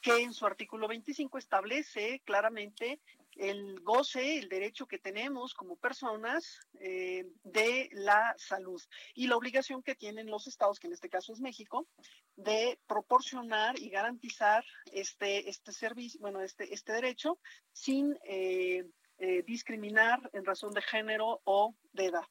que 0.00 0.22
en 0.22 0.32
su 0.32 0.46
artículo 0.46 0.88
25 0.88 1.38
establece 1.38 2.20
claramente 2.24 3.00
el 3.36 3.80
goce, 3.80 4.38
el 4.38 4.48
derecho 4.48 4.86
que 4.86 4.98
tenemos 4.98 5.54
como 5.54 5.76
personas 5.76 6.60
eh, 6.80 7.26
de 7.42 7.88
la 7.92 8.34
salud 8.38 8.82
y 9.14 9.26
la 9.26 9.36
obligación 9.36 9.82
que 9.82 9.94
tienen 9.94 10.30
los 10.30 10.46
estados, 10.46 10.78
que 10.78 10.86
en 10.86 10.92
este 10.92 11.08
caso 11.08 11.32
es 11.32 11.40
México, 11.40 11.88
de 12.36 12.78
proporcionar 12.86 13.78
y 13.78 13.90
garantizar 13.90 14.64
este, 14.92 15.48
este 15.48 15.72
servicio, 15.72 16.20
bueno, 16.20 16.40
este, 16.40 16.72
este 16.72 16.92
derecho 16.92 17.38
sin 17.72 18.18
eh, 18.24 18.84
eh, 19.18 19.42
discriminar 19.46 20.18
en 20.32 20.44
razón 20.44 20.72
de 20.72 20.82
género 20.82 21.40
o 21.44 21.74
de 21.92 22.06
edad. 22.06 22.24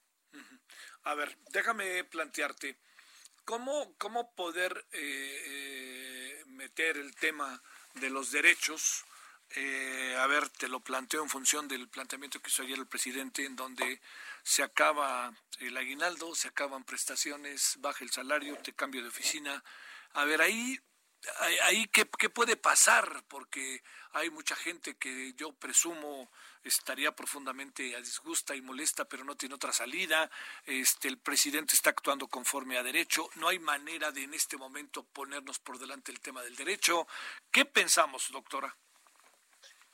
A 1.03 1.15
ver, 1.15 1.37
déjame 1.51 2.03
plantearte, 2.03 2.77
¿cómo, 3.45 3.95
cómo 3.97 4.33
poder 4.35 4.85
eh, 4.91 6.43
meter 6.47 6.97
el 6.97 7.15
tema 7.15 7.61
de 7.95 8.09
los 8.09 8.31
derechos? 8.31 9.05
Eh, 9.55 10.15
a 10.19 10.25
ver, 10.25 10.49
te 10.49 10.67
lo 10.67 10.79
planteo 10.79 11.21
en 11.21 11.29
función 11.29 11.67
del 11.67 11.87
planteamiento 11.87 12.41
que 12.41 12.49
hizo 12.49 12.63
ayer 12.63 12.79
el 12.79 12.87
presidente, 12.87 13.45
en 13.45 13.55
donde 13.55 14.01
se 14.41 14.63
acaba 14.63 15.31
el 15.59 15.77
aguinaldo, 15.77 16.33
se 16.33 16.47
acaban 16.47 16.83
prestaciones, 16.83 17.75
baja 17.79 18.03
el 18.03 18.11
salario, 18.11 18.57
te 18.57 18.73
cambio 18.73 19.03
de 19.03 19.09
oficina. 19.09 19.63
A 20.13 20.25
ver, 20.25 20.41
ahí, 20.41 20.79
ahí, 21.63 21.87
¿qué, 21.87 22.09
¿qué 22.17 22.29
puede 22.29 22.57
pasar? 22.57 23.23
Porque 23.27 23.83
hay 24.13 24.31
mucha 24.31 24.55
gente 24.55 24.95
que 24.95 25.33
yo 25.33 25.53
presumo 25.53 26.31
estaría 26.63 27.15
profundamente 27.15 27.95
a 27.95 28.01
disgusta 28.01 28.55
y 28.55 28.61
molesta, 28.61 29.05
pero 29.05 29.23
no 29.23 29.35
tiene 29.35 29.55
otra 29.55 29.73
salida. 29.73 30.31
Este, 30.65 31.07
el 31.07 31.19
presidente 31.19 31.75
está 31.75 31.91
actuando 31.91 32.27
conforme 32.27 32.77
a 32.77 32.83
derecho. 32.83 33.29
No 33.35 33.49
hay 33.49 33.59
manera 33.59 34.11
de 34.11 34.23
en 34.23 34.33
este 34.33 34.57
momento 34.57 35.03
ponernos 35.03 35.59
por 35.59 35.77
delante 35.77 36.11
el 36.11 36.21
tema 36.21 36.41
del 36.41 36.55
derecho. 36.55 37.07
¿Qué 37.51 37.65
pensamos, 37.65 38.31
doctora? 38.31 38.75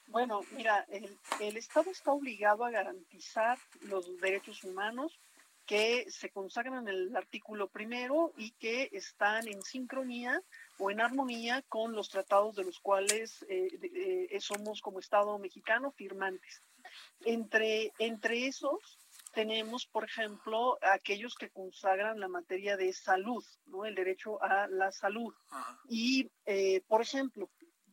Bueno, 0.10 0.42
mira, 0.52 0.86
el, 0.90 1.18
el 1.40 1.58
Estado 1.58 1.92
está 1.92 2.12
obligado 2.12 2.66
a 2.66 2.72
garantizar 2.72 3.58
los 3.82 4.20
derechos 4.20 4.64
humanos 4.64 5.20
que 5.66 6.10
se 6.10 6.32
consagran 6.32 6.88
en 6.88 6.96
el 6.96 7.16
artículo 7.16 7.68
primero 7.68 8.34
y 8.36 8.52
que 8.52 8.90
están 8.92 9.48
en 9.48 9.62
sincronía 9.62 10.42
o 10.80 10.90
en 10.90 11.00
armonía 11.00 11.62
con 11.70 11.94
los 11.94 12.10
tratados 12.10 12.56
de 12.56 12.64
los 12.64 12.80
cuales 12.80 13.46
eh, 13.50 13.68
de- 13.78 14.28
eh, 14.32 14.42
somos 14.42 14.82
como 14.82 15.00
Estado 15.00 15.38
mexicano 15.38 15.92
firmantes. 15.92 16.64
Entre, 17.24 17.94
entre 18.00 18.48
esos 18.48 18.98
tenemos, 19.36 19.86
por 19.86 20.06
ejemplo, 20.06 20.80
aquellos 20.82 21.36
que 21.36 21.52
consagran 21.52 22.20
la 22.20 22.28
materia 22.28 22.76
de 22.76 22.92
salud, 22.92 23.46
¿no? 23.68 23.86
el 23.86 23.94
derecho 23.94 24.42
a 24.42 24.68
la 24.68 24.92
salud. 24.92 25.32
Y, 25.88 26.32
eh, 26.48 26.82
por 26.88 27.04
ejemplo, 27.04 27.48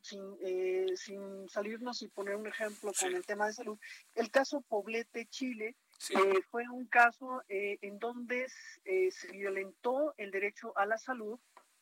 sin, 0.06 0.22
eh, 0.40 0.86
sin 0.96 1.48
salirnos 1.48 2.02
y 2.02 2.08
poner 2.08 2.36
un 2.36 2.46
ejemplo 2.46 2.92
con 2.98 3.14
el 3.14 3.26
tema 3.26 3.46
de 3.46 3.54
salud, 3.54 3.78
el 4.14 4.30
caso 4.30 4.62
Poblete, 4.62 5.26
Chile, 5.26 5.76
eh, 6.10 6.42
fue 6.50 6.68
un 6.68 6.86
caso 6.86 7.42
eh, 7.48 7.78
en 7.80 7.98
donde 7.98 8.46
se 8.48 9.32
violentó 9.32 10.14
el 10.16 10.30
derecho 10.30 10.76
a 10.76 10.86
la 10.86 10.98
salud 10.98 11.38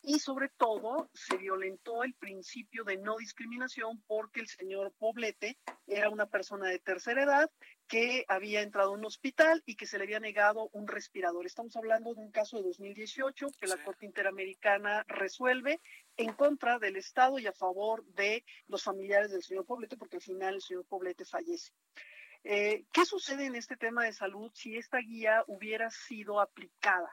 y 0.07 0.19
sobre 0.19 0.51
todo 0.51 1.09
se 1.15 1.37
violentó 1.37 2.05
el 2.05 2.15
principio 2.15 2.85
de 2.85 2.99
no 2.99 3.17
discriminación 3.17 4.03
porque 4.07 4.41
el 4.41 4.49
señor 4.49 4.93
Poblete 4.99 5.59
era 5.87 6.11
una 6.11 6.27
persona 6.27 6.69
de 6.69 6.79
tercera 6.79 7.23
edad 7.23 7.51
que 7.89 8.25
había 8.29 8.63
entrado 8.63 8.91
a 8.91 8.95
un 8.95 9.05
hospital 9.05 9.63
y 9.67 9.77
que 9.77 9.87
se 9.87 9.99
le 9.99 10.05
había 10.05 10.21
negado 10.21 10.69
un 10.73 10.89
respirador. 10.89 11.47
Estamos 11.47 11.77
hablando 11.77 12.15
de 12.15 12.21
un 12.21 12.31
caso 12.31 12.57
de 12.57 12.65
2018 12.65 13.49
que 13.59 13.67
la 13.67 13.83
Corte 13.83 14.07
Interamericana 14.07 15.05
resuelve 15.09 15.81
en 16.17 16.33
contra 16.33 16.79
del 16.79 16.97
Estado 16.97 17.39
y 17.39 17.47
a 17.47 17.53
favor 17.53 18.05
de 18.07 18.45
los 18.69 18.83
familiares 18.83 19.31
del 19.31 19.43
señor 19.43 19.67
Poblete 19.67 19.97
porque 19.97 20.17
al 20.17 20.23
final 20.23 20.55
el 20.55 20.63
señor 20.63 20.85
Poblete 20.87 21.25
fallece. 21.25 21.73
Eh, 22.43 22.85
¿Qué 22.93 23.07
sucede 23.07 23.47
en 23.47 23.57
este 23.57 23.77
tema 23.77 24.05
de 24.05 24.13
salud 24.13 24.51
si 24.55 24.77
esta 24.77 24.99
guía 24.99 25.45
hubiera 25.47 25.91
sido 25.91 26.41
aplicada? 26.41 27.11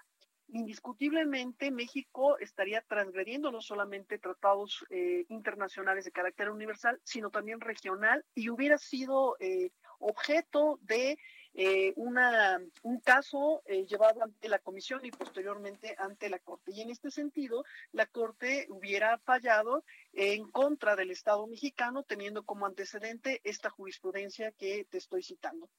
indiscutiblemente 0.54 1.72
México 1.72 2.38
estaría 2.40 2.82
transgrediendo 2.82 3.52
no 3.52 3.62
solamente 3.62 4.20
tratados 4.20 4.86
eh, 4.90 5.26
internacionales 5.30 6.06
de 6.06 6.12
carácter 6.12 6.50
universal, 6.50 7.00
sino 7.04 7.30
también 7.30 7.62
regional 7.62 8.26
y 8.36 8.50
hubiera 8.50 8.78
sido 8.78 9.38
eh, 9.40 9.72
objeto 10.00 10.80
de 10.82 11.18
eh, 11.54 11.94
un 11.96 13.00
caso 13.04 13.62
llevado 13.88 14.24
ante 14.24 14.50
la 14.50 14.60
Comisión 14.60 15.06
y 15.06 15.12
posteriormente 15.12 15.96
ante 15.98 16.30
la 16.30 16.40
Corte. 16.40 16.72
Y 16.74 16.82
en 16.82 16.90
este 16.90 17.12
sentido, 17.12 17.64
la 17.92 18.06
Corte 18.06 18.68
hubiera 18.70 19.18
fallado 19.20 19.84
en 20.14 20.50
contra 20.50 20.96
del 20.96 21.12
Estado 21.12 21.46
mexicano, 21.48 22.04
teniendo 22.04 22.44
como 22.44 22.66
antecedente 22.66 23.42
esta 23.44 23.70
jurisprudencia 23.70 24.52
que 24.52 24.86
te 24.90 24.98
estoy 24.98 25.24
citando. 25.24 25.70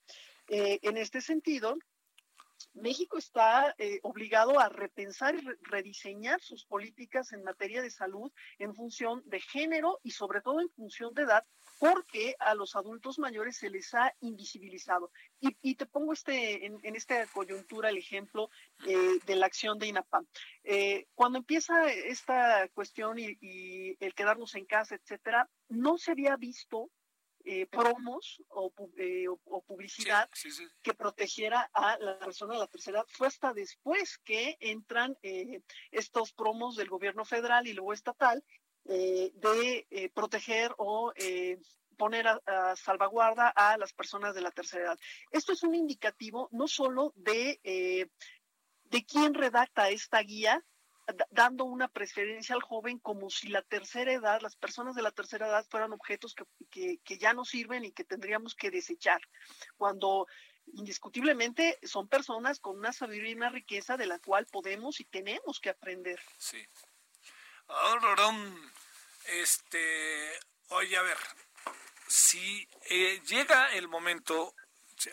en 0.49 0.97
este 0.97 1.20
sentido, 1.20 1.77
México 2.75 3.18
está 3.18 3.75
eh, 3.79 4.01
obligado 4.03 4.59
a 4.59 4.68
repensar 4.68 5.35
y 5.35 5.47
rediseñar 5.62 6.41
sus 6.41 6.64
políticas 6.64 7.33
en 7.33 7.43
materia 7.43 7.83
de 7.83 7.91
salud 7.91 8.33
en 8.59 8.75
función 8.75 9.23
de 9.27 9.41
género 9.41 9.99
y 10.03 10.12
sobre 10.12 10.41
todo 10.41 10.61
en 10.61 10.70
función 10.70 11.12
de 11.14 11.23
edad, 11.23 11.45
porque 11.83 12.37
a 12.39 12.55
los 12.55 12.76
adultos 12.76 13.18
mayores 13.18 13.57
se 13.57 13.68
les 13.68 13.93
ha 13.93 14.14
invisibilizado. 14.20 15.11
Y, 15.41 15.74
te 15.74 15.85
pongo 15.85 16.12
este, 16.12 16.64
en, 16.64 16.78
esta 16.95 17.26
coyuntura 17.26 17.91
el 17.91 17.99
ejemplo 17.99 18.51
eh, 18.87 19.18
de 19.26 19.35
la 19.35 19.47
acción 19.47 19.80
de 19.80 19.89
INAPAM. 19.89 20.24
Eh, 20.62 21.09
cuando 21.16 21.39
empieza 21.39 21.91
esta 21.91 22.68
cuestión 22.68 23.18
y, 23.18 23.37
y 23.41 23.97
el 23.99 24.14
quedarnos 24.14 24.55
en 24.55 24.64
casa, 24.64 24.95
etcétera, 24.95 25.51
no 25.70 25.99
se 25.99 26.12
había 26.12 26.37
visto 26.37 26.89
eh, 27.45 27.66
promos 27.66 28.41
o, 28.47 28.70
publicidad 29.66 30.30
que 30.83 30.95
protegiera 30.95 31.68
a 31.74 31.99
la 31.99 32.16
persona 32.20 32.55
de 32.55 32.61
la 32.61 32.68
tercera 32.68 32.99
edad. 32.99 33.07
Fue 33.09 33.26
hasta 33.26 33.53
después 33.53 34.18
que 34.18 34.57
entran 34.61 35.18
estos 35.91 36.33
promos 36.33 36.76
del 36.76 36.89
gobierno 36.89 37.24
federal 37.24 37.66
y 37.66 37.72
luego 37.72 37.93
estatal 37.93 38.45
de 38.85 40.11
proteger 40.14 40.74
o 40.78 41.12
poner 41.97 42.26
a, 42.26 42.74
salvaguarda 42.76 43.49
a 43.49 43.76
las 43.78 43.93
personas 43.93 44.35
de 44.35 44.41
la 44.41 44.51
tercera 44.51 44.85
edad. 44.85 44.99
Esto 45.30 45.53
es 45.53 45.62
un 45.62 45.74
indicativo 45.74 46.49
no 46.53 46.66
solo 46.66 47.12
de, 47.16 47.61
de 48.85 49.05
quién 49.05 49.35
redacta 49.35 49.91
esta 49.91 50.20
guía, 50.20 50.64
dando 51.30 51.64
una 51.64 51.89
preferencia 51.89 52.55
al 52.55 52.62
joven 52.62 52.99
como 52.99 53.30
si 53.30 53.49
la 53.49 53.62
tercera 53.62 54.12
edad, 54.12 54.41
las 54.41 54.57
personas 54.57 54.95
de 54.95 55.03
la 55.03 55.11
tercera 55.11 55.49
edad 55.49 55.66
fueran 55.68 55.93
objetos 55.93 56.35
que, 56.70 56.99
que, 57.03 57.18
ya 57.18 57.33
no 57.33 57.45
sirven 57.45 57.85
y 57.85 57.93
que 57.93 58.05
tendríamos 58.05 58.55
que 58.55 58.70
desechar, 58.70 59.20
cuando 59.76 60.26
indiscutiblemente 60.74 61.78
son 61.83 62.09
personas 62.09 62.61
con 62.61 62.78
una 62.78 62.93
sabiduría 62.93 63.33
y 63.33 63.37
una 63.37 63.51
riqueza 63.51 63.97
de 63.97 64.07
la 64.07 64.18
cual 64.20 64.47
podemos 64.47 65.01
y 65.01 65.05
tenemos 65.05 65.61
que 65.61 65.70
aprender. 65.70 66.20
Sí. 66.39 66.59
Ahora, 67.69 68.31
este, 69.27 70.39
oye, 70.69 70.97
a 70.97 71.03
ver, 71.03 71.19
si 72.07 72.69
eh, 72.91 73.21
llega 73.27 73.73
el 73.73 73.89
momento, 73.89 74.55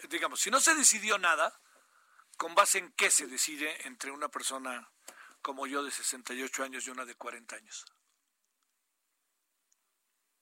digamos, 0.10 0.42
si 0.42 0.52
no 0.52 0.60
se 0.60 0.76
decidió 0.76 1.18
nada, 1.18 1.60
¿con 2.38 2.56
base 2.56 2.80
en 2.80 2.92
qué 2.94 3.10
se 3.10 3.28
decide 3.28 3.88
entre 3.88 4.12
una 4.12 4.30
persona 4.30 4.90
como 5.42 5.68
yo 5.68 5.84
de 5.84 5.92
68 5.92 6.64
años 6.64 6.86
y 6.86 6.90
una 6.90 7.06
de 7.06 7.16
40 7.16 7.56
años? 7.56 7.86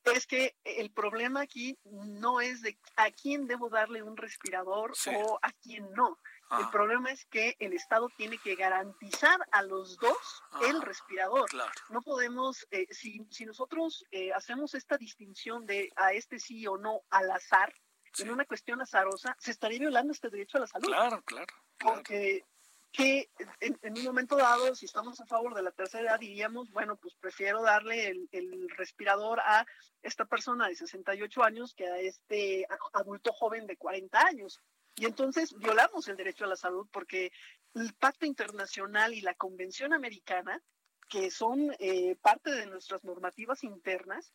Es 0.06 0.26
que 0.26 0.56
el 0.64 0.92
problema 0.92 1.42
aquí 1.42 1.78
no 1.84 2.40
es 2.40 2.62
de 2.62 2.78
a 2.96 3.12
quién 3.12 3.46
debo 3.46 3.70
darle 3.70 4.02
un 4.02 4.16
respirador 4.16 4.94
o 5.14 5.40
a 5.42 5.52
quién 5.52 5.92
no. 5.94 6.18
El 6.52 6.70
problema 6.70 7.12
es 7.12 7.26
que 7.26 7.56
el 7.60 7.74
Estado 7.74 8.10
tiene 8.16 8.38
que 8.38 8.56
garantizar 8.56 9.38
a 9.52 9.64
los 9.64 9.98
dos 9.98 10.44
el 10.62 10.82
respirador. 10.82 11.50
No 11.90 12.02
podemos, 12.02 12.66
eh, 12.72 12.88
si, 12.90 13.26
si, 13.30 13.46
nosotros 13.46 14.06
eh, 14.12 14.32
hacemos 14.34 14.74
esta 14.74 14.98
distinción 14.98 15.66
de 15.66 15.92
a 15.96 16.14
este 16.14 16.40
sí 16.40 16.66
o 16.68 16.78
no 16.78 17.02
al 17.10 17.30
azar, 17.32 17.74
en 18.20 18.32
una 18.32 18.46
cuestión 18.46 18.82
azarosa, 18.82 19.36
se 19.40 19.52
estaría 19.52 19.80
violando 19.80 20.12
este 20.12 20.30
derecho 20.30 20.58
a 20.58 20.62
la 20.62 20.68
salud. 20.68 20.88
Claro, 20.88 21.22
claro. 21.24 21.54
Porque 21.78 22.44
que 22.92 23.30
en, 23.60 23.98
un 23.98 24.04
momento 24.04 24.38
dado, 24.38 24.74
si 24.74 24.86
estamos 24.86 25.20
a 25.20 25.26
favor 25.26 25.54
de 25.54 25.62
la 25.62 25.72
tercera 25.72 26.10
edad, 26.12 26.20
diríamos, 26.20 26.72
bueno, 26.72 26.96
pues 26.96 27.14
prefiero 27.16 27.62
darle 27.62 28.08
el, 28.08 28.70
respirador 28.76 29.40
a 29.42 29.66
esta 30.02 30.26
persona 30.26 30.68
de 30.68 30.76
68 30.76 31.44
años 31.44 31.74
que 31.76 31.88
a 31.88 32.00
este 32.00 32.66
adulto 32.94 33.34
joven 33.34 33.68
de 33.68 33.78
40 33.78 34.20
años. 34.20 34.62
Y 34.98 35.06
entonces 35.06 35.56
violamos 35.58 36.08
el 36.08 36.18
derecho 36.18 36.46
a 36.46 36.48
la 36.48 36.56
salud 36.56 36.88
porque 36.92 37.32
el 37.76 37.94
Pacto 37.94 38.26
Internacional 38.26 39.14
y 39.14 39.22
la 39.22 39.36
Convención 39.36 39.94
Americana, 39.94 40.62
que 41.08 41.30
son 41.30 41.72
eh, 41.80 42.16
parte 42.22 42.52
de 42.52 42.66
nuestras 42.66 43.04
normativas 43.04 43.64
internas, 43.64 44.34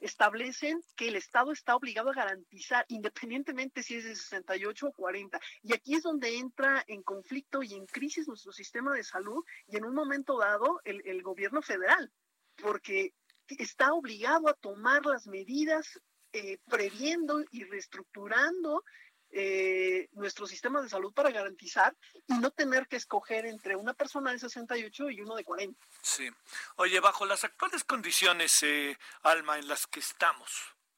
establecen 0.00 0.82
que 0.96 1.08
el 1.08 1.16
Estado 1.16 1.52
está 1.52 1.76
obligado 1.76 2.10
a 2.10 2.14
garantizar, 2.14 2.84
independientemente 2.88 3.82
si 3.82 3.96
es 3.96 4.04
de 4.04 4.16
68 4.16 4.88
o 4.88 4.92
40. 4.92 5.38
Y 5.62 5.74
aquí 5.74 5.94
es 5.94 6.02
donde 6.02 6.38
entra 6.38 6.82
en 6.88 7.02
conflicto 7.02 7.62
y 7.62 7.74
en 7.74 7.86
crisis 7.86 8.26
nuestro 8.26 8.50
sistema 8.50 8.94
de 8.94 9.04
salud 9.04 9.44
y 9.68 9.76
en 9.76 9.84
un 9.84 9.94
momento 9.94 10.38
dado 10.38 10.80
el, 10.84 11.22
gobierno 11.22 11.62
federal, 11.62 12.10
porque 12.56 13.14
está 13.46 13.92
obligado 13.92 14.48
a 14.48 14.54
tomar 14.54 15.04
las 15.06 15.26
medidas 15.26 16.00
eh, 16.32 16.58
previendo 16.68 17.44
y 17.50 17.64
reestructurando 17.64 18.82
eh, 19.30 20.08
nuestro 20.12 20.46
sistema 20.46 20.82
de 20.82 20.88
salud 20.88 21.12
para 21.12 21.30
garantizar 21.30 21.96
y 22.26 22.34
no 22.34 22.50
tener 22.50 22.88
que 22.88 22.96
escoger 22.96 23.46
entre 23.46 23.76
una 23.76 23.94
persona 23.94 24.32
de 24.32 24.38
68 24.38 25.10
y 25.10 25.20
uno 25.20 25.36
de 25.36 25.44
40. 25.44 25.86
Sí. 26.02 26.28
Oye, 26.76 27.00
bajo 27.00 27.24
las 27.26 27.44
actuales 27.44 27.84
condiciones, 27.84 28.62
eh, 28.62 28.98
Alma, 29.22 29.58
en 29.58 29.68
las 29.68 29.86
que 29.86 30.00
estamos, 30.00 30.50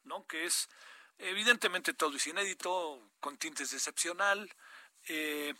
¿no? 0.04 0.26
Que 0.26 0.44
es 0.46 0.68
evidentemente 1.18 1.94
todo 1.94 2.16
es 2.16 2.26
inédito, 2.26 3.10
con 3.20 3.36
tintes 3.36 3.72
excepcional, 3.72 4.50
eh, 5.08 5.54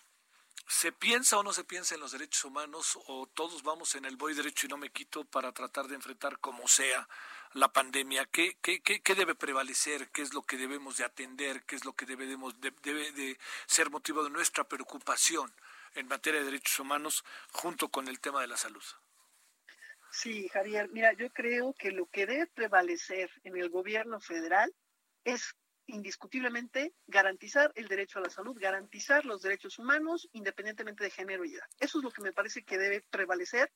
¿Se 0.68 0.92
piensa 0.92 1.38
o 1.38 1.42
no 1.42 1.52
se 1.52 1.64
piensa 1.64 1.94
en 1.94 2.00
los 2.00 2.12
derechos 2.12 2.44
humanos 2.44 2.98
o 3.06 3.26
todos 3.26 3.62
vamos 3.62 3.94
en 3.94 4.04
el 4.04 4.16
voy 4.16 4.34
derecho 4.34 4.66
y 4.66 4.70
no 4.70 4.76
me 4.76 4.90
quito 4.90 5.24
para 5.24 5.52
tratar 5.52 5.86
de 5.88 5.96
enfrentar 5.96 6.38
como 6.38 6.68
sea 6.68 7.08
la 7.54 7.72
pandemia? 7.72 8.26
¿Qué, 8.26 8.56
qué, 8.60 8.80
qué, 8.80 9.14
debe 9.14 9.34
prevalecer? 9.34 10.08
¿Qué 10.08 10.22
es 10.22 10.34
lo 10.34 10.42
que 10.42 10.56
debemos 10.56 10.96
de 10.96 11.04
atender? 11.04 11.62
¿Qué 11.64 11.76
es 11.76 11.84
lo 11.84 11.92
que 11.94 12.06
debemos 12.06 12.60
debe 12.60 13.12
de 13.12 13.38
ser 13.66 13.90
motivo 13.90 14.24
de 14.24 14.30
nuestra 14.30 14.64
preocupación 14.64 15.52
en 15.94 16.08
materia 16.08 16.40
de 16.40 16.46
derechos 16.46 16.78
humanos 16.78 17.24
junto 17.52 17.88
con 17.88 18.08
el 18.08 18.20
tema 18.20 18.40
de 18.40 18.48
la 18.48 18.56
salud? 18.56 18.82
Sí, 20.10 20.48
Javier, 20.48 20.90
mira, 20.90 21.12
yo 21.14 21.30
creo 21.30 21.74
que 21.78 21.90
lo 21.90 22.06
que 22.06 22.26
debe 22.26 22.46
prevalecer 22.46 23.30
en 23.44 23.56
el 23.56 23.70
gobierno 23.70 24.20
federal 24.20 24.74
es 25.24 25.56
indiscutiblemente 25.86 26.92
garantizar 27.06 27.72
el 27.74 27.88
derecho 27.88 28.18
a 28.18 28.22
la 28.22 28.30
salud, 28.30 28.56
garantizar 28.58 29.24
los 29.24 29.42
derechos 29.42 29.78
humanos 29.78 30.28
independientemente 30.32 31.04
de 31.04 31.10
género 31.10 31.44
y 31.44 31.54
edad. 31.54 31.66
Eso 31.80 31.98
es 31.98 32.04
lo 32.04 32.10
que 32.10 32.22
me 32.22 32.32
parece 32.32 32.62
que 32.62 32.78
debe 32.78 33.02
prevalecer 33.10 33.70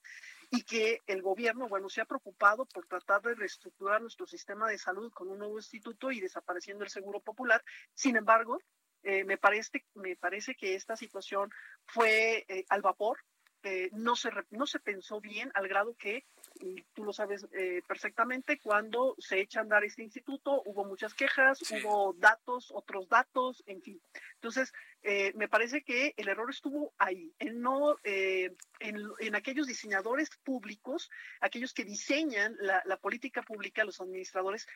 y 0.51 0.62
que 0.62 1.03
el 1.07 1.22
gobierno, 1.22 1.68
bueno, 1.68 1.88
se 1.88 2.01
ha 2.01 2.05
preocupado 2.05 2.66
por 2.66 2.86
tratar 2.86 3.22
de 3.22 3.34
reestructurar 3.34 4.01
nuestro 4.01 4.26
sistema 4.26 4.68
de 4.68 4.78
salud 4.78 5.12
con 5.12 5.28
un 5.28 5.38
nuevo 5.38 5.59
instituto 5.59 6.11
y 6.11 6.20
desapareciendo 6.20 6.84
el 6.84 6.90
seguro 6.90 7.20
popular. 7.20 7.62
Sin 7.94 8.16
embargo, 8.16 8.59
eh, 9.03 9.24
me, 9.24 9.38
parece, 9.38 9.84
me 9.94 10.16
parece 10.16 10.55
que 10.55 10.74
esta 10.74 10.97
situación 10.97 11.51
fue 11.84 12.44
eh, 12.49 12.64
al 12.68 12.82
vapor, 12.82 13.18
este, 13.66 13.90
no, 13.92 14.14
se, 14.14 14.30
no 14.51 14.66
se 14.66 14.78
pensó 14.78 15.20
bien 15.20 15.51
al 15.55 15.68
grado 15.68 15.97
que 15.97 16.24
y 16.61 16.82
tú 16.94 17.04
lo 17.04 17.12
sabes 17.12 17.46
eh, 17.52 17.82
perfectamente, 17.86 18.59
cuando 18.59 19.14
se 19.18 19.40
echa 19.40 19.61
a 19.61 19.62
andar 19.62 19.84
este 19.84 20.02
instituto, 20.02 20.62
hubo 20.64 20.84
muchas 20.84 21.14
quejas, 21.14 21.61
hubo 21.70 22.14
datos, 22.14 22.70
otros 22.72 23.09
datos, 23.09 23.62
en 23.66 23.82
fin. 23.82 24.00
Entonces, 24.34 24.72
eh, 25.02 25.32
me 25.34 25.48
parece 25.48 25.82
que 25.82 26.14
el 26.16 26.28
error 26.28 26.50
estuvo 26.50 26.92
ahí, 26.98 27.32
en, 27.38 27.61
no, 27.61 27.96
eh, 28.04 28.54
en, 28.80 29.34
aquellos 29.34 29.66
diseñadores 29.66 30.30
públicos, 30.42 31.11
aquellos 31.40 31.72
que 31.72 31.84
diseñan 31.84 32.57
la, 32.61 32.96
política 32.96 33.42
pública, 33.42 33.84
los 33.84 34.00
administradores, 34.00 34.66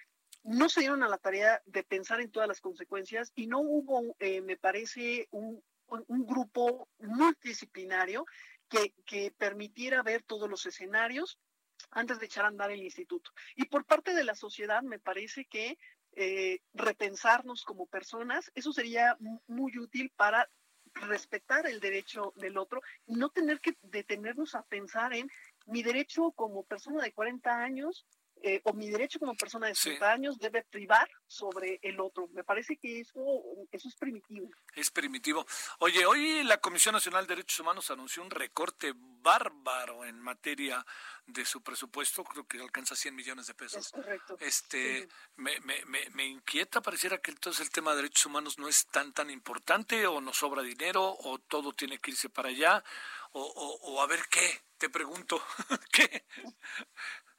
no 0.45 0.68
se 0.68 0.81
dieron 0.81 1.03
a 1.03 1.09
la 1.09 1.18
tarea 1.18 1.61
de 1.66 1.83
pensar 1.83 2.20
en 2.20 2.31
todas 2.31 2.49
las 2.49 2.61
consecuencias 2.61 3.33
y 3.35 3.47
no 3.47 3.61
hubo, 3.61 4.16
me 4.20 4.57
parece, 4.57 5.26
un, 5.31 5.62
un 5.89 6.26
grupo 6.26 6.89
multidisciplinario 6.99 8.24
que, 8.68 8.95
que, 9.05 9.33
permitiera 9.37 10.03
ver 10.03 10.22
todos 10.22 10.49
los 10.49 10.64
escenarios 10.64 11.39
antes 11.91 12.18
de 12.18 12.26
echar 12.26 12.45
a 12.45 12.49
andar 12.49 12.70
el 12.70 12.83
instituto. 12.83 13.31
Y 13.57 13.66
por 13.66 13.85
parte 13.85 14.14
de 14.14 14.24
la 14.24 14.35
sociedad 14.35 14.83
me 14.83 14.99
parece 14.99 15.45
que 15.45 15.78
eh, 16.12 16.61
repensarnos 16.74 17.64
como 17.64 17.87
personas, 17.87 18.51
eso 18.55 18.72
sería 18.72 19.16
muy 19.47 19.78
útil 19.78 20.12
para 20.16 20.51
respetar 20.95 21.66
el 21.66 21.81
derecho 21.81 22.33
del 22.37 22.59
otro 22.59 22.83
y 23.07 23.14
no 23.14 23.31
tener 23.31 23.61
que 23.61 23.76
detenernos 23.83 24.55
a 24.55 24.62
pensar 24.64 25.14
en 25.14 25.31
mi 25.66 25.83
derecho 25.83 26.33
como 26.33 26.64
persona 26.64 27.03
de 27.03 27.12
40 27.12 27.62
años 27.62 28.07
eh, 28.43 28.61
o 28.64 28.72
mi 28.72 28.88
derecho 28.88 29.18
como 29.18 29.34
persona 29.34 29.66
de 29.66 29.74
60 29.74 30.11
años 30.11 30.38
debe 30.38 30.64
privar 30.64 31.09
sobre 31.26 31.78
el 31.82 32.01
otro. 32.01 32.28
Me 32.32 32.45
parece 32.45 32.76
que 32.76 33.01
eso, 33.01 33.20
eso 33.70 33.88
es 33.88 33.97
primitivo. 33.97 34.49
Es 34.74 34.91
primitivo. 34.91 35.47
Oye, 35.78 36.07
hoy 36.07 36.43
la 36.45 36.59
Comisión 36.59 36.95
Nacional 36.95 37.26
de 37.26 37.36
Derechos 37.36 37.61
Humanos 37.61 37.91
anunció 37.91 38.22
un 38.22 38.30
recorte 38.30 38.93
bárbaro 38.95 40.05
en 40.05 40.18
materia 40.20 40.84
de 41.26 41.45
su 41.45 41.62
presupuesto, 41.62 42.24
creo 42.24 42.47
que 42.47 42.61
alcanza 42.61 42.97
100 42.97 43.14
millones 43.14 43.47
de 43.47 43.55
pesos. 43.55 43.86
Es 43.86 43.93
correcto. 43.93 44.36
Este, 44.41 45.09
me, 45.36 45.61
me, 45.61 45.84
me, 46.11 46.26
inquieta, 46.26 46.80
pareciera 46.80 47.18
que 47.18 47.30
entonces 47.30 47.62
el 47.62 47.70
tema 47.70 47.91
de 47.91 47.99
derechos 47.99 48.26
humanos 48.26 48.59
no 48.59 48.68
es 48.68 48.86
tan 48.86 49.12
tan 49.12 49.30
importante, 49.30 50.07
o 50.07 50.20
nos 50.20 50.38
sobra 50.38 50.62
dinero, 50.62 51.16
o 51.20 51.38
todo 51.38 51.72
tiene 51.72 51.99
que 51.99 52.12
irse 52.12 52.28
para 52.28 52.49
allá, 52.49 52.82
o, 53.32 53.43
o, 53.43 53.93
o 53.93 54.03
a 54.03 54.07
ver 54.07 54.20
qué, 54.30 54.62
te 54.78 54.88
pregunto, 54.88 55.41
¿qué? 55.93 56.24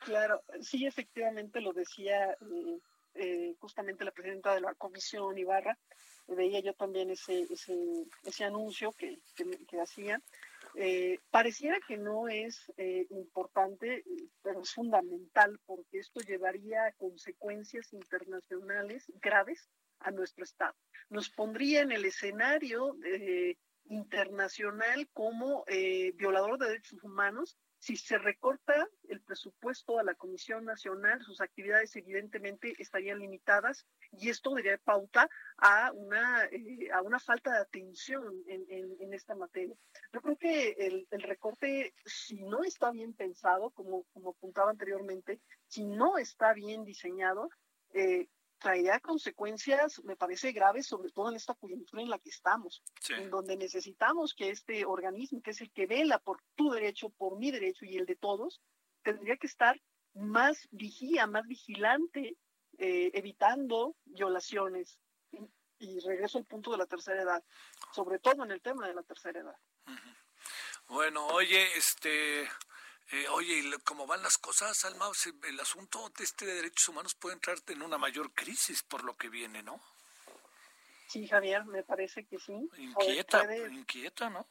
Claro, 0.02 0.44
sí, 0.62 0.88
efectivamente 0.88 1.62
lo 1.62 1.74
decía 1.74 2.32
eh, 2.32 2.80
eh, 3.14 3.56
justamente 3.60 4.04
la 4.04 4.12
presidenta 4.12 4.56
de 4.56 4.62
la 4.62 4.74
comisión, 4.74 5.38
Ibarra. 5.38 5.78
Veía 6.28 6.60
yo 6.60 6.74
también 6.74 7.12
ese, 7.12 7.42
ese, 7.42 7.76
ese 8.24 8.44
anuncio 8.44 8.92
que, 8.94 9.20
que, 9.36 9.80
hacían. 9.80 10.24
Eh, 10.76 11.20
pareciera 11.30 11.78
que 11.88 11.98
no 11.98 12.30
es 12.30 12.72
importante, 13.10 14.04
pero 14.42 14.62
es 14.62 14.74
fundamental 14.74 15.60
porque 15.66 16.00
esto 16.00 16.22
llevaría 16.22 16.86
a 16.86 16.94
consecuencias 16.94 17.94
internacionales 17.94 19.12
graves 19.22 19.70
a 20.00 20.10
nuestro 20.10 20.44
Estado. 20.44 20.74
Nos 21.10 21.30
pondría 21.30 21.82
en 21.82 21.92
el 21.92 22.06
escenario 22.06 22.96
internacional 23.86 25.08
como 25.14 25.66
violador 26.16 26.58
de 26.58 26.70
derechos 26.70 27.04
humanos 27.04 27.58
si 27.82 27.98
se 27.98 28.20
recorta 28.20 28.88
el 29.10 29.22
presupuesto 29.22 29.98
a 29.98 30.04
la 30.04 30.14
Comisión 30.14 30.66
Nacional, 30.66 31.20
sus 31.24 31.42
actividades 31.42 31.96
evidentemente 31.96 32.76
estarían 32.78 33.18
limitadas 33.18 33.88
y 34.12 34.30
esto 34.30 34.54
daría 34.54 34.78
pauta 34.78 35.28
a 35.58 35.92
una, 35.92 36.46
eh, 36.46 36.92
a 36.94 37.02
una 37.02 37.20
falta 37.20 37.52
de 37.52 37.58
atención 37.58 38.44
en, 38.48 38.66
en, 38.70 39.14
esta 39.16 39.34
materia. 39.34 39.76
Yo 40.14 40.22
creo 40.22 40.38
que 40.38 40.70
el, 40.78 41.08
el, 41.10 41.24
recorte, 41.24 41.96
si 42.06 42.44
no 42.44 42.64
está 42.64 42.92
bien 42.92 43.14
pensado, 43.14 43.72
como, 43.72 44.04
como 44.14 44.30
apuntaba 44.30 44.70
anteriormente, 44.70 45.42
si 45.66 45.84
no 45.84 46.20
está 46.20 46.54
bien 46.54 46.86
diseñado, 46.86 47.50
eh, 47.94 48.28
traería 48.62 49.00
consecuencias, 49.00 50.02
me 50.04 50.16
parece, 50.16 50.52
graves, 50.52 50.86
sobre 50.86 51.12
todo 51.12 51.30
en 51.30 51.36
esta 51.36 51.56
coyuntura 51.56 52.04
en 52.04 52.10
la 52.10 52.20
que 52.20 52.30
estamos, 52.30 52.84
en 53.10 53.30
donde 53.32 53.58
necesitamos 53.58 54.34
que 54.36 54.52
este 54.52 54.86
organismo, 54.86 55.42
que 55.42 55.52
es 55.52 55.62
el 55.62 55.72
que 55.72 55.88
vela 55.88 56.20
por 56.20 56.42
tu 56.56 56.70
derecho, 56.70 57.10
por 57.10 57.38
mi 57.38 57.52
derecho 57.52 57.86
y 57.86 57.98
el 57.98 58.06
de 58.06 58.16
todos, 58.16 58.62
tendría 59.02 59.36
que 59.38 59.48
estar 59.48 59.82
más 60.14 60.68
vigía, 60.72 61.26
más 61.26 61.48
vigilante, 61.48 62.38
eh, 62.78 63.12
evitando 63.14 63.96
violaciones. 64.06 65.00
Y, 65.80 66.00
regreso 66.02 66.38
al 66.38 66.46
punto 66.46 66.72
de 66.72 66.78
la 66.78 66.86
tercera 66.86 67.24
edad, 67.24 67.44
sobre 67.92 68.20
todo 68.20 68.44
en 68.44 68.52
el 68.52 68.62
tema 68.62 68.88
de 68.88 68.94
la 68.94 69.02
tercera 69.02 69.40
edad. 69.40 69.58
Bueno, 70.88 71.26
oye, 71.28 71.76
este, 71.76 72.48
eh, 73.12 73.28
oye, 73.30 73.62
¿cómo 73.84 74.08
van 74.08 74.24
las 74.24 74.38
cosas, 74.38 74.86
Alma? 74.86 75.10
El 75.44 75.60
asunto 75.60 76.12
de 76.18 76.24
este 76.24 76.46
de 76.46 76.56
derechos 76.56 76.90
humanos 76.90 77.16
puede 77.16 77.36
entrar 77.36 77.58
en 77.68 77.82
una 77.82 77.98
mayor 77.98 78.34
crisis 78.34 78.84
por 78.84 79.04
lo 79.04 79.16
que 79.16 79.30
viene, 79.30 79.62
¿no? 79.64 79.82
Sí, 81.08 81.28
Javier, 81.28 81.66
me 81.66 81.84
parece 81.84 82.26
que 82.26 82.40
sí. 82.40 82.54
Inquieta, 82.78 83.46
inquieta, 83.68 84.30
¿no? 84.30 84.48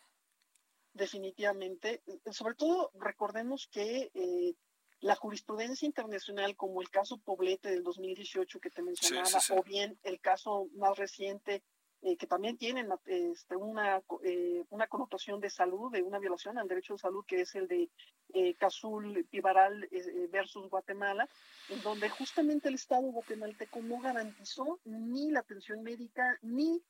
Definitivamente. 0.93 2.03
Sobre 2.31 2.55
todo, 2.55 2.91
recordemos 2.95 3.69
que 3.73 4.11
eh, 4.13 4.55
la 5.01 5.15
jurisprudencia 5.15 5.87
internacional, 5.87 6.57
como 6.57 6.83
el 6.83 6.91
caso 6.91 7.17
Poblete 7.17 7.71
del 7.71 7.83
2018 7.83 8.61
que 8.61 8.71
te 8.71 8.83
mencionaba, 8.83 9.29
o 9.57 9.63
bien 9.63 9.99
el 10.03 10.21
caso 10.21 10.69
más 10.75 10.99
reciente 10.99 11.63
eh, 12.03 12.17
que 12.17 12.27
también 12.27 12.57
tienen 12.57 12.89
este, 13.05 13.57
una, 13.57 14.03
eh, 14.25 14.65
una 14.71 14.87
connotación 14.87 15.39
de 15.41 15.51
salud, 15.51 15.93
de 15.93 16.03
una 16.03 16.19
violación 16.19 16.57
al 16.57 16.67
derecho 16.67 16.95
de 16.95 16.99
salud, 16.99 17.25
que 17.27 17.43
es 17.43 17.55
el 17.55 17.69
de 17.69 17.91
eh, 18.33 18.55
Cazul 18.55 19.27
Pibaral 19.31 19.85
eh, 19.91 20.29
versus 20.31 20.71
Guatemala, 20.71 21.29
en 21.69 21.83
donde 21.83 22.09
justamente 22.09 22.69
el 22.69 22.77
Estado 22.77 23.03
guatemalteco 23.03 23.83
no 23.83 24.01
garantizó 24.01 24.81
ni 24.85 25.31
la 25.31 25.41
atención 25.41 25.83
médica 25.83 26.39
ni 26.43 26.83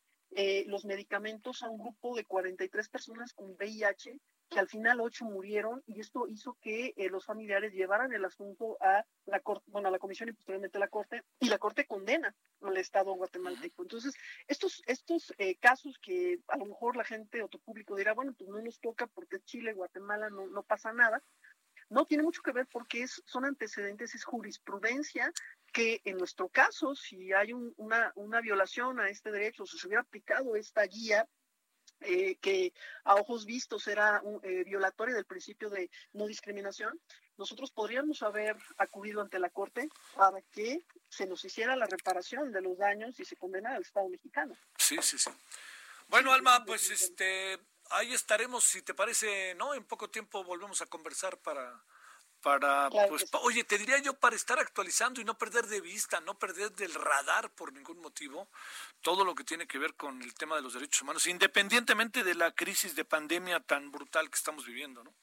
los 0.66 0.84
medicamentos 0.84 1.64
a 1.64 1.68
un 1.68 1.78
grupo 1.78 2.14
de 2.14 2.24
43 2.24 2.88
personas 2.88 3.32
con 3.32 3.56
VIH 3.56 4.16
que 4.50 4.58
al 4.58 4.68
final 4.68 5.00
ocho 5.00 5.24
murieron 5.24 5.82
y 5.86 6.00
esto 6.00 6.26
hizo 6.26 6.58
que 6.60 6.92
eh, 6.96 7.08
los 7.08 7.24
familiares 7.24 7.72
llevaran 7.72 8.12
el 8.12 8.24
asunto 8.24 8.76
a 8.80 9.06
la 9.26 9.40
corte, 9.40 9.64
bueno, 9.70 9.88
a 9.88 9.90
la 9.92 10.00
comisión 10.00 10.28
y 10.28 10.32
posteriormente 10.32 10.76
a 10.76 10.80
la 10.80 10.88
corte 10.88 11.22
y 11.38 11.48
la 11.48 11.58
corte 11.58 11.86
condena 11.86 12.34
al 12.60 12.76
Estado 12.76 13.14
guatemalteco. 13.14 13.82
Entonces, 13.82 14.14
estos 14.48 14.82
estos 14.86 15.32
eh, 15.38 15.56
casos 15.56 15.98
que 16.02 16.40
a 16.48 16.56
lo 16.56 16.66
mejor 16.66 16.96
la 16.96 17.04
gente 17.04 17.42
o 17.42 17.48
tu 17.48 17.60
público 17.60 17.94
dirá, 17.94 18.12
bueno, 18.12 18.34
pues 18.36 18.50
no 18.50 18.60
nos 18.60 18.80
toca 18.80 19.06
porque 19.06 19.40
Chile, 19.40 19.72
Guatemala 19.72 20.28
no, 20.30 20.48
no 20.48 20.62
pasa 20.64 20.92
nada. 20.92 21.22
No, 21.88 22.04
tiene 22.04 22.22
mucho 22.22 22.42
que 22.42 22.52
ver 22.52 22.68
porque 22.72 23.02
es, 23.02 23.22
son 23.26 23.44
antecedentes, 23.44 24.14
es 24.14 24.24
jurisprudencia 24.24 25.32
que 25.72 26.00
en 26.04 26.18
nuestro 26.18 26.48
caso, 26.48 26.94
si 26.94 27.32
hay 27.32 27.52
una, 27.52 28.12
una 28.16 28.40
violación 28.40 29.00
a 29.00 29.08
este 29.08 29.30
derecho, 29.30 29.66
si 29.66 29.78
se 29.78 29.86
hubiera 29.86 30.02
aplicado 30.02 30.56
esta 30.56 30.82
guía 30.84 31.28
eh, 32.00 32.36
que 32.36 32.72
a 33.04 33.14
ojos 33.14 33.44
vistos 33.44 33.86
era 33.86 34.22
eh, 34.42 34.64
violatorio 34.64 35.14
del 35.14 35.26
principio 35.26 35.70
de 35.70 35.90
no 36.12 36.26
discriminación, 36.26 37.00
nosotros 37.36 37.70
podríamos 37.70 38.22
haber 38.22 38.56
acudido 38.76 39.20
ante 39.20 39.38
la 39.38 39.50
Corte 39.50 39.88
para 40.14 40.42
que 40.52 40.84
se 41.08 41.26
nos 41.26 41.44
hiciera 41.44 41.76
la 41.76 41.86
reparación 41.86 42.52
de 42.52 42.60
los 42.60 42.76
daños 42.78 43.18
y 43.18 43.24
se 43.24 43.36
condenara 43.36 43.76
al 43.76 43.82
Estado 43.82 44.08
mexicano. 44.08 44.54
Sí, 44.76 44.96
sí, 45.00 45.18
sí. 45.18 45.30
Bueno, 46.08 46.32
Alma, 46.32 46.64
pues 46.64 46.90
este, 46.90 47.58
ahí 47.90 48.12
estaremos, 48.12 48.64
si 48.64 48.82
te 48.82 48.94
parece, 48.94 49.54
¿no? 49.54 49.74
En 49.74 49.84
poco 49.84 50.10
tiempo 50.10 50.44
volvemos 50.44 50.82
a 50.82 50.86
conversar 50.86 51.38
para 51.38 51.82
para 52.42 52.88
pues 53.08 53.26
oye 53.42 53.64
te 53.64 53.78
diría 53.78 53.98
yo 53.98 54.14
para 54.14 54.36
estar 54.36 54.58
actualizando 54.58 55.20
y 55.20 55.24
no 55.24 55.36
perder 55.36 55.66
de 55.66 55.80
vista 55.80 56.20
no 56.20 56.38
perder 56.38 56.72
del 56.72 56.94
radar 56.94 57.50
por 57.52 57.72
ningún 57.72 58.00
motivo 58.00 58.48
todo 59.02 59.24
lo 59.24 59.34
que 59.34 59.44
tiene 59.44 59.66
que 59.66 59.78
ver 59.78 59.94
con 59.94 60.22
el 60.22 60.34
tema 60.34 60.56
de 60.56 60.62
los 60.62 60.74
derechos 60.74 61.02
humanos 61.02 61.26
independientemente 61.26 62.24
de 62.24 62.34
la 62.34 62.52
crisis 62.52 62.94
de 62.94 63.04
pandemia 63.04 63.60
tan 63.60 63.90
brutal 63.90 64.30
que 64.30 64.36
estamos 64.36 64.66
viviendo 64.66 65.04
no 65.04 65.14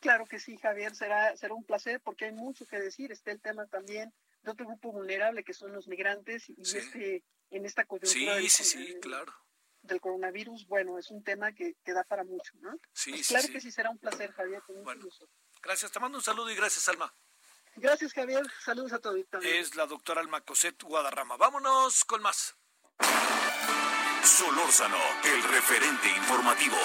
claro 0.00 0.26
que 0.26 0.38
sí 0.38 0.56
Javier 0.56 0.94
será 0.94 1.36
será 1.36 1.54
un 1.54 1.64
placer 1.64 2.00
porque 2.00 2.26
hay 2.26 2.32
mucho 2.32 2.66
que 2.66 2.80
decir 2.80 3.12
está 3.12 3.30
el 3.30 3.40
tema 3.40 3.66
también 3.66 4.12
de 4.42 4.50
otro 4.50 4.66
grupo 4.66 4.92
vulnerable 4.92 5.44
que 5.44 5.54
son 5.54 5.72
los 5.72 5.86
migrantes 5.86 6.48
y 6.48 6.60
este 6.60 7.22
en 7.50 7.66
esta 7.66 7.84
coyuntura 7.84 8.40
sí, 8.40 8.48
sí, 8.48 8.64
sí, 8.64 9.00
claro 9.00 9.32
del 9.82 10.00
coronavirus, 10.00 10.66
bueno, 10.68 10.98
es 10.98 11.10
un 11.10 11.22
tema 11.22 11.52
que, 11.52 11.74
que 11.84 11.92
da 11.92 12.04
para 12.04 12.24
mucho, 12.24 12.52
¿no? 12.60 12.72
Sí, 12.92 13.10
pues 13.10 13.26
sí, 13.26 13.34
claro 13.34 13.48
que 13.48 13.60
sí 13.60 13.70
será 13.70 13.90
un 13.90 13.98
placer, 13.98 14.32
Javier. 14.32 14.62
Con 14.62 14.82
bueno. 14.84 15.04
Gracias, 15.62 15.92
te 15.92 16.00
mando 16.00 16.18
un 16.18 16.24
saludo 16.24 16.50
y 16.50 16.56
gracias, 16.56 16.88
Alma. 16.88 17.14
Gracias, 17.76 18.12
Javier. 18.12 18.42
Saludos 18.64 18.92
a 18.92 18.98
todos. 18.98 19.20
Es 19.42 19.76
la 19.76 19.86
doctora 19.86 20.20
Alma 20.20 20.40
Coset 20.42 20.82
Guadarrama. 20.82 21.36
Vámonos 21.36 22.04
con 22.04 22.20
más. 22.20 22.56
Solórzano, 24.24 24.98
el 25.24 25.42
referente 25.44 26.08
informativo. 26.08 26.76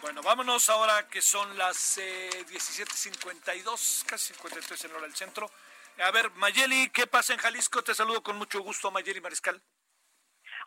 Bueno, 0.00 0.22
vámonos 0.22 0.68
ahora 0.68 1.08
que 1.08 1.22
son 1.22 1.56
las 1.56 1.98
17.52, 1.98 4.02
eh, 4.02 4.04
casi 4.06 4.34
53 4.34 4.84
en 4.84 4.92
hora 4.92 5.02
del 5.02 5.14
centro. 5.14 5.50
A 5.98 6.10
ver, 6.10 6.30
Mayeli, 6.32 6.90
¿qué 6.90 7.06
pasa 7.06 7.32
en 7.32 7.38
Jalisco? 7.38 7.82
Te 7.82 7.94
saludo 7.94 8.22
con 8.22 8.36
mucho 8.36 8.60
gusto, 8.60 8.90
Mayeli 8.90 9.20
Mariscal. 9.20 9.62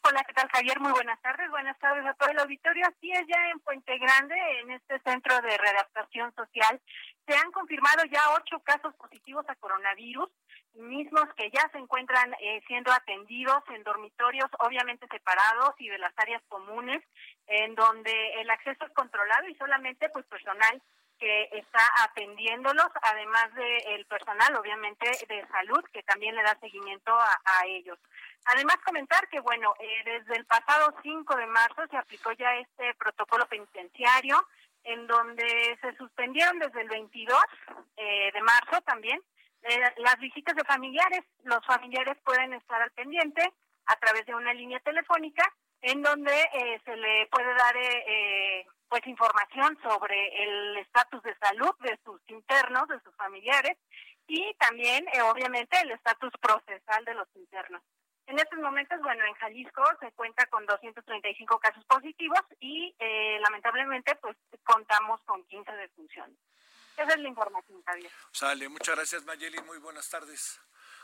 Hola, 0.06 0.22
¿qué 0.28 0.34
tal 0.34 0.49
Javier? 0.49 0.82
Muy 0.82 0.91
buenas 0.91 1.22
tardes. 1.22 1.49
Buenas 1.49 1.80
tardes 1.80 2.06
a 2.06 2.14
todo 2.16 2.30
el 2.30 2.39
auditorio. 2.39 2.86
Así 2.86 3.10
es, 3.14 3.26
ya 3.26 3.49
en 3.51 3.60
Puente 3.62 3.97
Grande, 3.97 4.36
en 4.60 4.72
este 4.72 4.99
centro 4.99 5.34
de 5.39 5.58
readaptación 5.58 6.36
social, 6.36 6.82
se 7.26 7.34
han 7.34 7.49
confirmado 7.54 8.04
ya 8.12 8.20
ocho 8.36 8.60
casos 8.66 8.93
positivos 8.95 9.45
a 9.47 9.56
coronavirus, 9.56 10.30
mismos 10.74 11.24
que 11.38 11.49
ya 11.51 11.70
se 11.72 11.78
encuentran 11.78 12.34
eh, 12.41 12.62
siendo 12.68 12.91
atendidos 12.91 13.64
en 13.70 13.82
dormitorios 13.84 14.49
obviamente 14.60 15.08
separados 15.08 15.74
y 15.80 15.88
de 15.88 15.97
las 15.99 16.12
áreas 16.18 16.41
comunes, 16.49 17.01
en 17.47 17.74
donde 17.76 18.41
el 18.41 18.49
acceso 18.49 18.84
es 18.84 18.91
controlado 18.91 19.47
y 19.47 19.56
solamente 19.56 20.10
pues 20.10 20.26
personal 20.26 20.82
que 21.24 21.48
está 21.54 21.80
atendiéndolos, 22.04 22.90
además 23.02 23.48
del 23.56 24.06
personal, 24.08 24.58
obviamente, 24.58 25.10
de 25.30 25.48
salud, 25.48 25.82
que 25.94 26.04
también 26.04 26.36
le 26.36 26.44
da 26.44 26.60
seguimiento 26.60 27.18
a, 27.18 27.66
ellos. 27.66 27.98
Además, 28.44 28.76
comentar 28.86 29.30
que, 29.30 29.40
bueno, 29.40 29.74
eh, 29.80 30.04
desde 30.04 30.36
el 30.36 30.46
pasado 30.46 30.94
5 31.02 31.36
de 31.38 31.48
marzo 31.48 31.88
se 31.90 31.96
aplicó 31.96 32.34
ya 32.34 32.54
este 32.58 32.94
protocolo 32.96 33.48
penitenciario, 33.48 34.46
en 34.84 35.08
donde 35.08 35.78
se 35.80 35.96
suspendieron 35.96 36.60
desde 36.60 36.82
el 36.82 36.90
22 36.90 37.38
eh, 37.96 38.32
de 38.34 38.42
marzo 38.42 38.82
también 38.82 39.22
eh, 39.62 39.80
las 40.00 40.20
visitas 40.20 40.54
de 40.58 40.66
familiares. 40.66 41.22
Los 41.46 41.66
familiares 41.66 42.18
pueden 42.26 42.54
estar 42.54 42.82
al 42.82 42.92
pendiente 42.92 43.50
a 43.86 43.96
través 43.96 44.26
de 44.26 44.36
una 44.36 44.54
línea 44.54 44.82
telefónica 44.82 45.50
en 45.84 46.02
donde 46.02 46.34
se 46.84 46.96
le 46.98 47.28
puede 47.28 47.54
dar 47.54 47.76
pues 48.94 49.08
información 49.08 49.76
sobre 49.82 50.44
el 50.44 50.78
estatus 50.78 51.24
de 51.24 51.36
salud 51.38 51.72
de 51.80 52.00
sus 52.04 52.22
internos, 52.28 52.88
de 52.88 53.00
sus 53.02 53.16
familiares 53.16 53.76
y 54.28 54.54
también 54.56 55.06
eh, 55.14 55.22
obviamente 55.22 55.80
el 55.82 55.92
estatus 55.92 56.32
procesal 56.40 57.04
de 57.06 57.14
los 57.16 57.28
internos. 57.36 57.82
En 58.26 58.40
estos 58.40 58.60
momentos, 58.60 59.00
bueno, 59.02 59.26
en 59.26 59.34
Jalisco 59.34 59.84
se 60.00 60.12
cuenta 60.14 60.46
con 60.46 60.66
235 60.66 61.60
casos 61.60 61.84
positivos 61.86 62.40
y 62.60 62.96
eh, 63.00 63.40
lamentablemente 63.42 64.16
pues 64.16 64.38
contamos 64.64 65.20
con 65.26 65.44
15 65.46 65.72
defunciones. 65.72 66.38
Esa 66.96 67.14
es 67.14 67.20
la 67.20 67.28
información, 67.28 67.82
Javier. 67.84 68.12
Sale, 68.32 68.70
muchas 68.70 68.96
gracias 68.96 69.26
Mayeli, 69.26 69.60
muy 69.64 69.80
buenas 69.80 70.10
tardes. 70.10 70.62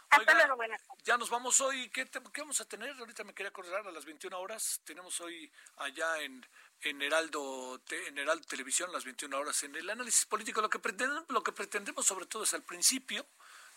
Hasta 0.10 0.34
luego, 0.34 0.56
buenas 0.56 0.82
tardes. 0.82 1.04
Ya 1.04 1.18
nos 1.18 1.30
vamos 1.30 1.62
hoy. 1.62 1.90
¿Qué, 1.90 2.06
¿Qué, 2.06 2.42
vamos 2.42 2.60
a 2.62 2.66
tener? 2.66 2.96
Ahorita 2.98 3.24
me 3.24 3.34
quería 3.34 3.50
acordar 3.50 3.88
a 3.88 3.92
las 3.92 4.06
21 4.06 4.40
horas. 4.40 4.82
Tenemos 4.84 5.20
hoy 5.22 5.52
allá 5.78 6.22
en 6.22 6.46
en 6.82 7.02
Heraldo, 7.02 7.82
en 7.90 8.18
Heraldo 8.18 8.48
Televisión, 8.48 8.92
las 8.92 9.04
21 9.04 9.38
horas, 9.38 9.64
en 9.64 9.76
el 9.76 9.90
análisis 9.90 10.26
político. 10.26 10.62
Lo 10.62 10.70
que 10.70 10.80
pretendemos, 10.80 11.26
lo 11.30 11.44
que 11.44 11.52
pretendemos 11.52 12.06
sobre 12.06 12.26
todo 12.26 12.44
es 12.44 12.54
al 12.54 12.64
principio, 12.64 13.26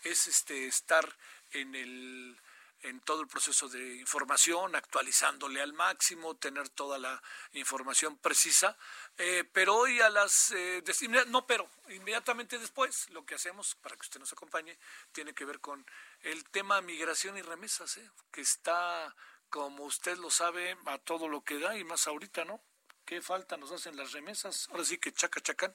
es 0.04 0.26
este 0.28 0.66
estar 0.66 1.04
en 1.50 1.74
el 1.74 2.38
en 2.82 3.00
todo 3.00 3.20
el 3.20 3.28
proceso 3.28 3.68
de 3.68 3.96
información, 3.96 4.74
actualizándole 4.74 5.62
al 5.62 5.72
máximo, 5.72 6.36
tener 6.36 6.68
toda 6.68 6.98
la 6.98 7.22
información 7.52 8.18
precisa. 8.18 8.76
Eh, 9.16 9.44
pero 9.52 9.76
hoy 9.76 10.00
a 10.00 10.10
las... 10.10 10.50
Eh, 10.50 10.82
no, 11.28 11.46
pero 11.46 11.68
inmediatamente 11.90 12.58
después 12.58 13.08
lo 13.10 13.24
que 13.24 13.36
hacemos, 13.36 13.76
para 13.76 13.94
que 13.94 14.02
usted 14.02 14.18
nos 14.18 14.32
acompañe, 14.32 14.76
tiene 15.12 15.32
que 15.32 15.44
ver 15.44 15.60
con 15.60 15.86
el 16.22 16.44
tema 16.50 16.80
migración 16.80 17.36
y 17.36 17.42
remesas, 17.42 17.96
eh, 17.96 18.10
que 18.30 18.40
está, 18.40 19.14
como 19.50 19.84
usted 19.84 20.16
lo 20.18 20.30
sabe, 20.30 20.76
a 20.86 20.98
todo 20.98 21.28
lo 21.28 21.42
que 21.44 21.58
da 21.58 21.76
y 21.76 21.84
más 21.84 22.06
ahorita, 22.06 22.44
¿no? 22.44 22.62
qué 23.04 23.20
falta 23.20 23.56
nos 23.56 23.72
hacen 23.72 23.96
las 23.96 24.12
remesas. 24.12 24.68
Ahora 24.70 24.84
sí 24.84 24.98
que 24.98 25.12
chaca 25.12 25.40
chacan. 25.40 25.74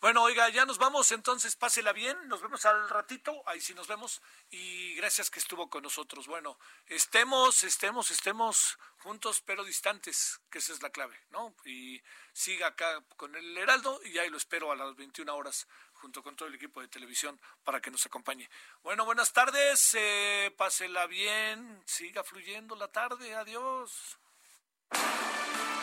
Bueno, 0.00 0.22
oiga, 0.22 0.48
ya 0.48 0.64
nos 0.64 0.78
vamos, 0.78 1.10
entonces 1.12 1.56
pásela 1.56 1.92
bien. 1.92 2.16
Nos 2.28 2.40
vemos 2.42 2.64
al 2.66 2.88
ratito. 2.88 3.42
Ahí 3.46 3.60
sí 3.60 3.74
nos 3.74 3.88
vemos. 3.88 4.22
Y 4.50 4.94
gracias 4.94 5.30
que 5.30 5.38
estuvo 5.38 5.68
con 5.70 5.82
nosotros. 5.82 6.26
Bueno, 6.26 6.58
estemos, 6.86 7.64
estemos, 7.64 8.10
estemos 8.10 8.78
juntos 8.98 9.42
pero 9.44 9.64
distantes, 9.64 10.40
que 10.50 10.58
esa 10.58 10.72
es 10.72 10.82
la 10.82 10.90
clave, 10.90 11.18
¿no? 11.30 11.54
Y 11.64 12.02
siga 12.32 12.68
acá 12.68 13.02
con 13.16 13.34
el 13.34 13.56
Heraldo 13.56 14.00
y 14.04 14.18
ahí 14.18 14.28
lo 14.28 14.36
espero 14.36 14.70
a 14.72 14.76
las 14.76 14.94
21 14.96 15.34
horas 15.34 15.66
junto 16.00 16.22
con 16.22 16.36
todo 16.36 16.48
el 16.48 16.54
equipo 16.54 16.80
de 16.80 16.88
televisión 16.88 17.38
para 17.64 17.80
que 17.80 17.90
nos 17.90 18.04
acompañe. 18.06 18.48
Bueno, 18.82 19.04
buenas 19.04 19.32
tardes, 19.32 19.94
eh, 19.94 20.52
pásela 20.56 21.06
bien, 21.06 21.82
siga 21.86 22.24
fluyendo 22.24 22.74
la 22.76 22.88
tarde, 22.88 23.34
adiós. 23.34 24.18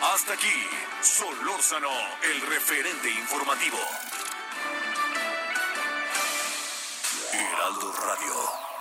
Hasta 0.01 0.33
aquí, 0.33 0.67
Solórzano, 1.01 1.91
el 2.23 2.41
referente 2.41 3.09
informativo. 3.09 3.77
Heraldo 7.33 7.91
Radio. 7.91 8.74